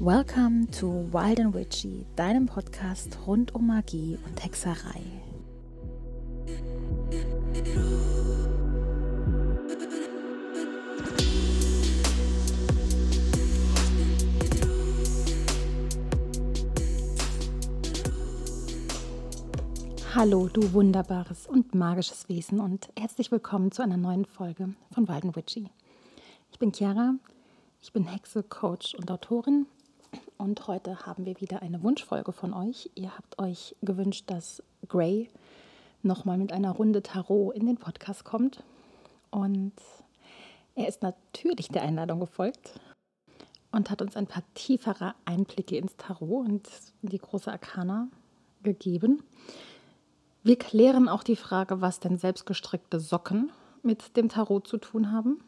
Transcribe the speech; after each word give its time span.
Welcome 0.00 0.66
to 0.72 1.08
Wild 1.12 1.38
and 1.38 1.54
Witchy, 1.54 2.04
deinem 2.16 2.46
Podcast 2.46 3.16
rund 3.26 3.54
um 3.54 3.68
Magie 3.68 4.18
und 4.26 4.44
Hexerei. 4.44 5.00
Hallo, 20.14 20.48
du 20.48 20.72
wunderbares 20.72 21.46
und 21.46 21.74
magisches 21.74 22.28
Wesen 22.28 22.60
und 22.60 22.88
herzlich 22.98 23.30
willkommen 23.32 23.72
zu 23.72 23.82
einer 23.82 23.96
neuen 23.96 24.24
Folge 24.24 24.74
von 24.92 25.08
Wild 25.08 25.24
and 25.24 25.36
Witchy. 25.36 25.70
Ich 26.54 26.60
bin 26.60 26.72
Chiara, 26.72 27.16
ich 27.82 27.92
bin 27.92 28.04
Hexe, 28.04 28.44
Coach 28.44 28.94
und 28.94 29.10
Autorin 29.10 29.66
und 30.38 30.68
heute 30.68 31.04
haben 31.04 31.26
wir 31.26 31.40
wieder 31.40 31.62
eine 31.62 31.82
Wunschfolge 31.82 32.30
von 32.30 32.54
euch. 32.54 32.88
Ihr 32.94 33.10
habt 33.16 33.40
euch 33.40 33.74
gewünscht, 33.82 34.30
dass 34.30 34.62
Gray 34.86 35.28
nochmal 36.04 36.38
mit 36.38 36.52
einer 36.52 36.70
Runde 36.70 37.02
Tarot 37.02 37.56
in 37.56 37.66
den 37.66 37.76
Podcast 37.76 38.24
kommt 38.24 38.62
und 39.32 39.72
er 40.76 40.86
ist 40.86 41.02
natürlich 41.02 41.70
der 41.70 41.82
Einladung 41.82 42.20
gefolgt 42.20 42.78
und 43.72 43.90
hat 43.90 44.00
uns 44.00 44.16
ein 44.16 44.28
paar 44.28 44.44
tiefere 44.54 45.16
Einblicke 45.24 45.76
ins 45.76 45.96
Tarot 45.96 46.46
und 46.46 46.68
die 47.02 47.18
große 47.18 47.50
Arkana 47.50 48.06
gegeben. 48.62 49.24
Wir 50.44 50.56
klären 50.56 51.08
auch 51.08 51.24
die 51.24 51.34
Frage, 51.34 51.80
was 51.80 51.98
denn 51.98 52.16
selbstgestrickte 52.16 53.00
Socken 53.00 53.50
mit 53.82 54.16
dem 54.16 54.28
Tarot 54.28 54.68
zu 54.68 54.78
tun 54.78 55.10
haben. 55.10 55.40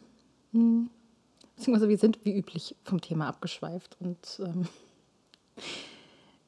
Beziehungsweise 1.57 1.89
wir 1.89 1.99
sind 1.99 2.25
wie 2.25 2.37
üblich 2.37 2.77
vom 2.85 3.01
Thema 3.01 3.29
abgeschweift. 3.29 3.97
Und 3.99 4.41
ähm, 4.41 4.69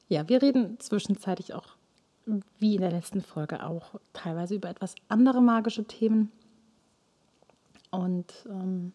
ja, 0.08 0.28
wir 0.28 0.42
reden 0.42 0.78
zwischenzeitlich 0.78 1.54
auch, 1.54 1.76
wie 2.58 2.74
in 2.74 2.82
der 2.82 2.92
letzten 2.92 3.22
Folge 3.22 3.64
auch, 3.64 3.98
teilweise 4.12 4.54
über 4.54 4.68
etwas 4.68 4.94
andere 5.08 5.40
magische 5.40 5.84
Themen. 5.84 6.30
Und 7.90 8.46
ähm, 8.50 8.92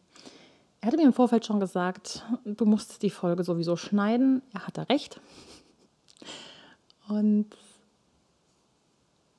er 0.81 0.87
hatte 0.87 0.97
mir 0.97 1.05
im 1.05 1.13
Vorfeld 1.13 1.45
schon 1.45 1.59
gesagt, 1.59 2.23
du 2.45 2.65
musst 2.65 3.01
die 3.01 3.09
Folge 3.09 3.43
sowieso 3.43 3.75
schneiden. 3.75 4.43
Er 4.53 4.67
hatte 4.67 4.87
recht. 4.89 5.19
Und 7.07 7.47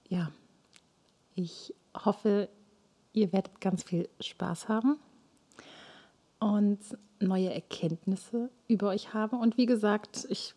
ja, 0.08 0.32
ich 1.36 1.72
hoffe, 2.04 2.48
ihr 3.12 3.32
werdet 3.32 3.60
ganz 3.60 3.84
viel 3.84 4.08
Spaß 4.20 4.68
haben 4.68 4.98
und 6.44 6.78
neue 7.20 7.54
Erkenntnisse 7.54 8.50
über 8.68 8.90
euch 8.90 9.14
haben. 9.14 9.40
Und 9.40 9.56
wie 9.56 9.64
gesagt, 9.64 10.26
ich 10.28 10.54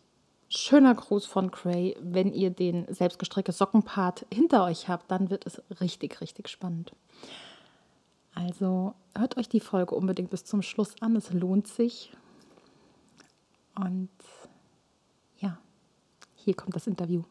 schöner 0.50 0.94
Gruß 0.94 1.24
von 1.24 1.50
Cray. 1.50 1.96
Wenn 2.02 2.34
ihr 2.34 2.50
den 2.50 2.92
selbstgestrickte 2.92 3.52
Sockenpart 3.52 4.26
hinter 4.32 4.64
euch 4.64 4.88
habt, 4.88 5.10
dann 5.10 5.30
wird 5.30 5.46
es 5.46 5.62
richtig, 5.80 6.20
richtig 6.20 6.50
spannend. 6.50 6.92
Also 8.34 8.94
hört 9.16 9.38
euch 9.38 9.48
die 9.48 9.60
Folge 9.60 9.94
unbedingt 9.94 10.28
bis 10.28 10.44
zum 10.44 10.60
Schluss 10.60 10.94
an. 11.00 11.16
Es 11.16 11.32
lohnt 11.32 11.66
sich. 11.66 12.12
Und 13.74 14.10
ja, 15.38 15.58
hier 16.34 16.54
kommt 16.54 16.76
das 16.76 16.86
Interview. 16.86 17.24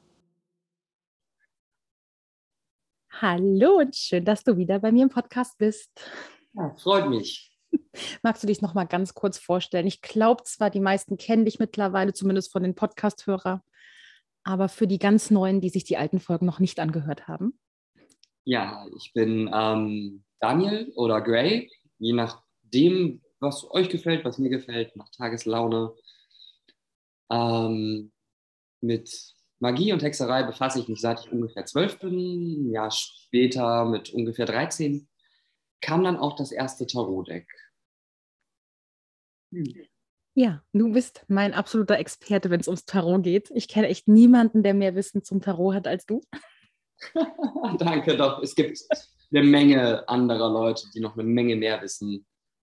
Hallo 3.21 3.77
und 3.77 3.95
schön, 3.95 4.25
dass 4.25 4.43
du 4.43 4.57
wieder 4.57 4.79
bei 4.79 4.91
mir 4.91 5.03
im 5.03 5.09
Podcast 5.09 5.59
bist. 5.59 5.91
Ja, 6.53 6.73
freut 6.75 7.07
mich. 7.07 7.56
Magst 8.23 8.43
du 8.43 8.47
dich 8.47 8.61
noch 8.61 8.73
mal 8.73 8.85
ganz 8.85 9.13
kurz 9.13 9.37
vorstellen? 9.37 9.87
Ich 9.87 10.01
glaube 10.01 10.43
zwar, 10.43 10.69
die 10.69 10.79
meisten 10.79 11.17
kennen 11.17 11.45
dich 11.45 11.59
mittlerweile, 11.59 12.13
zumindest 12.13 12.51
von 12.51 12.63
den 12.63 12.75
Podcast-Hörern, 12.75 13.61
aber 14.43 14.69
für 14.69 14.87
die 14.87 14.99
ganz 14.99 15.29
Neuen, 15.31 15.61
die 15.61 15.69
sich 15.69 15.83
die 15.83 15.97
alten 15.97 16.19
Folgen 16.19 16.45
noch 16.45 16.59
nicht 16.59 16.79
angehört 16.79 17.27
haben. 17.27 17.59
Ja, 18.43 18.85
ich 18.95 19.11
bin 19.13 19.49
ähm, 19.53 20.23
Daniel 20.39 20.91
oder 20.95 21.21
Gray, 21.21 21.69
je 21.99 22.13
nachdem, 22.13 23.21
was 23.39 23.69
euch 23.71 23.89
gefällt, 23.89 24.23
was 24.23 24.37
mir 24.37 24.49
gefällt, 24.49 24.95
nach 24.95 25.09
Tageslaune. 25.09 25.93
Ähm, 27.29 28.11
mit 28.79 29.35
Magie 29.59 29.91
und 29.91 30.03
Hexerei 30.03 30.43
befasse 30.43 30.79
ich 30.79 30.87
mich 30.87 31.01
seit 31.01 31.25
ich 31.25 31.31
ungefähr 31.31 31.65
zwölf 31.65 31.99
bin. 31.99 32.13
Ein 32.13 32.71
Jahr 32.71 32.91
später 32.91 33.85
mit 33.85 34.11
ungefähr 34.11 34.45
13 34.45 35.07
kam 35.81 36.03
dann 36.03 36.17
auch 36.17 36.35
das 36.35 36.51
erste 36.51 36.85
Tarot-Deck. 36.85 37.47
Hm. 39.51 39.85
Ja, 40.35 40.63
du 40.71 40.91
bist 40.91 41.25
mein 41.27 41.53
absoluter 41.53 41.97
Experte, 41.97 42.51
wenn 42.51 42.59
es 42.59 42.67
ums 42.67 42.85
Tarot 42.85 43.23
geht. 43.23 43.49
Ich 43.55 43.67
kenne 43.67 43.87
echt 43.87 44.07
niemanden, 44.07 44.61
der 44.61 44.75
mehr 44.75 44.93
Wissen 44.93 45.23
zum 45.23 45.41
Tarot 45.41 45.73
hat 45.73 45.87
als 45.87 46.05
du. 46.05 46.21
Danke, 47.79 48.15
doch. 48.15 48.41
Es 48.43 48.53
gibt 48.53 48.79
eine 49.31 49.43
Menge 49.43 50.07
anderer 50.07 50.49
Leute, 50.49 50.83
die 50.93 50.99
noch 50.99 51.15
eine 51.15 51.23
Menge 51.23 51.55
mehr 51.55 51.81
wissen 51.81 52.25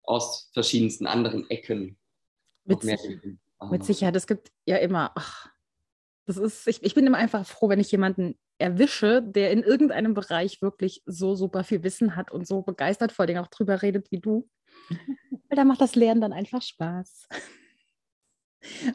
aus 0.04 0.50
verschiedensten 0.53 1.06
anderen 1.06 1.50
Ecken. 1.50 1.98
Mit, 2.65 2.84
mit 2.84 3.84
Sicherheit. 3.84 4.16
Es 4.16 4.26
gibt 4.26 4.53
ja 4.65 4.76
immer, 4.76 5.10
ach, 5.15 5.50
das 6.26 6.36
ist, 6.36 6.66
ich, 6.66 6.82
ich 6.82 6.94
bin 6.94 7.06
immer 7.06 7.19
einfach 7.19 7.47
froh, 7.47 7.69
wenn 7.69 7.81
ich 7.81 7.91
jemanden 7.92 8.38
erwische, 8.59 9.22
der 9.22 9.50
in 9.50 9.62
irgendeinem 9.62 10.15
Bereich 10.15 10.62
wirklich 10.62 11.03
so 11.04 11.34
super 11.34 11.62
viel 11.62 11.82
Wissen 11.82 12.16
hat 12.16 12.31
und 12.31 12.47
so 12.47 12.62
begeistert 12.62 13.12
vor 13.12 13.25
allem 13.25 13.38
auch 13.38 13.48
drüber 13.48 13.82
redet 13.82 14.10
wie 14.10 14.20
du. 14.20 14.48
Weil 15.48 15.56
da 15.56 15.64
macht 15.64 15.80
das 15.80 15.94
Lernen 15.94 16.20
dann 16.20 16.32
einfach 16.32 16.62
Spaß. 16.62 17.28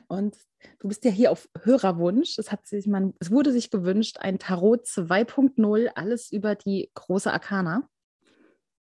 Und 0.07 0.37
du 0.79 0.87
bist 0.87 1.05
ja 1.05 1.11
hier 1.11 1.31
auf 1.31 1.49
Hörerwunsch. 1.61 2.37
Es, 2.37 2.51
hat 2.51 2.67
sich, 2.67 2.87
man, 2.87 3.13
es 3.19 3.31
wurde 3.31 3.51
sich 3.51 3.69
gewünscht, 3.69 4.17
ein 4.19 4.39
Tarot 4.39 4.85
2.0, 4.85 5.87
alles 5.95 6.31
über 6.31 6.55
die 6.55 6.91
große 6.93 7.31
Arkana. 7.31 7.89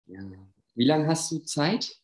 Ja. 0.07 0.21
Wie 0.75 0.85
lange 0.85 1.07
hast 1.07 1.31
du 1.31 1.39
Zeit? 1.39 1.99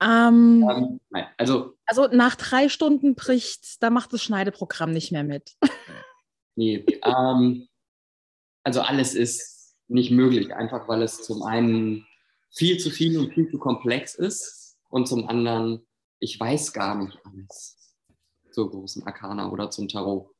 Ähm, 0.00 0.68
ähm, 0.68 1.00
nein, 1.10 1.26
also, 1.38 1.76
also 1.86 2.08
nach 2.08 2.34
drei 2.34 2.68
Stunden 2.68 3.14
bricht, 3.14 3.82
da 3.82 3.90
macht 3.90 4.12
das 4.12 4.22
Schneideprogramm 4.22 4.90
nicht 4.92 5.12
mehr 5.12 5.24
mit. 5.24 5.52
nee, 6.56 6.84
ähm, 7.02 7.68
also 8.64 8.82
alles 8.82 9.14
ist 9.14 9.76
nicht 9.88 10.10
möglich, 10.10 10.54
einfach 10.54 10.88
weil 10.88 11.02
es 11.02 11.22
zum 11.22 11.42
einen 11.42 12.06
viel 12.54 12.78
zu 12.78 12.90
viel 12.90 13.18
und 13.18 13.32
viel 13.32 13.50
zu 13.50 13.58
komplex 13.58 14.14
ist 14.14 14.78
und 14.88 15.06
zum 15.06 15.28
anderen, 15.28 15.86
ich 16.20 16.38
weiß 16.38 16.72
gar 16.72 16.94
nicht 17.02 17.18
alles 17.24 17.94
zur 18.52 18.70
großen 18.70 19.02
Arkana 19.04 19.50
oder 19.50 19.70
zum 19.70 19.88
Tarot. 19.88 20.30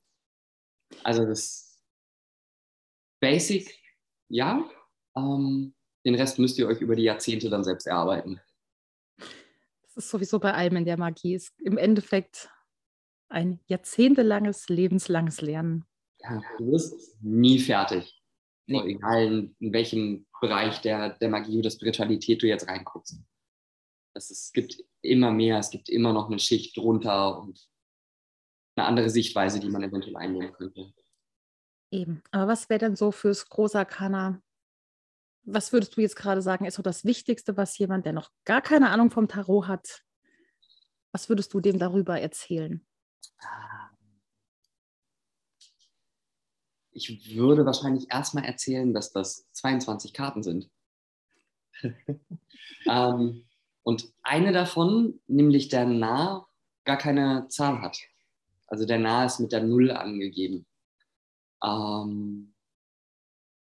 Also 1.03 1.27
das 1.27 1.81
Basic, 3.21 3.75
ja, 4.29 4.65
ähm, 5.17 5.75
den 6.05 6.15
Rest 6.15 6.39
müsst 6.39 6.59
ihr 6.59 6.69
euch 6.69 6.81
über 6.81 6.95
die 6.95 7.05
Jahrzehnte 7.05 7.51
dann 7.51 7.65
selbst 7.65 7.87
erarbeiten. 7.87 8.41
Das 9.83 9.97
ist 9.97 10.11
sowieso 10.11 10.39
bei 10.39 10.53
allem 10.53 10.77
in 10.77 10.85
der 10.85 10.99
Magie. 10.99 11.35
Ist 11.35 11.53
im 11.61 11.79
Endeffekt 11.79 12.51
ein 13.29 13.61
jahrzehntelanges, 13.67 14.69
lebenslanges 14.69 15.41
Lernen. 15.41 15.85
Ja, 16.21 16.43
du 16.59 16.73
wirst 16.73 17.17
nie 17.23 17.59
fertig. 17.59 18.23
Nee. 18.67 18.95
Egal 18.95 19.27
in, 19.27 19.57
in, 19.59 19.73
welchem 19.73 20.27
Bereich 20.47 20.81
der, 20.81 21.10
der 21.10 21.28
Magie 21.28 21.59
oder 21.59 21.71
Spiritualität 21.71 22.43
du 22.43 22.47
jetzt 22.47 22.69
reinguckst. 22.69 23.19
Es, 24.15 24.31
es 24.31 24.53
gibt 24.53 24.82
immer 25.03 25.31
mehr, 25.31 25.59
es 25.59 25.71
gibt 25.71 25.88
immer 25.88 26.12
noch 26.12 26.28
eine 26.28 26.38
Schicht 26.38 26.77
drunter 26.77 27.41
und 27.41 27.69
eine 28.77 28.87
andere 28.87 29.10
Sichtweise, 29.10 29.60
die 29.60 29.69
man 29.69 29.82
eventuell 29.82 30.16
einnehmen 30.16 30.53
könnte. 30.53 30.93
Eben. 31.91 32.22
Aber 32.31 32.53
was 32.53 32.69
wäre 32.69 32.81
denn 32.81 32.97
so 32.97 33.12
fürs 33.12 33.49
Großarkana 33.49 34.41
was 35.44 35.72
würdest 35.72 35.97
du 35.97 36.00
jetzt 36.00 36.16
gerade 36.16 36.43
sagen, 36.43 36.65
ist 36.65 36.75
so 36.75 36.82
das 36.82 37.05
Wichtigste, 37.05 37.56
was 37.56 37.76
jemand, 37.78 38.06
der 38.06 38.12
noch 38.12 38.31
gar 38.44 38.62
keine 38.62 38.91
Ahnung 38.91 39.11
vom 39.11 39.29
Tarot 39.29 39.69
hat, 39.69 40.02
was 41.12 41.29
würdest 41.29 41.52
du 41.55 41.61
dem 41.61 41.79
darüber 41.79 42.19
erzählen? 42.19 42.85
Ich 46.94 47.35
würde 47.35 47.67
wahrscheinlich 47.67 48.11
erstmal 48.11 48.44
erzählen, 48.44 48.94
dass 48.94 49.12
das 49.12 49.50
22 49.52 50.12
Karten 50.12 50.43
sind. 50.43 50.70
ähm, 52.88 53.44
und 53.82 54.12
eine 54.23 54.52
davon, 54.52 55.20
nämlich 55.26 55.69
der 55.69 55.87
Nah, 55.87 56.46
gar 56.85 56.96
keine 56.96 57.49
Zahl 57.49 57.82
hat. 57.82 57.99
Also 58.67 58.87
der 58.87 58.99
Nah 58.99 59.26
ist 59.26 59.41
mit 59.41 59.52
der 59.52 59.62
Null 59.62 59.91
angegeben. 59.91 60.67
Ähm, 61.62 62.55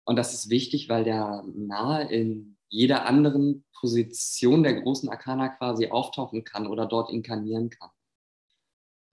und 0.05 0.15
das 0.15 0.33
ist 0.33 0.49
wichtig, 0.49 0.89
weil 0.89 1.03
der 1.03 1.43
nahe 1.53 2.11
in 2.11 2.57
jeder 2.69 3.05
anderen 3.05 3.65
Position 3.79 4.63
der 4.63 4.81
großen 4.81 5.09
Arkana 5.09 5.49
quasi 5.49 5.87
auftauchen 5.89 6.43
kann 6.43 6.67
oder 6.67 6.85
dort 6.85 7.09
inkarnieren 7.09 7.69
kann. 7.69 7.89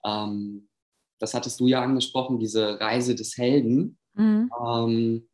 Ähm, 0.05 0.69
das 1.19 1.34
hattest 1.34 1.61
du 1.61 1.66
ja 1.66 1.82
angesprochen, 1.82 2.38
diese 2.38 2.81
Reise 2.81 3.14
des 3.14 3.37
Helden. 3.37 3.99
Mhm. 4.15 4.51
Ähm, 4.67 5.29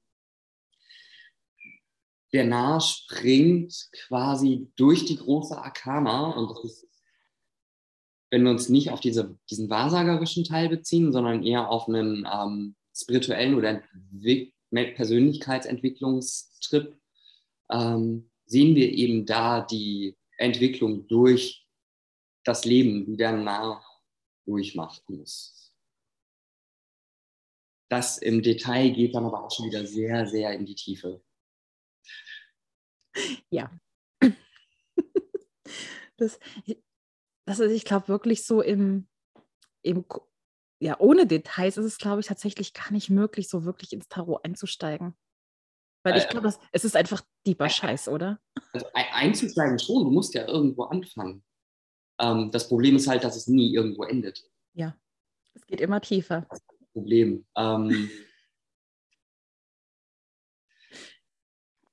der 2.32 2.44
Narr 2.44 2.81
springt 2.81 3.88
quasi 4.06 4.69
durch 4.76 5.05
die 5.06 5.17
große 5.17 5.56
Arkana 5.56 6.32
und 6.32 6.50
das 6.50 6.64
ist, 6.64 6.88
wenn 8.31 8.43
wir 8.44 8.50
uns 8.50 8.69
nicht 8.69 8.90
auf 8.90 9.00
diese, 9.00 9.38
diesen 9.49 9.70
wahrsagerischen 9.70 10.44
Teil 10.44 10.69
beziehen, 10.69 11.12
sondern 11.12 11.44
eher 11.44 11.70
auf 11.70 11.88
einen 11.88 12.28
ähm, 12.31 12.76
spirituellen 12.94 13.55
oder 13.55 13.82
Persönlichkeitsentwicklungstrip, 14.70 16.94
ähm, 17.70 18.31
sehen 18.44 18.75
wir 18.75 18.93
eben 18.93 19.25
da 19.25 19.62
die 19.62 20.19
Entwicklung 20.37 21.06
durch 21.08 21.67
das 22.44 22.64
Leben, 22.64 23.06
die 23.06 23.17
der 23.17 23.32
Narr 23.32 23.84
durchmachen 24.44 25.17
muss. 25.17 25.55
Das 27.88 28.18
im 28.18 28.42
Detail 28.42 28.90
geht 28.90 29.14
dann 29.14 29.24
aber 29.24 29.44
auch 29.44 29.50
schon 29.50 29.66
wieder 29.66 29.86
sehr, 29.86 30.26
sehr 30.26 30.52
in 30.52 30.66
die 30.66 30.74
Tiefe. 30.74 31.22
Ja. 33.50 33.70
Das, 36.18 36.38
das 37.44 37.60
ist, 37.60 37.72
ich 37.72 37.84
glaube, 37.84 38.08
wirklich 38.08 38.46
so 38.46 38.62
im, 38.62 39.06
im, 39.82 40.06
ja, 40.80 40.98
ohne 40.98 41.26
Details 41.26 41.76
ist 41.76 41.84
es, 41.84 41.98
glaube 41.98 42.20
ich, 42.20 42.26
tatsächlich 42.26 42.72
gar 42.72 42.90
nicht 42.90 43.10
möglich, 43.10 43.50
so 43.50 43.66
wirklich 43.66 43.92
ins 43.92 44.08
Tarot 44.08 44.42
einzusteigen. 44.42 45.14
Weil 46.04 46.16
ich 46.16 46.24
äh, 46.24 46.28
glaube, 46.28 46.54
es 46.72 46.84
ist 46.84 46.96
einfach 46.96 47.22
dieper 47.46 47.68
Scheiß, 47.68 48.08
oder? 48.08 48.40
Also 48.72 48.86
einzusteigen 48.94 49.78
schon, 49.78 50.04
du 50.04 50.10
musst 50.10 50.32
ja 50.32 50.46
irgendwo 50.46 50.84
anfangen. 50.84 51.44
Ähm, 52.18 52.50
das 52.50 52.68
Problem 52.68 52.96
ist 52.96 53.08
halt, 53.08 53.24
dass 53.24 53.36
es 53.36 53.46
nie 53.46 53.74
irgendwo 53.74 54.04
endet. 54.04 54.48
Ja, 54.72 54.96
es 55.52 55.66
geht 55.66 55.80
immer 55.80 56.00
tiefer. 56.00 56.46
Problem. 56.96 57.44
Ähm, 57.54 57.90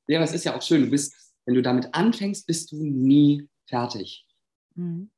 ja, 0.08 0.18
aber 0.18 0.24
es 0.24 0.34
ist 0.34 0.46
ja 0.46 0.56
auch 0.56 0.62
schön, 0.62 0.84
du 0.84 0.90
bist, 0.90 1.14
wenn 1.46 1.56
du 1.56 1.62
damit 1.62 1.94
anfängst, 1.94 2.48
bist 2.48 2.72
du 2.72 2.78
nie 2.78 3.50
fertig. 3.68 4.26
Mhm. 4.76 5.12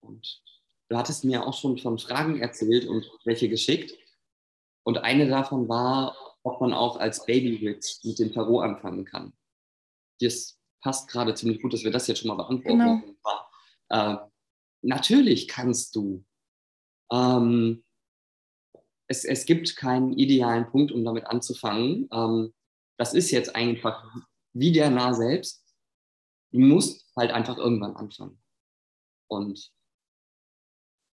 Und 0.00 0.40
du 0.88 0.96
hattest 0.96 1.24
mir 1.24 1.44
auch 1.44 1.58
schon 1.58 1.78
von 1.78 1.98
Fragen 1.98 2.38
erzählt 2.40 2.86
und 2.86 3.10
welche 3.24 3.48
geschickt. 3.48 3.98
Und 4.84 4.98
eine 4.98 5.26
davon 5.26 5.68
war, 5.68 6.16
ob 6.44 6.60
man 6.60 6.72
auch 6.72 6.96
als 6.96 7.26
Baby-Witz 7.26 8.04
mit 8.04 8.20
dem 8.20 8.32
Tarot 8.32 8.62
anfangen 8.62 9.04
kann. 9.04 9.32
Das 10.20 10.60
passt 10.80 11.08
gerade 11.08 11.34
ziemlich 11.34 11.60
gut, 11.60 11.72
dass 11.72 11.82
wir 11.82 11.90
das 11.90 12.06
jetzt 12.06 12.20
schon 12.20 12.28
mal 12.28 12.36
beantworten. 12.36 12.78
Genau. 12.78 13.02
Äh, 13.88 14.16
natürlich 14.82 15.48
kannst 15.48 15.96
du. 15.96 16.24
Ähm, 17.10 17.82
es, 19.08 19.24
es 19.24 19.46
gibt 19.46 19.76
keinen 19.76 20.12
idealen 20.12 20.66
Punkt, 20.66 20.92
um 20.92 21.04
damit 21.04 21.26
anzufangen. 21.26 22.08
Ähm, 22.12 22.54
das 22.98 23.14
ist 23.14 23.30
jetzt 23.30 23.54
einfach 23.54 24.04
wie 24.52 24.72
der 24.72 24.90
Nah 24.90 25.14
selbst. 25.14 25.64
Du 26.52 26.60
musst 26.60 27.10
halt 27.16 27.32
einfach 27.32 27.58
irgendwann 27.58 27.96
anfangen. 27.96 28.40
Und 29.28 29.72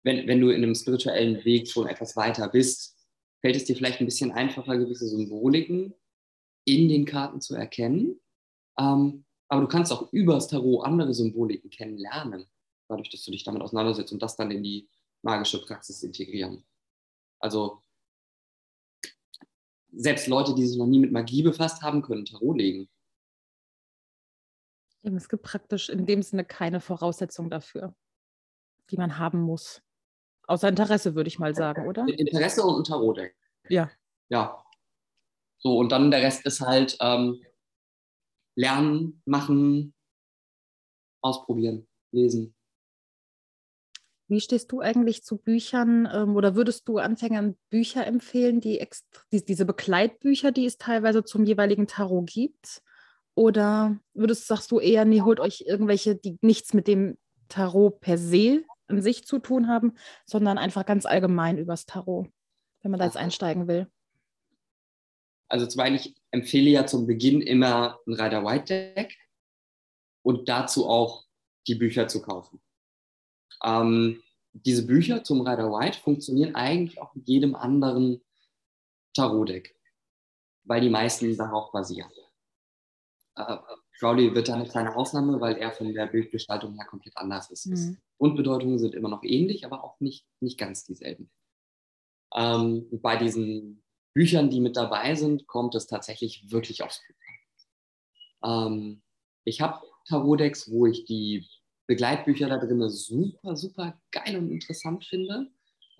wenn, 0.03 0.27
wenn 0.27 0.41
du 0.41 0.49
in 0.49 0.63
einem 0.63 0.75
spirituellen 0.75 1.43
Weg 1.45 1.67
schon 1.67 1.87
etwas 1.87 2.15
weiter 2.15 2.49
bist, 2.49 2.97
fällt 3.41 3.55
es 3.55 3.65
dir 3.65 3.75
vielleicht 3.75 3.99
ein 3.99 4.05
bisschen 4.05 4.31
einfacher, 4.31 4.77
gewisse 4.77 5.07
Symboliken 5.07 5.93
in 6.65 6.89
den 6.89 7.05
Karten 7.05 7.41
zu 7.41 7.55
erkennen. 7.55 8.19
Ähm, 8.79 9.25
aber 9.49 9.61
du 9.61 9.67
kannst 9.67 9.91
auch 9.91 10.11
über 10.11 10.33
das 10.33 10.47
Tarot 10.47 10.85
andere 10.85 11.13
Symboliken 11.13 11.69
kennenlernen, 11.69 12.45
dadurch, 12.89 13.09
dass 13.09 13.23
du 13.23 13.31
dich 13.31 13.43
damit 13.43 13.61
auseinandersetzt 13.61 14.11
und 14.11 14.21
das 14.21 14.35
dann 14.35 14.51
in 14.51 14.63
die 14.63 14.89
magische 15.21 15.61
Praxis 15.61 16.03
integrieren. 16.03 16.65
Also 17.39 17.81
selbst 19.91 20.27
Leute, 20.27 20.53
die 20.53 20.65
sich 20.65 20.77
noch 20.77 20.85
nie 20.85 20.99
mit 20.99 21.11
Magie 21.11 21.43
befasst 21.43 21.81
haben, 21.81 22.01
können 22.01 22.25
Tarot 22.25 22.57
legen. 22.57 22.89
Es 25.03 25.29
gibt 25.29 25.43
praktisch 25.43 25.89
in 25.89 26.05
dem 26.05 26.21
Sinne 26.21 26.43
keine 26.43 26.81
Voraussetzung 26.81 27.49
dafür, 27.49 27.95
die 28.89 28.97
man 28.97 29.17
haben 29.17 29.39
muss. 29.39 29.81
Außer 30.47 30.69
Interesse, 30.69 31.15
würde 31.15 31.27
ich 31.27 31.39
mal 31.39 31.55
sagen, 31.55 31.87
oder? 31.87 32.05
Interesse 32.07 32.63
und 32.63 32.81
ein 32.81 32.83
Tarotdeck. 32.83 33.35
Ja. 33.69 33.89
Ja. 34.29 34.63
So, 35.59 35.77
und 35.77 35.91
dann 35.91 36.11
der 36.11 36.21
Rest 36.21 36.45
ist 36.45 36.61
halt 36.61 36.97
ähm, 37.01 37.41
lernen, 38.55 39.21
machen, 39.25 39.93
ausprobieren, 41.21 41.87
lesen. 42.11 42.56
Wie 44.29 44.41
stehst 44.41 44.71
du 44.71 44.81
eigentlich 44.81 45.23
zu 45.23 45.37
Büchern 45.37 46.07
ähm, 46.13 46.35
oder 46.35 46.55
würdest 46.55 46.87
du 46.87 46.97
Anfängern 46.97 47.55
Bücher 47.69 48.05
empfehlen, 48.05 48.59
die, 48.59 48.85
die, 49.31 49.45
diese 49.45 49.65
Begleitbücher, 49.65 50.51
die 50.51 50.65
es 50.65 50.77
teilweise 50.77 51.23
zum 51.23 51.45
jeweiligen 51.45 51.87
Tarot 51.87 52.27
gibt? 52.27 52.81
Oder 53.35 53.99
würdest 54.13 54.47
sagst 54.47 54.71
du 54.71 54.79
eher, 54.79 55.05
nee, 55.05 55.21
holt 55.21 55.39
euch 55.39 55.63
irgendwelche, 55.65 56.15
die 56.15 56.37
nichts 56.41 56.73
mit 56.73 56.87
dem 56.87 57.17
Tarot 57.47 58.01
per 58.01 58.17
se 58.17 58.63
an 58.87 59.01
sich 59.01 59.25
zu 59.25 59.39
tun 59.39 59.67
haben, 59.67 59.93
sondern 60.25 60.57
einfach 60.57 60.85
ganz 60.85 61.05
allgemein 61.05 61.57
übers 61.57 61.85
Tarot, 61.85 62.27
wenn 62.81 62.91
man 62.91 62.99
da 62.99 63.05
jetzt 63.05 63.17
einsteigen 63.17 63.67
will? 63.67 63.87
Also 65.49 65.65
zum 65.67 65.81
einen, 65.81 65.95
ich 65.95 66.15
empfehle 66.31 66.69
ja 66.69 66.85
zum 66.85 67.07
Beginn 67.07 67.41
immer 67.41 67.99
ein 68.05 68.13
Rider-White-Deck 68.13 69.15
und 70.23 70.49
dazu 70.49 70.89
auch 70.89 71.25
die 71.67 71.75
Bücher 71.75 72.07
zu 72.07 72.21
kaufen. 72.21 72.59
Ähm, 73.63 74.21
diese 74.53 74.85
Bücher 74.85 75.23
zum 75.23 75.41
Rider 75.41 75.71
White 75.71 75.99
funktionieren 75.99 76.55
eigentlich 76.55 76.99
auch 77.01 77.13
mit 77.15 77.27
jedem 77.27 77.55
anderen 77.55 78.21
Tarot-Deck, 79.13 79.75
weil 80.63 80.81
die 80.81 80.89
meisten 80.89 81.35
darauf 81.37 81.71
basieren. 81.71 82.11
Äh, 83.35 83.57
Crowley 83.99 84.33
wird 84.35 84.47
da 84.47 84.55
eine 84.55 84.67
kleine 84.67 84.95
Ausnahme, 84.95 85.39
weil 85.41 85.57
er 85.57 85.71
von 85.71 85.91
der 85.91 86.05
Bildgestaltung 86.05 86.75
her 86.75 86.85
komplett 86.85 87.17
anders 87.17 87.49
ist. 87.49 87.65
Mhm. 87.65 87.97
Grundbedeutungen 88.19 88.77
sind 88.77 88.93
immer 88.93 89.09
noch 89.09 89.23
ähnlich, 89.23 89.65
aber 89.65 89.83
auch 89.83 89.99
nicht, 89.99 90.25
nicht 90.39 90.57
ganz 90.57 90.85
dieselben. 90.85 91.31
Ähm, 92.35 92.87
bei 93.01 93.17
diesen 93.17 93.83
Büchern, 94.13 94.49
die 94.49 94.59
mit 94.59 94.77
dabei 94.77 95.15
sind, 95.15 95.47
kommt 95.47 95.75
es 95.75 95.87
tatsächlich 95.87 96.51
wirklich 96.51 96.83
aufs 96.83 97.01
Buch. 97.07 97.15
Ähm, 98.49 99.01
ich 99.45 99.61
habe 99.61 99.85
Tarot-Decks, 100.07 100.71
wo 100.71 100.85
ich 100.85 101.05
die 101.05 101.47
Begleitbücher 101.87 102.49
da 102.49 102.57
drin 102.57 102.87
super, 102.89 103.55
super 103.55 103.99
geil 104.11 104.37
und 104.37 104.51
interessant 104.51 105.05
finde, 105.05 105.49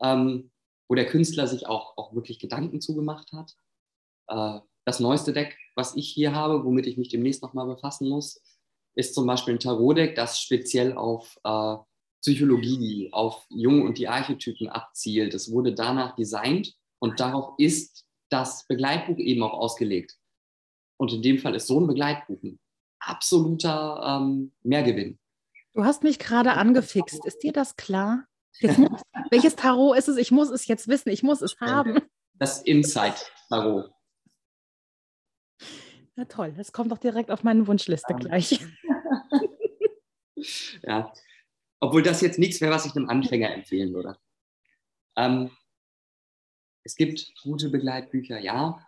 ähm, 0.02 0.52
wo 0.88 0.96
der 0.96 1.08
Künstler 1.08 1.48
sich 1.48 1.66
auch, 1.68 1.98
auch 1.98 2.14
wirklich 2.14 2.40
Gedanken 2.40 2.82
zugemacht 2.82 3.32
hat. 3.32 3.56
Äh, 4.28 4.60
das 4.86 5.00
neueste 5.00 5.34
Deck, 5.34 5.58
was 5.76 5.96
ich 5.96 6.10
hier 6.10 6.34
habe, 6.34 6.64
womit 6.64 6.88
ich 6.88 6.98
mich 6.98 7.10
demnächst 7.10 7.42
nochmal 7.42 7.68
befassen 7.68 8.10
muss, 8.10 8.42
ist 8.96 9.14
zum 9.14 9.28
Beispiel 9.28 9.56
ein 9.56 9.60
Tarot-Deck, 9.60 10.16
das 10.16 10.42
speziell 10.42 10.94
auf 10.94 11.38
äh, 11.44 11.76
Psychologie, 12.22 13.10
auf 13.12 13.46
Jung 13.50 13.84
und 13.84 13.98
die 13.98 14.08
Archetypen 14.08 14.70
abzielt. 14.70 15.34
Es 15.34 15.52
wurde 15.52 15.74
danach 15.74 16.16
designt 16.16 16.74
und 17.00 17.20
darauf 17.20 17.54
ist 17.58 18.06
das 18.30 18.66
Begleitbuch 18.68 19.18
eben 19.18 19.44
auch 19.44 19.54
ausgelegt. 19.54 20.18
Und 20.98 21.14
in 21.14 21.22
dem 21.22 21.38
Fall 21.38 21.56
ist 21.56 21.68
so 21.68 21.80
ein 21.80 21.88
Begleitbuch 21.88 22.42
ein 22.44 22.60
absoluter 23.00 24.02
ähm, 24.04 24.52
Mehrgewinn. 24.64 25.20
Du 25.78 25.86
hast 25.86 26.02
mich 26.02 26.18
gerade 26.18 26.54
angefixt. 26.54 27.24
Ist 27.24 27.44
dir 27.44 27.52
das 27.52 27.76
klar? 27.76 28.26
Muss, 28.62 29.02
welches 29.30 29.56
Tarot 29.56 29.96
ist 29.96 30.08
es? 30.08 30.18
Ich 30.18 30.32
muss 30.32 30.50
es 30.50 30.66
jetzt 30.66 30.88
wissen. 30.88 31.10
Ich 31.10 31.22
muss 31.22 31.44
es 31.44 31.60
haben. 31.60 32.02
Das 32.34 32.64
Insight-Tarot. 32.64 33.92
Ja, 36.16 36.26
toll. 36.26 36.56
Das 36.58 36.72
kommt 36.72 36.92
doch 36.92 36.98
direkt 36.98 37.30
auf 37.30 37.44
meine 37.44 37.68
Wunschliste 37.68 38.12
um. 38.12 38.20
gleich. 38.20 38.60
ja. 40.82 41.14
Obwohl 41.80 42.02
das 42.02 42.22
jetzt 42.22 42.40
nichts 42.40 42.60
wäre, 42.60 42.74
was 42.74 42.88
ich 42.88 42.96
einem 42.96 43.08
Anfänger 43.08 43.54
empfehlen 43.54 43.94
würde. 43.94 44.18
Ähm, 45.16 45.52
es 46.84 46.96
gibt 46.96 47.36
gute 47.44 47.70
Begleitbücher, 47.70 48.40
ja. 48.40 48.84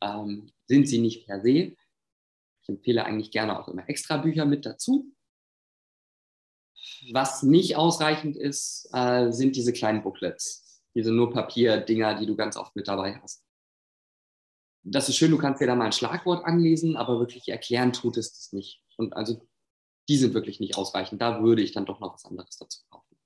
Ähm, 0.00 0.50
sind 0.66 0.88
sie 0.88 0.98
nicht 0.98 1.24
per 1.24 1.40
se. 1.40 1.76
Ich 2.62 2.68
empfehle 2.68 3.04
eigentlich 3.04 3.30
gerne 3.30 3.60
auch 3.60 3.68
immer 3.68 3.88
extra 3.88 4.16
Bücher 4.16 4.44
mit 4.44 4.66
dazu. 4.66 5.14
Was 7.12 7.42
nicht 7.42 7.76
ausreichend 7.76 8.36
ist, 8.36 8.88
äh, 8.92 9.30
sind 9.30 9.56
diese 9.56 9.72
kleinen 9.72 10.02
Booklets, 10.02 10.82
diese 10.94 11.12
nur 11.12 11.32
Papier-Dinger, 11.32 12.18
die 12.18 12.26
du 12.26 12.36
ganz 12.36 12.56
oft 12.56 12.74
mit 12.74 12.88
dabei 12.88 13.20
hast. 13.22 13.44
Das 14.84 15.08
ist 15.08 15.16
schön, 15.16 15.30
du 15.30 15.38
kannst 15.38 15.60
dir 15.60 15.66
da 15.66 15.76
mal 15.76 15.86
ein 15.86 15.92
Schlagwort 15.92 16.44
anlesen, 16.44 16.96
aber 16.96 17.20
wirklich 17.20 17.48
erklären 17.48 17.92
tut 17.92 18.16
es 18.16 18.32
das 18.32 18.52
nicht. 18.52 18.82
Und 18.96 19.16
also 19.16 19.48
die 20.08 20.16
sind 20.16 20.34
wirklich 20.34 20.58
nicht 20.58 20.76
ausreichend. 20.76 21.22
Da 21.22 21.42
würde 21.42 21.62
ich 21.62 21.72
dann 21.72 21.86
doch 21.86 22.00
noch 22.00 22.14
was 22.14 22.24
anderes 22.24 22.56
dazu 22.56 22.80
kaufen. 22.90 23.16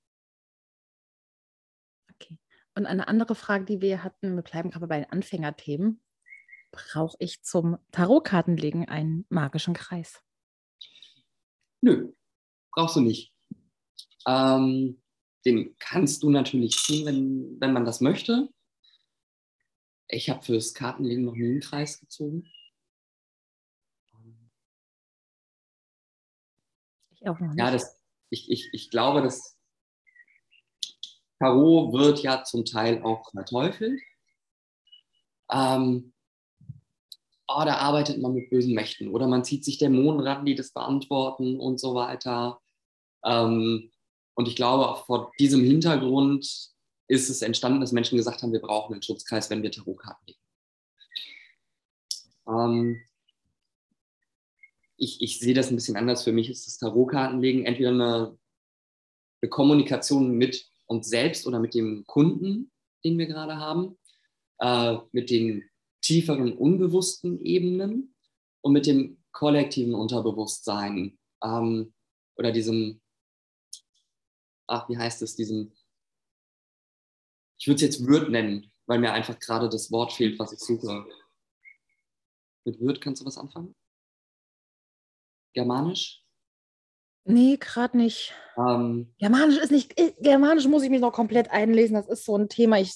Okay. 2.12 2.38
Und 2.75 2.84
eine 2.84 3.08
andere 3.08 3.34
Frage, 3.34 3.64
die 3.64 3.80
wir 3.80 4.04
hatten, 4.04 4.36
wir 4.36 4.42
bleiben 4.42 4.70
gerade 4.70 4.86
bei 4.86 5.00
den 5.00 5.10
Anfängerthemen. 5.10 6.02
Brauche 6.72 7.16
ich 7.20 7.42
zum 7.42 7.78
Tarotkartenlegen 7.90 8.86
einen 8.86 9.25
magischen 9.30 9.72
Kreis? 9.72 10.22
Nö, 11.80 12.12
brauchst 12.72 12.96
du 12.96 13.00
nicht. 13.00 13.36
Ähm, 14.26 15.00
den 15.45 15.76
kannst 15.78 16.23
du 16.23 16.30
natürlich 16.30 16.76
ziehen, 16.76 17.06
wenn, 17.06 17.61
wenn 17.61 17.73
man 17.73 17.85
das 17.85 18.00
möchte. 18.00 18.49
Ich 20.09 20.30
habe 20.30 20.42
fürs 20.42 20.75
Kartenlegen 20.75 21.25
noch 21.25 21.35
nie 21.35 21.50
einen 21.50 21.61
Kreis 21.61 22.00
gezogen. 22.00 22.50
auch 27.28 27.40
noch 27.40 27.49
nicht. 27.49 27.59
Ja, 27.59 27.71
das, 27.71 28.00
ich, 28.30 28.50
ich, 28.50 28.68
ich 28.73 28.90
glaube, 28.90 29.23
das 29.23 29.59
Tarot 31.38 31.92
wird 31.92 32.23
ja 32.23 32.45
zum 32.45 32.64
Teil 32.64 33.02
auch 33.02 33.30
verteufelt. 33.30 34.00
Ähm, 35.50 36.12
oh, 37.47 37.62
da 37.64 37.76
arbeitet 37.76 38.21
man 38.21 38.35
mit 38.35 38.50
bösen 38.50 38.75
Mächten 38.75 39.09
oder 39.09 39.26
man 39.26 39.45
zieht 39.45 39.64
sich 39.64 39.78
Dämonen 39.78 40.21
ran, 40.26 40.47
die 40.47 40.54
das 40.54 40.73
beantworten 40.73 41.61
und 41.61 41.78
so 41.78 41.95
weiter. 41.95 42.61
Ähm, 43.25 43.92
und 44.37 44.49
ich 44.49 44.55
glaube, 44.55 44.88
auch 44.88 45.07
vor 45.07 45.33
diesem 45.38 45.64
Hintergrund 45.64 46.71
ist 47.09 47.31
es 47.31 47.43
entstanden, 47.43 47.81
dass 47.81 47.93
Menschen 47.93 48.16
gesagt 48.16 48.43
haben, 48.43 48.52
wir 48.52 48.61
brauchen 48.61 48.93
einen 48.93 49.02
Schutzkreis, 49.02 49.49
wenn 49.50 49.62
wir 49.62 49.71
Tarotkarten 49.73 50.26
legen. 50.26 50.40
Ähm, 52.49 53.02
ich, 54.97 55.23
ich 55.23 55.38
sehe 55.38 55.55
das 55.55 55.71
ein 55.71 55.76
bisschen 55.76 55.97
anders. 55.97 56.25
Für 56.25 56.33
mich 56.33 56.50
ist 56.50 56.66
das 56.66 56.78
Tarotkartenlegen 56.78 57.64
entweder 57.64 57.90
eine, 57.90 58.38
eine 59.40 59.49
Kommunikation 59.49 60.33
mit 60.33 60.69
uns 60.87 61.09
selbst 61.09 61.47
oder 61.47 61.59
mit 61.59 61.75
dem 61.75 62.05
Kunden, 62.07 62.71
den 63.05 63.19
wir 63.19 63.26
gerade 63.26 63.57
haben, 63.57 63.99
äh, 64.59 64.99
mit 65.12 65.31
den 65.31 65.64
tieferen 66.02 66.52
unbewussten 66.52 67.40
Ebenen 67.40 68.14
und 68.61 68.73
mit 68.73 68.87
dem 68.87 69.19
kollektiven 69.33 69.95
Unterbewusstsein 69.95 71.19
ähm, 71.43 71.95
oder 72.37 72.52
diesem, 72.52 73.00
ach, 74.66 74.88
wie 74.88 74.99
heißt 74.99 75.23
es, 75.23 75.37
diesem, 75.37 75.73
ich 77.58 77.66
würde 77.66 77.76
es 77.76 77.82
jetzt 77.82 78.06
Würd 78.06 78.30
nennen, 78.30 78.73
weil 78.87 78.99
mir 78.99 79.12
einfach 79.12 79.38
gerade 79.38 79.68
das 79.68 79.90
Wort 79.90 80.12
fehlt, 80.12 80.38
was 80.38 80.52
ich 80.52 80.61
suche. 80.61 81.06
Mit 82.64 82.80
Würd 82.80 83.00
kannst 83.00 83.23
du 83.23 83.26
was 83.26 83.38
anfangen? 83.38 83.75
Germanisch? 85.54 86.23
Nee, 87.25 87.56
gerade 87.56 87.96
nicht. 87.96 88.35
Ähm, 88.56 89.12
Germanisch 89.18 89.58
ist 89.58 89.73
nicht, 89.73 89.99
äh, 89.99 90.12
Germanisch 90.20 90.66
muss 90.66 90.82
ich 90.82 90.90
mich 90.90 91.00
noch 91.00 91.12
komplett 91.12 91.50
einlesen. 91.50 91.94
Das 91.94 92.06
ist 92.06 92.25
so 92.25 92.37
ein 92.37 92.49
Thema. 92.49 92.78
Ich, 92.78 92.94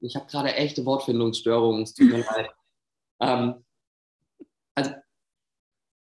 ich 0.00 0.16
habe 0.16 0.26
gerade 0.26 0.54
echte 0.54 0.84
Wortfindungsstörungen, 0.84 1.82
es 1.82 1.94
tut 1.94 2.10
mir 2.10 2.18
leid. 2.18 2.50
Ähm, 3.20 3.64
also 4.74 4.90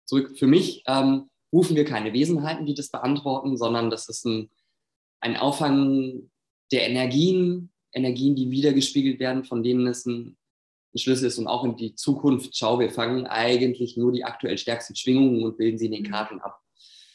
zurück 0.06 0.40
für 0.40 0.48
mich 0.48 0.84
ähm, 0.88 1.30
rufen 1.54 1.76
wir 1.76 1.86
keine 1.86 2.12
Wesenheiten, 2.14 2.66
die 2.66 2.74
das 2.74 2.90
beantworten, 2.90 3.58
sondern 3.58 3.90
das 3.90 4.10
ist 4.10 4.26
ein, 4.26 4.50
ein 5.22 5.38
Auffangen 5.38 6.32
der 6.72 6.90
Energien, 6.90 7.72
Energien, 7.94 8.36
die 8.36 8.50
wiedergespiegelt 8.50 9.20
werden, 9.20 9.44
von 9.44 9.62
denen 9.62 9.86
es 9.86 10.06
ein, 10.06 10.36
ein 10.94 10.98
Schlüssel 10.98 11.28
ist 11.28 11.38
und 11.38 11.48
auch 11.48 11.64
in 11.64 11.78
die 11.78 11.96
Zukunft. 11.96 12.58
Schau, 12.58 12.80
wir 12.80 12.90
fangen 12.90 13.28
eigentlich 13.28 13.96
nur 13.96 14.12
die 14.12 14.26
aktuell 14.26 14.58
stärksten 14.58 14.96
Schwingungen 14.96 15.44
und 15.44 15.58
bilden 15.58 15.78
sie 15.78 15.86
in 15.86 15.92
den 15.92 16.10
Karten 16.10 16.42
ab. 16.42 16.60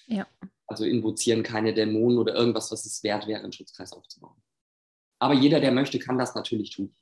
ja. 0.07 0.27
Also 0.71 0.85
invozieren 0.85 1.43
keine 1.43 1.73
Dämonen 1.73 2.19
oder 2.19 2.35
irgendwas, 2.35 2.71
was 2.71 2.85
es 2.85 3.03
wert 3.03 3.27
wäre, 3.27 3.41
einen 3.41 3.53
Schutzkreis 3.53 3.95
aufzubauen. 3.95 4.37
Aber 5.19 5.33
jeder, 5.33 5.61
der 5.61 5.73
möchte, 5.73 5.99
kann 5.99 6.19
das 6.19 6.35
natürlich 6.35 6.71
tun. 6.71 6.95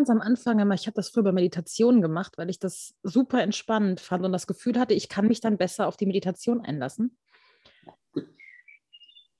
Es 0.00 0.10
am 0.10 0.20
Anfang 0.20 0.60
immer, 0.60 0.74
ich 0.74 0.86
habe 0.86 0.94
das 0.94 1.08
früher 1.10 1.24
bei 1.24 1.32
Meditationen 1.32 2.00
gemacht, 2.00 2.38
weil 2.38 2.50
ich 2.50 2.60
das 2.60 2.94
super 3.02 3.42
entspannend 3.42 4.00
fand 4.00 4.24
und 4.24 4.32
das 4.32 4.46
Gefühl 4.46 4.78
hatte, 4.78 4.94
ich 4.94 5.08
kann 5.08 5.26
mich 5.26 5.40
dann 5.40 5.58
besser 5.58 5.88
auf 5.88 5.96
die 5.96 6.06
Meditation 6.06 6.60
einlassen. 6.60 7.18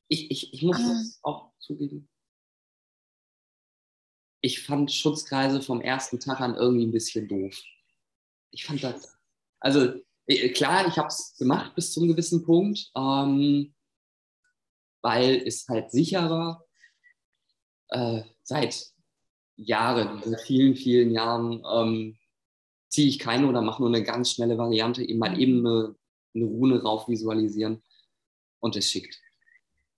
Ich, 0.09 0.31
ich, 0.31 0.53
ich 0.53 0.63
muss 0.63 0.77
Ah. 0.79 0.89
das 0.89 1.21
auch 1.23 1.53
zugeben. 1.59 2.09
Ich 4.41 4.65
fand 4.65 4.93
Schutzkreise 4.93 5.63
vom 5.63 5.81
ersten 5.81 6.19
Tag 6.19 6.41
an 6.41 6.57
irgendwie 6.57 6.87
ein 6.87 6.93
bisschen 6.93 7.29
doof. 7.29 7.61
Ich 8.51 8.65
fand 8.65 8.83
das. 8.83 9.17
Also 9.61 9.95
äh, 10.27 10.49
klar, 10.51 10.89
ich 10.89 10.97
habe 10.97 11.09
es 11.09 11.37
gemacht 11.39 11.75
bis 11.77 11.93
zum 11.93 12.09
gewissen 12.09 12.45
Punkt, 12.45 12.91
ähm, 12.97 13.75
weil 15.03 15.37
es 15.47 15.69
halt 15.69 15.93
sicherer 15.93 16.65
äh, 17.91 18.23
seit 18.43 18.93
Jahren, 19.59 20.23
seit 20.25 20.41
vielen, 20.41 20.75
vielen 20.77 21.11
Jahren 21.11 21.63
ähm, 21.71 22.17
ziehe 22.89 23.09
ich 23.09 23.19
keine 23.19 23.49
oder 23.49 23.61
mache 23.61 23.83
nur 23.83 23.91
eine 23.91 24.05
ganz 24.05 24.33
schnelle 24.33 24.57
Variante, 24.57 25.03
eben 25.03 25.19
mal 25.19 25.39
eben 25.39 25.67
eine, 25.67 25.97
eine 26.35 26.45
Rune 26.45 26.83
rauf 26.83 27.09
visualisieren 27.09 27.83
und 28.61 28.77
es 28.77 28.91
schickt. 28.91 29.21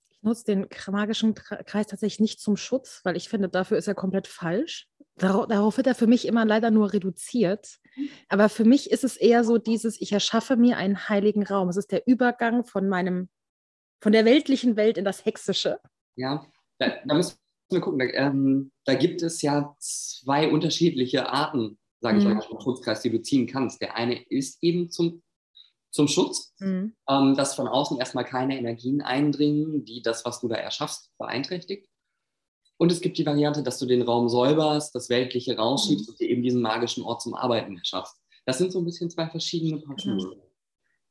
Ich 0.09 0.23
nutze 0.23 0.45
den 0.45 0.67
magischen 0.91 1.35
Kreis 1.35 1.87
tatsächlich 1.87 2.21
nicht 2.21 2.41
zum 2.41 2.57
Schutz, 2.57 3.01
weil 3.05 3.17
ich 3.17 3.29
finde, 3.29 3.49
dafür 3.49 3.79
ist 3.79 3.89
er 3.89 3.95
komplett 3.95 4.27
falsch. 4.27 4.89
Darauf, 5.17 5.47
darauf 5.49 5.77
wird 5.77 5.87
er 5.87 5.95
für 5.95 6.07
mich 6.07 6.27
immer 6.27 6.45
leider 6.45 6.71
nur 6.71 6.93
reduziert. 6.93 7.79
Aber 8.29 8.49
für 8.49 8.65
mich 8.65 8.91
ist 8.91 9.05
es 9.05 9.17
eher 9.17 9.45
so 9.45 9.59
dieses, 9.59 10.01
ich 10.01 10.13
erschaffe 10.13 10.57
mir 10.57 10.77
einen 10.77 11.09
heiligen 11.09 11.43
Raum. 11.43 11.69
Es 11.69 11.77
ist 11.77 11.93
der 11.93 12.07
Übergang 12.07 12.65
von 12.65 12.89
meinem, 12.89 13.29
von 14.01 14.13
der 14.13 14.25
weltlichen 14.25 14.77
Welt 14.77 14.99
in 14.99 15.05
das 15.05 15.25
Hexische. 15.25 15.79
Ja, 16.17 16.47
da, 16.79 16.97
da 17.05 17.15
müssen 17.15 17.39
wir 17.73 17.81
gucken. 17.81 17.99
Da, 17.99 18.07
ähm, 18.07 18.73
da 18.85 18.95
gibt 18.95 19.23
es 19.23 19.43
ja 19.43 19.75
zwei 19.79 20.51
unterschiedliche 20.51 21.29
Arten, 21.29 21.79
sage 22.01 22.19
ich 22.19 22.25
Mhm. 22.25 22.35
mal, 22.35 22.43
vom 22.43 22.61
Schutzkreis, 22.61 23.03
die 23.03 23.11
du 23.11 23.21
ziehen 23.23 23.47
kannst. 23.47 23.81
Der 23.81 23.97
eine 23.97 24.23
ist 24.29 24.59
eben 24.63 24.91
zum, 24.91 25.23
zum 25.91 26.09
Schutz, 26.09 26.53
Mhm. 26.61 26.95
ähm, 27.09 27.35
dass 27.37 27.55
von 27.55 27.67
außen 27.69 27.99
erstmal 27.99 28.25
keine 28.25 28.59
Energien 28.59 29.01
eindringen, 29.03 29.85
die 29.85 30.03
das, 30.03 30.25
was 30.25 30.41
du 30.41 30.49
da 30.49 30.57
erschaffst, 30.57 31.11
beeinträchtigt. 31.19 31.89
Und 32.79 32.91
es 32.93 33.01
gibt 33.03 33.19
die 33.19 33.27
Variante, 33.27 33.63
dass 33.63 33.79
du 33.79 33.87
den 33.87 34.03
Raum 34.03 34.29
säuberst, 34.29 34.95
das 34.95 35.11
Weltliche 35.11 35.57
rausschiebst 35.57 36.09
und 36.09 36.19
dir 36.21 36.29
eben 36.31 36.43
diesen 36.43 36.63
magischen 36.63 37.03
Ort 37.05 37.21
zum 37.23 37.35
Arbeiten 37.35 37.77
erschaffst. 37.77 38.17
Das 38.47 38.57
sind 38.57 38.73
so 38.73 38.79
ein 38.79 38.87
bisschen 38.87 39.11
zwei 39.11 39.29
verschiedene 39.29 39.81
Paar. 39.83 39.99
Schuhe. 39.99 40.41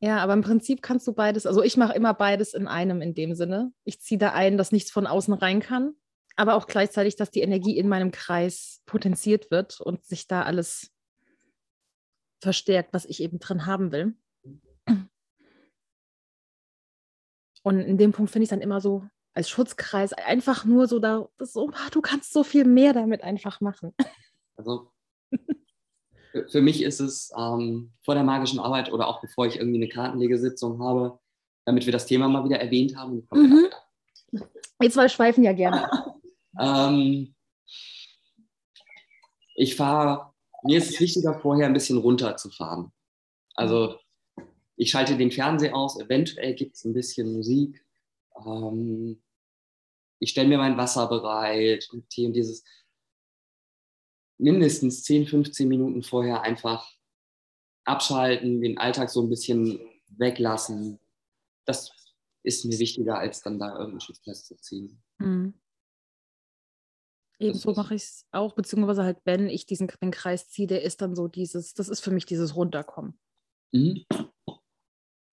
Ja, 0.02 0.18
aber 0.20 0.34
im 0.34 0.42
Prinzip 0.42 0.82
kannst 0.82 1.06
du 1.08 1.14
beides, 1.14 1.46
also 1.46 1.62
ich 1.62 1.76
mache 1.78 1.94
immer 1.94 2.14
beides 2.14 2.54
in 2.54 2.68
einem 2.68 3.02
in 3.02 3.14
dem 3.14 3.36
Sinne. 3.36 3.74
Ich 3.84 4.00
ziehe 4.00 4.18
da 4.18 4.32
ein, 4.32 4.58
dass 4.58 4.72
nichts 4.72 4.90
von 4.92 5.06
außen 5.06 5.34
rein 5.34 5.60
kann, 5.60 5.94
aber 6.40 6.56
auch 6.56 6.68
gleichzeitig, 6.68 7.18
dass 7.18 7.32
die 7.32 7.42
Energie 7.42 7.78
in 7.78 7.90
meinem 7.90 8.12
Kreis 8.12 8.82
potenziert 8.86 9.52
wird 9.52 9.82
und 9.82 10.06
sich 10.06 10.26
da 10.26 10.44
alles 10.44 10.90
verstärkt, 12.42 12.94
was 12.94 13.04
ich 13.04 13.22
eben 13.22 13.40
drin 13.40 13.66
haben 13.66 13.92
will. 13.92 14.16
Und 17.64 17.82
in 17.82 17.98
dem 17.98 18.14
Punkt 18.14 18.32
finde 18.32 18.44
ich 18.44 18.48
es 18.48 18.52
dann 18.52 18.62
immer 18.62 18.80
so 18.80 19.04
als 19.34 19.50
Schutzkreis 19.50 20.14
einfach 20.14 20.64
nur 20.64 20.88
so 20.88 21.00
da, 21.00 21.28
so, 21.40 21.72
du 21.92 22.02
kannst 22.02 22.32
so 22.32 22.46
viel 22.46 22.64
mehr 22.64 22.94
damit 22.94 23.22
einfach 23.22 23.60
machen. 23.62 23.94
Also 24.56 24.92
für, 26.32 26.50
für 26.50 26.62
mich 26.62 26.84
ist 26.84 27.00
es 27.00 27.32
ähm, 27.38 27.94
vor 28.04 28.14
der 28.14 28.26
magischen 28.26 28.60
Arbeit 28.60 28.92
oder 28.92 29.08
auch 29.08 29.22
bevor 29.22 29.48
ich 29.48 29.56
irgendwie 29.56 29.78
eine 29.78 29.88
Kartenlegesitzung 29.88 30.84
habe, 30.84 31.18
damit 31.64 31.86
wir 31.86 31.94
das 31.94 32.08
Thema 32.08 32.28
mal 32.28 32.44
wieder 32.44 32.60
erwähnt 32.60 32.98
haben. 32.98 33.26
Mhm. 33.32 33.70
Wir 34.80 34.92
zwei 34.92 35.08
schweifen 35.08 35.46
ja 35.46 35.54
gerne. 35.54 35.90
Ähm, 36.58 37.36
ich 39.56 39.76
fahre, 39.76 40.34
mir 40.64 40.78
ist 40.78 40.92
es 40.92 41.00
wichtiger, 41.00 41.40
vorher 41.40 41.68
ein 41.68 41.74
bisschen 41.74 41.98
runterzufahren. 41.98 42.92
Also 43.56 44.00
ich 44.76 44.92
schalte 44.92 45.18
den 45.18 45.32
Fernseher 45.32 45.76
aus, 45.76 46.00
eventuell 46.00 46.56
gibt 46.56 46.76
es 46.76 46.86
ein 46.86 46.94
bisschen 46.94 47.34
Musik. 47.34 47.86
Ähm, 48.46 49.22
ich 50.20 50.32
stelle 50.32 50.48
mir 50.48 50.58
mein 50.58 50.78
Wasser 50.78 51.08
bereit 51.08 51.90
und 51.92 52.10
Tee 52.10 52.32
dieses 52.32 52.64
mindestens 54.38 55.04
10, 55.04 55.28
15 55.28 55.68
Minuten 55.68 56.04
vorher 56.04 56.42
einfach 56.42 56.90
abschalten, 57.84 58.62
den 58.62 58.78
Alltag 58.78 59.10
so 59.10 59.22
ein 59.22 59.30
bisschen 59.30 59.80
weglassen. 60.18 61.00
Das 61.66 61.92
ist 62.44 62.66
mir 62.66 62.80
wichtiger, 62.80 63.18
als 63.20 63.42
dann 63.42 63.60
da 63.60 63.72
irgendeinen 63.72 64.02
Schutzkreis 64.02 64.46
zu 64.46 64.56
ziehen. 64.56 65.02
Mhm. 65.18 65.54
Ebenso 67.40 67.72
ist- 67.72 67.78
mache 67.78 67.96
ich 67.96 68.04
es 68.04 68.26
auch, 68.32 68.54
beziehungsweise 68.54 69.04
halt, 69.04 69.18
wenn 69.24 69.48
ich 69.50 69.66
diesen 69.66 69.88
den 70.02 70.12
Kreis 70.12 70.50
ziehe, 70.50 70.68
der 70.68 70.84
ist 70.84 71.02
dann 71.02 71.16
so 71.16 71.28
dieses, 71.28 71.74
das 71.74 71.90
ist 71.90 72.02
für 72.02 72.12
mich 72.12 72.26
dieses 72.26 72.56
Runterkommen. 72.56 73.18
Mhm. 73.72 74.06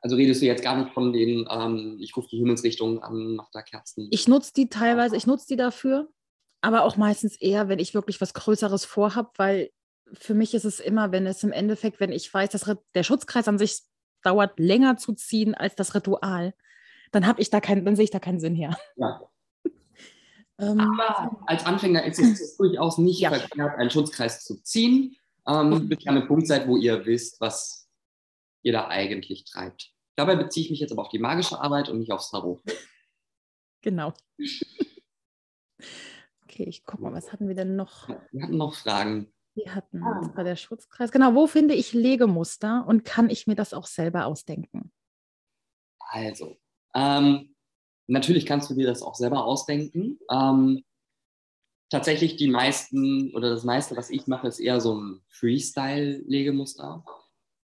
Also 0.00 0.14
redest 0.16 0.40
du 0.40 0.46
jetzt 0.46 0.62
gar 0.62 0.76
nicht 0.80 0.92
von 0.94 1.12
den, 1.12 1.48
ähm, 1.50 1.96
ich 2.00 2.16
rufe 2.16 2.28
die 2.30 2.36
Himmelsrichtung 2.38 3.02
an, 3.02 3.34
mach 3.36 3.50
da 3.50 3.62
Kerzen. 3.62 4.08
Ich 4.12 4.28
nutze 4.28 4.52
die 4.54 4.68
teilweise, 4.68 5.16
ich 5.16 5.26
nutze 5.26 5.46
die 5.48 5.56
dafür, 5.56 6.08
aber 6.60 6.84
auch 6.84 6.96
meistens 6.96 7.36
eher, 7.36 7.68
wenn 7.68 7.80
ich 7.80 7.94
wirklich 7.94 8.20
was 8.20 8.34
Größeres 8.34 8.84
vorhab, 8.84 9.36
weil 9.38 9.70
für 10.12 10.34
mich 10.34 10.54
ist 10.54 10.64
es 10.64 10.78
immer, 10.78 11.10
wenn 11.10 11.26
es 11.26 11.42
im 11.42 11.50
Endeffekt, 11.50 11.98
wenn 11.98 12.12
ich 12.12 12.32
weiß, 12.32 12.50
dass 12.50 12.70
der 12.94 13.02
Schutzkreis 13.02 13.48
an 13.48 13.58
sich 13.58 13.82
dauert 14.22 14.58
länger 14.60 14.96
zu 14.96 15.12
ziehen 15.14 15.54
als 15.54 15.74
das 15.74 15.94
Ritual, 15.96 16.54
dann 17.10 17.26
habe 17.26 17.40
ich 17.40 17.50
da 17.50 17.60
keinen, 17.60 17.84
dann 17.84 17.96
sehe 17.96 18.04
ich 18.04 18.10
da 18.10 18.20
keinen 18.20 18.38
Sinn 18.38 18.54
her. 18.54 18.76
ja. 18.96 19.20
Ähm, 20.58 20.80
Aber 20.80 21.38
als 21.46 21.64
Anfänger 21.66 22.04
ist 22.04 22.18
es 22.18 22.56
durchaus 22.58 22.98
nicht 22.98 23.20
Ja. 23.20 23.30
verkehrt, 23.30 23.76
einen 23.78 23.90
Schutzkreis 23.90 24.44
zu 24.44 24.62
ziehen, 24.62 25.16
ähm, 25.46 25.88
bis 25.88 26.00
ihr 26.04 26.10
an 26.10 26.16
einem 26.18 26.26
Punkt 26.28 26.46
seid, 26.46 26.66
wo 26.66 26.76
ihr 26.76 27.04
wisst, 27.06 27.40
was 27.40 27.88
ihr 28.62 28.72
da 28.72 28.88
eigentlich 28.88 29.44
treibt. 29.44 29.92
Dabei 30.16 30.34
beziehe 30.36 30.64
ich 30.64 30.70
mich 30.70 30.80
jetzt 30.80 30.92
aber 30.92 31.02
auf 31.02 31.08
die 31.10 31.18
magische 31.18 31.60
Arbeit 31.60 31.88
und 31.90 31.98
nicht 31.98 32.10
aufs 32.12 32.30
Tarot. 32.30 32.62
genau. 33.82 34.12
Okay, 36.48 36.64
ich 36.64 36.84
gucke 36.84 37.02
mal, 37.02 37.12
was 37.12 37.32
hatten 37.32 37.48
wir 37.48 37.54
denn 37.54 37.76
noch? 37.76 38.08
Wir 38.32 38.42
hatten 38.42 38.56
noch 38.56 38.74
Fragen. 38.74 39.30
Wir 39.54 39.74
hatten 39.74 40.02
Ah. 40.02 40.20
das 40.22 40.34
war 40.36 40.44
der 40.44 40.56
Schutzkreis. 40.56 41.10
Genau, 41.10 41.34
wo 41.34 41.46
finde 41.46 41.74
ich 41.74 41.92
Legemuster 41.92 42.84
und 42.86 43.04
kann 43.04 43.28
ich 43.28 43.46
mir 43.46 43.56
das 43.56 43.74
auch 43.74 43.86
selber 43.86 44.24
ausdenken? 44.26 44.92
Also, 45.98 46.56
ähm, 46.94 47.54
natürlich 48.06 48.46
kannst 48.46 48.70
du 48.70 48.74
dir 48.74 48.86
das 48.86 49.02
auch 49.02 49.14
selber 49.14 49.44
ausdenken. 49.44 50.18
Ähm, 50.30 50.84
tatsächlich 51.90 52.36
die 52.36 52.48
meisten 52.48 53.34
oder 53.34 53.50
das 53.50 53.64
meiste, 53.64 53.96
was 53.96 54.10
ich 54.10 54.26
mache, 54.26 54.48
ist 54.48 54.60
eher 54.60 54.80
so 54.80 54.94
ein 54.94 55.22
Freestyle-Legemuster. 55.28 57.04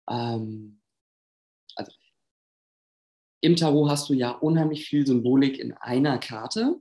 Ähm, 0.09 0.80
also 1.75 1.92
im 3.40 3.56
Tarot 3.56 3.90
hast 3.90 4.09
du 4.09 4.14
ja 4.14 4.30
unheimlich 4.30 4.88
viel 4.88 5.06
Symbolik 5.06 5.59
in 5.59 5.73
einer 5.75 6.18
Karte. 6.18 6.80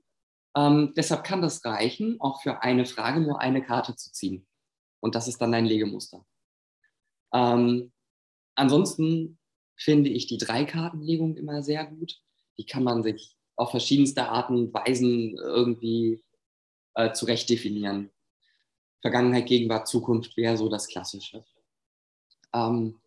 Ähm, 0.56 0.94
deshalb 0.96 1.24
kann 1.24 1.42
das 1.42 1.64
reichen, 1.66 2.20
auch 2.22 2.42
für 2.42 2.62
eine 2.62 2.86
Frage 2.86 3.20
nur 3.20 3.42
eine 3.42 3.62
Karte 3.62 3.96
zu 3.96 4.12
ziehen. 4.12 4.48
Und 5.02 5.16
das 5.16 5.28
ist 5.28 5.40
dann 5.42 5.52
dein 5.52 5.66
Legemuster. 5.66 6.26
Ähm, 7.34 7.92
ansonsten 8.56 9.38
finde 9.78 10.10
ich 10.10 10.28
die 10.28 10.38
Dreikartenlegung 10.38 11.36
immer 11.36 11.62
sehr 11.62 11.86
gut. 11.86 12.22
Die 12.58 12.66
kann 12.66 12.84
man 12.84 13.04
sich 13.04 13.35
auf 13.56 13.72
verschiedenste 13.72 14.28
Arten 14.28 14.56
und 14.56 14.74
Weisen 14.74 15.38
irgendwie 15.38 16.22
äh, 16.96 17.14
zurecht 17.14 17.50
definieren. 17.50 18.12
Vergangenheit, 19.02 19.46
Gegenwart, 19.46 19.88
Zukunft 19.88 20.36
wäre 20.38 20.58
so 20.58 20.70
das 20.70 20.88
Klassische. 20.88 21.46
Ähm, 22.54 23.00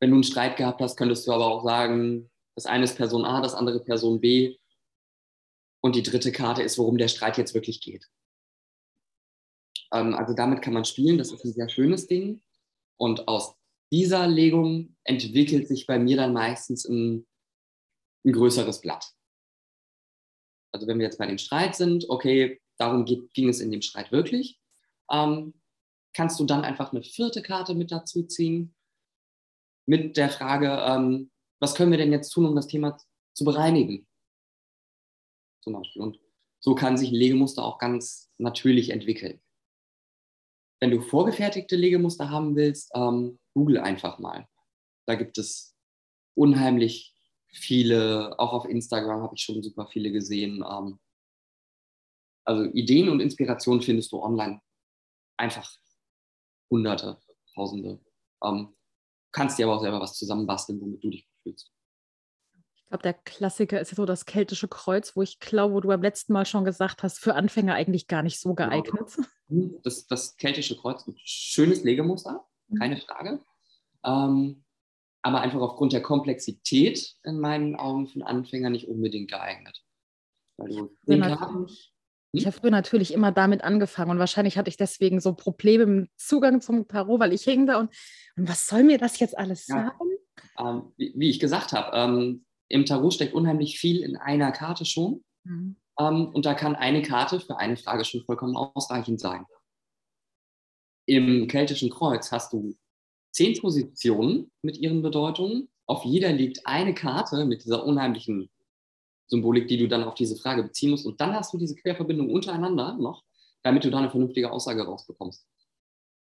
wenn 0.00 0.10
du 0.10 0.16
einen 0.16 0.24
Streit 0.24 0.56
gehabt 0.56 0.80
hast, 0.80 0.96
könntest 0.96 1.26
du 1.26 1.32
aber 1.32 1.46
auch 1.46 1.64
sagen, 1.64 2.30
das 2.54 2.66
eine 2.66 2.84
ist 2.84 2.96
Person 2.96 3.24
A, 3.24 3.40
das 3.40 3.54
andere 3.54 3.80
Person 3.80 4.20
B 4.20 4.58
und 5.82 5.96
die 5.96 6.02
dritte 6.02 6.32
Karte 6.32 6.62
ist, 6.62 6.78
worum 6.78 6.98
der 6.98 7.08
Streit 7.08 7.38
jetzt 7.38 7.54
wirklich 7.54 7.80
geht. 7.80 8.06
Ähm, 9.92 10.14
also 10.14 10.34
damit 10.34 10.62
kann 10.62 10.74
man 10.74 10.84
spielen, 10.84 11.18
das 11.18 11.32
ist 11.32 11.44
ein 11.44 11.52
sehr 11.52 11.68
schönes 11.68 12.06
Ding. 12.06 12.42
Und 12.96 13.28
aus 13.28 13.54
dieser 13.92 14.26
Legung 14.26 14.96
entwickelt 15.04 15.68
sich 15.68 15.86
bei 15.86 15.98
mir 15.98 16.16
dann 16.16 16.32
meistens 16.32 16.84
ein, 16.84 17.26
ein 18.24 18.32
größeres 18.32 18.80
Blatt. 18.80 19.12
Also 20.72 20.86
wenn 20.86 20.98
wir 20.98 21.06
jetzt 21.06 21.18
bei 21.18 21.26
dem 21.26 21.38
Streit 21.38 21.74
sind, 21.74 22.08
okay, 22.08 22.60
darum 22.78 23.04
geht, 23.04 23.32
ging 23.34 23.48
es 23.48 23.60
in 23.60 23.70
dem 23.70 23.82
Streit 23.82 24.12
wirklich, 24.12 24.60
ähm, 25.10 25.54
kannst 26.14 26.38
du 26.40 26.44
dann 26.44 26.64
einfach 26.64 26.92
eine 26.92 27.02
vierte 27.02 27.42
Karte 27.42 27.74
mit 27.74 27.90
dazu 27.90 28.24
ziehen, 28.24 28.74
mit 29.86 30.16
der 30.16 30.30
Frage, 30.30 30.68
ähm, 30.86 31.30
was 31.60 31.74
können 31.74 31.90
wir 31.90 31.98
denn 31.98 32.12
jetzt 32.12 32.30
tun, 32.30 32.46
um 32.46 32.54
das 32.54 32.68
Thema 32.68 32.96
zu 33.34 33.44
bereinigen? 33.44 34.06
Zum 35.62 35.74
Beispiel. 35.74 36.02
Und 36.02 36.18
so 36.60 36.74
kann 36.74 36.96
sich 36.96 37.10
ein 37.10 37.16
Legemuster 37.16 37.64
auch 37.64 37.78
ganz 37.78 38.30
natürlich 38.38 38.90
entwickeln. 38.90 39.40
Wenn 40.80 40.90
du 40.90 41.00
vorgefertigte 41.00 41.76
Legemuster 41.76 42.30
haben 42.30 42.56
willst, 42.56 42.90
ähm, 42.94 43.38
google 43.54 43.78
einfach 43.78 44.18
mal. 44.18 44.48
Da 45.06 45.14
gibt 45.14 45.36
es 45.38 45.74
unheimlich 46.34 47.09
viele, 47.52 48.38
auch 48.38 48.52
auf 48.52 48.64
Instagram 48.64 49.22
habe 49.22 49.34
ich 49.34 49.42
schon 49.42 49.62
super 49.62 49.86
viele 49.86 50.12
gesehen. 50.12 50.64
Ähm, 50.68 50.98
also 52.44 52.64
Ideen 52.64 53.08
und 53.08 53.20
Inspirationen 53.20 53.82
findest 53.82 54.12
du 54.12 54.22
online 54.22 54.60
einfach 55.36 55.70
hunderte, 56.70 57.18
tausende. 57.54 58.00
Ähm, 58.42 58.74
kannst 59.32 59.58
dir 59.58 59.66
aber 59.66 59.76
auch 59.76 59.82
selber 59.82 60.00
was 60.00 60.14
zusammenbasteln, 60.14 60.80
womit 60.80 61.02
du 61.02 61.10
dich 61.10 61.28
fühlst. 61.42 61.72
Ich 62.74 62.86
glaube, 62.86 63.02
der 63.02 63.14
Klassiker 63.14 63.80
ist 63.80 63.92
ja 63.92 63.96
so 63.96 64.04
das 64.04 64.26
keltische 64.26 64.66
Kreuz, 64.66 65.14
wo 65.14 65.22
ich 65.22 65.38
glaube, 65.38 65.74
wo 65.74 65.80
du 65.80 65.88
beim 65.88 66.02
letzten 66.02 66.32
Mal 66.32 66.44
schon 66.44 66.64
gesagt 66.64 67.02
hast, 67.02 67.20
für 67.20 67.34
Anfänger 67.34 67.74
eigentlich 67.74 68.08
gar 68.08 68.22
nicht 68.22 68.40
so 68.40 68.54
genau. 68.54 68.70
geeignet. 68.70 69.16
Genau. 69.48 69.80
Das, 69.84 70.06
das 70.06 70.36
keltische 70.36 70.76
Kreuz, 70.76 71.06
ein 71.06 71.14
schönes 71.24 71.84
Legemuster, 71.84 72.44
mhm. 72.68 72.78
keine 72.78 72.96
Frage. 72.96 73.44
Ähm, 74.04 74.64
aber 75.22 75.40
einfach 75.40 75.60
aufgrund 75.60 75.92
der 75.92 76.02
Komplexität 76.02 77.14
in 77.24 77.40
meinen 77.40 77.76
Augen 77.76 78.06
für 78.06 78.14
einen 78.14 78.22
Anfänger 78.22 78.70
nicht 78.70 78.88
unbedingt 78.88 79.30
geeignet. 79.30 79.82
Weil 80.56 80.70
du 80.70 80.96
ich 82.32 82.46
habe 82.46 82.56
früher 82.56 82.70
natürlich 82.70 83.12
immer 83.12 83.32
damit 83.32 83.64
angefangen 83.64 84.12
und 84.12 84.18
wahrscheinlich 84.18 84.56
hatte 84.56 84.68
ich 84.68 84.76
deswegen 84.76 85.20
so 85.20 85.34
Probleme 85.34 85.82
im 85.82 86.08
Zugang 86.16 86.60
zum 86.60 86.86
Tarot, 86.86 87.18
weil 87.18 87.32
ich 87.32 87.42
hing 87.42 87.66
da 87.66 87.78
und, 87.80 87.92
und 88.36 88.48
was 88.48 88.68
soll 88.68 88.84
mir 88.84 88.98
das 88.98 89.18
jetzt 89.18 89.36
alles 89.36 89.66
ja. 89.66 89.76
sagen? 89.76 90.10
Ähm, 90.58 90.92
wie, 90.96 91.12
wie, 91.16 91.30
ich 91.30 91.40
gesagt 91.40 91.72
habe, 91.72 91.90
ähm, 91.96 92.44
im 92.68 92.86
Tarot 92.86 93.14
steckt 93.14 93.34
unheimlich 93.34 93.80
viel 93.80 94.02
in 94.02 94.16
einer 94.16 94.52
Karte 94.52 94.84
schon. 94.84 95.24
Mhm. 95.44 95.76
Ähm, 95.98 96.28
und 96.28 96.46
da 96.46 96.54
kann 96.54 96.76
eine 96.76 97.02
Karte 97.02 97.40
für 97.40 97.58
eine 97.58 97.76
Frage 97.76 98.04
schon 98.04 98.24
vollkommen 98.24 98.56
ausreichend 98.56 99.20
sein. 99.20 99.44
Im 101.06 101.48
keltischen 101.48 101.90
Kreuz 101.90 102.30
hast 102.30 102.52
du 102.52 102.76
zehn 103.32 103.58
Positionen 103.60 104.50
mit 104.62 104.78
ihren 104.78 105.02
Bedeutungen. 105.02 105.68
Auf 105.86 106.04
jeder 106.04 106.32
liegt 106.32 106.66
eine 106.66 106.94
Karte 106.94 107.44
mit 107.44 107.64
dieser 107.64 107.84
unheimlichen 107.84 108.50
Symbolik, 109.26 109.68
die 109.68 109.78
du 109.78 109.88
dann 109.88 110.04
auf 110.04 110.14
diese 110.14 110.36
Frage 110.36 110.62
beziehen 110.62 110.90
musst. 110.90 111.06
Und 111.06 111.20
dann 111.20 111.34
hast 111.34 111.52
du 111.52 111.58
diese 111.58 111.76
Querverbindung 111.76 112.30
untereinander 112.30 112.94
noch, 112.94 113.24
damit 113.62 113.84
du 113.84 113.90
da 113.90 113.98
eine 113.98 114.10
vernünftige 114.10 114.50
Aussage 114.50 114.82
rausbekommst. 114.82 115.46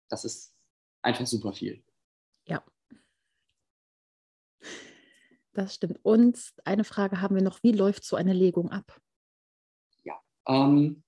Das 0.10 0.26
ist 0.26 0.54
einfach 1.02 1.26
super 1.26 1.54
viel. 1.54 1.84
Ja. 2.48 2.64
Das 5.54 5.76
stimmt. 5.76 6.00
Und 6.04 6.54
eine 6.66 6.84
Frage 6.84 7.22
haben 7.22 7.36
wir 7.36 7.44
noch: 7.44 7.64
Wie 7.64 7.72
läuft 7.72 8.04
so 8.04 8.16
eine 8.16 8.34
Legung 8.34 8.70
ab? 8.72 9.00
Ja. 10.04 10.22
Ähm, 10.48 11.05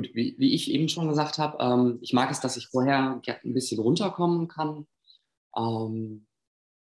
gut, 0.00 0.14
wie, 0.14 0.34
wie, 0.38 0.54
ich 0.54 0.70
eben 0.70 0.88
schon 0.88 1.08
gesagt 1.08 1.38
habe, 1.38 1.58
ähm, 1.60 1.98
ich 2.00 2.12
mag 2.12 2.30
es, 2.30 2.40
dass 2.40 2.56
ich 2.56 2.68
vorher 2.68 3.20
ein 3.26 3.54
bisschen 3.54 3.80
runterkommen 3.80 4.48
kann. 4.48 4.86
Ähm, 5.56 6.26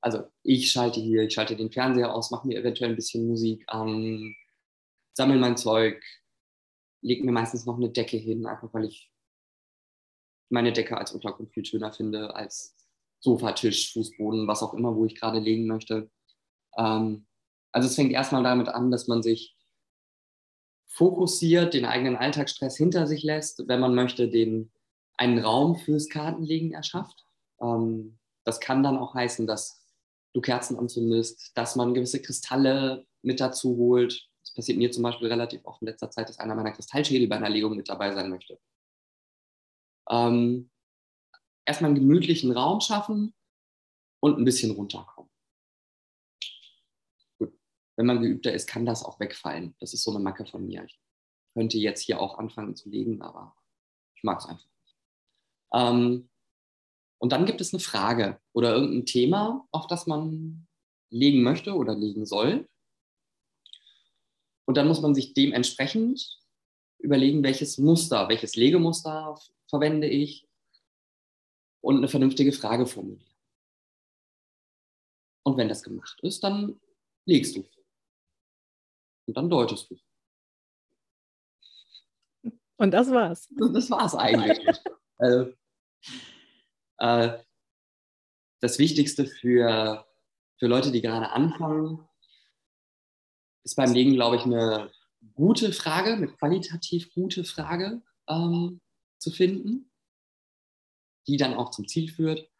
also 0.01 0.25
ich 0.43 0.71
schalte 0.71 1.01
hier, 1.01 1.23
ich 1.23 1.35
schalte 1.35 1.57
den 1.57 1.71
Fernseher 1.71 2.15
aus, 2.15 2.31
mache 2.31 2.47
mir 2.47 2.59
eventuell 2.59 2.91
ein 2.91 2.97
bisschen 2.97 3.27
Musik 3.27 3.65
an, 3.69 4.35
sammle 5.17 5.39
mein 5.39 5.57
Zeug, 5.57 6.03
lege 7.03 7.25
mir 7.25 7.33
meistens 7.33 7.67
noch 7.67 7.77
eine 7.77 7.91
Decke 7.91 8.17
hin, 8.17 8.47
einfach 8.47 8.73
weil 8.75 8.85
ich 8.85 9.11
meine 10.51 10.73
Decke 10.73 10.99
als 10.99 11.13
Untergrund 11.13 11.53
viel 11.53 11.65
schöner 11.65 11.93
finde 11.93 12.35
als 12.35 12.77
Sofa, 13.21 13.53
Tisch, 13.53 13.93
Fußboden, 13.95 14.47
was 14.47 14.63
auch 14.63 14.75
immer, 14.75 14.95
wo 14.95 15.07
ich 15.07 15.15
gerade 15.15 15.39
legen 15.39 15.67
möchte. 15.67 16.11
Ähm, 16.77 17.27
also 17.73 17.89
es 17.89 17.95
fängt 17.95 18.13
erstmal 18.13 18.43
damit 18.43 18.69
an, 18.69 18.91
dass 18.91 19.09
man 19.09 19.23
sich 19.23 19.54
fokussiert, 20.95 21.75
den 21.75 21.85
eigenen 21.85 22.17
Alltagsstress 22.17 22.77
hinter 22.77 23.07
sich 23.09 23.25
lässt, 23.25 23.67
wenn 23.67 23.81
man 23.81 23.95
möchte, 23.95 24.29
den 24.29 24.71
einen 25.17 25.39
Raum 25.39 25.75
fürs 25.77 26.09
Kartenlegen 26.09 26.73
erschafft. 26.73 27.27
Ähm, 27.61 28.19
das 28.45 28.61
kann 28.61 28.83
dann 28.85 28.97
auch 28.97 29.15
heißen, 29.15 29.47
dass 29.47 29.85
du 30.35 30.41
Kerzen 30.41 30.79
anzündest, 30.79 31.51
dass 31.57 31.75
man 31.75 31.95
gewisse 31.95 32.23
Kristalle 32.23 33.07
mit 33.23 33.41
dazu 33.41 33.77
holt. 33.77 34.29
Das 34.43 34.55
passiert 34.55 34.79
mir 34.79 34.93
zum 34.93 35.03
Beispiel 35.03 35.29
relativ 35.29 35.65
oft 35.65 35.83
in 35.83 35.89
letzter 35.89 36.11
Zeit, 36.11 36.29
dass 36.29 36.39
einer 36.39 36.55
meiner 36.55 36.73
Kristallschädel 36.73 37.27
bei 37.27 37.37
einer 37.37 37.51
Legung 37.51 37.75
mit 37.77 37.89
dabei 37.89 38.15
sein 38.15 38.31
möchte. 38.31 38.59
Ähm, 40.09 40.71
erstmal 41.65 41.91
einen 41.91 42.01
gemütlichen 42.01 42.53
Raum 42.53 42.81
schaffen 42.81 43.35
und 44.21 44.39
ein 44.39 44.45
bisschen 44.45 44.71
runterkommen. 44.71 45.14
Wenn 47.97 48.07
man 48.07 48.23
geübter 48.23 48.53
ist, 48.53 48.67
kann 48.67 48.87
das 48.87 49.05
auch 49.05 49.21
wegfallen. 49.21 49.75
Das 49.79 49.95
ist 49.95 50.03
so 50.03 50.11
eine 50.11 50.21
Macke 50.23 50.47
von 50.47 50.67
mir. 50.67 50.85
Ich 50.85 51.01
könnte 51.55 51.79
jetzt 51.79 52.03
hier 52.03 52.21
auch 52.21 52.39
anfangen 52.39 52.75
zu 52.75 52.89
legen, 52.89 53.23
aber 53.23 53.57
ich 54.17 54.25
mag 54.25 54.41
es 54.41 54.47
einfach 54.47 54.67
nicht. 54.83 54.97
Ähm, 55.73 56.29
und 57.19 57.33
dann 57.33 57.47
gibt 57.47 57.61
es 57.61 57.73
eine 57.73 57.81
Frage 57.81 58.41
oder 58.53 58.75
irgendein 58.75 59.07
Thema, 59.07 59.67
auf 59.71 59.87
das 59.87 60.07
man 60.07 60.67
legen 61.11 61.43
möchte 61.43 61.75
oder 61.75 61.95
legen 61.95 62.27
soll. 62.27 62.69
Und 64.67 64.77
dann 64.77 64.89
muss 64.89 65.01
man 65.01 65.15
sich 65.15 65.35
dementsprechend 65.35 66.41
überlegen, 66.99 67.43
welches 67.43 67.79
Muster, 67.79 68.29
welches 68.29 68.57
Legemuster 68.57 69.39
verwende 69.69 70.09
ich 70.09 70.49
und 71.81 71.99
eine 71.99 72.09
vernünftige 72.09 72.53
Frage 72.53 72.87
formulieren. 72.87 73.35
Und 75.45 75.59
wenn 75.59 75.69
das 75.69 75.83
gemacht 75.83 76.19
ist, 76.23 76.43
dann 76.43 76.81
legst 77.27 77.57
du. 77.57 77.65
Und 79.27 79.37
dann 79.37 79.49
deutest 79.49 79.91
du. 79.91 79.97
Und 82.77 82.91
das 82.91 83.11
war's. 83.11 83.49
Das 83.73 83.91
war's 83.91 84.15
eigentlich. 84.15 84.59
also, 85.19 85.53
äh, 86.99 87.39
das 88.61 88.79
Wichtigste 88.79 89.27
für, 89.27 90.07
für 90.59 90.67
Leute, 90.67 90.91
die 90.91 91.03
gerade 91.03 91.31
anfangen, 91.31 92.07
ist 93.65 93.77
beim 93.77 93.93
Legen, 93.93 94.15
glaube 94.15 94.37
ich, 94.37 94.43
eine 94.43 94.91
gute 95.35 95.73
Frage, 95.73 96.13
eine 96.13 96.29
qualitativ 96.29 97.13
gute 97.15 97.45
Frage 97.45 98.03
ähm, 98.29 98.81
zu 99.19 99.31
finden, 99.31 99.91
die 101.27 101.37
dann 101.37 101.55
auch 101.55 101.71
zum 101.71 101.89
Ziel 101.89 102.11
führt. 102.11 102.51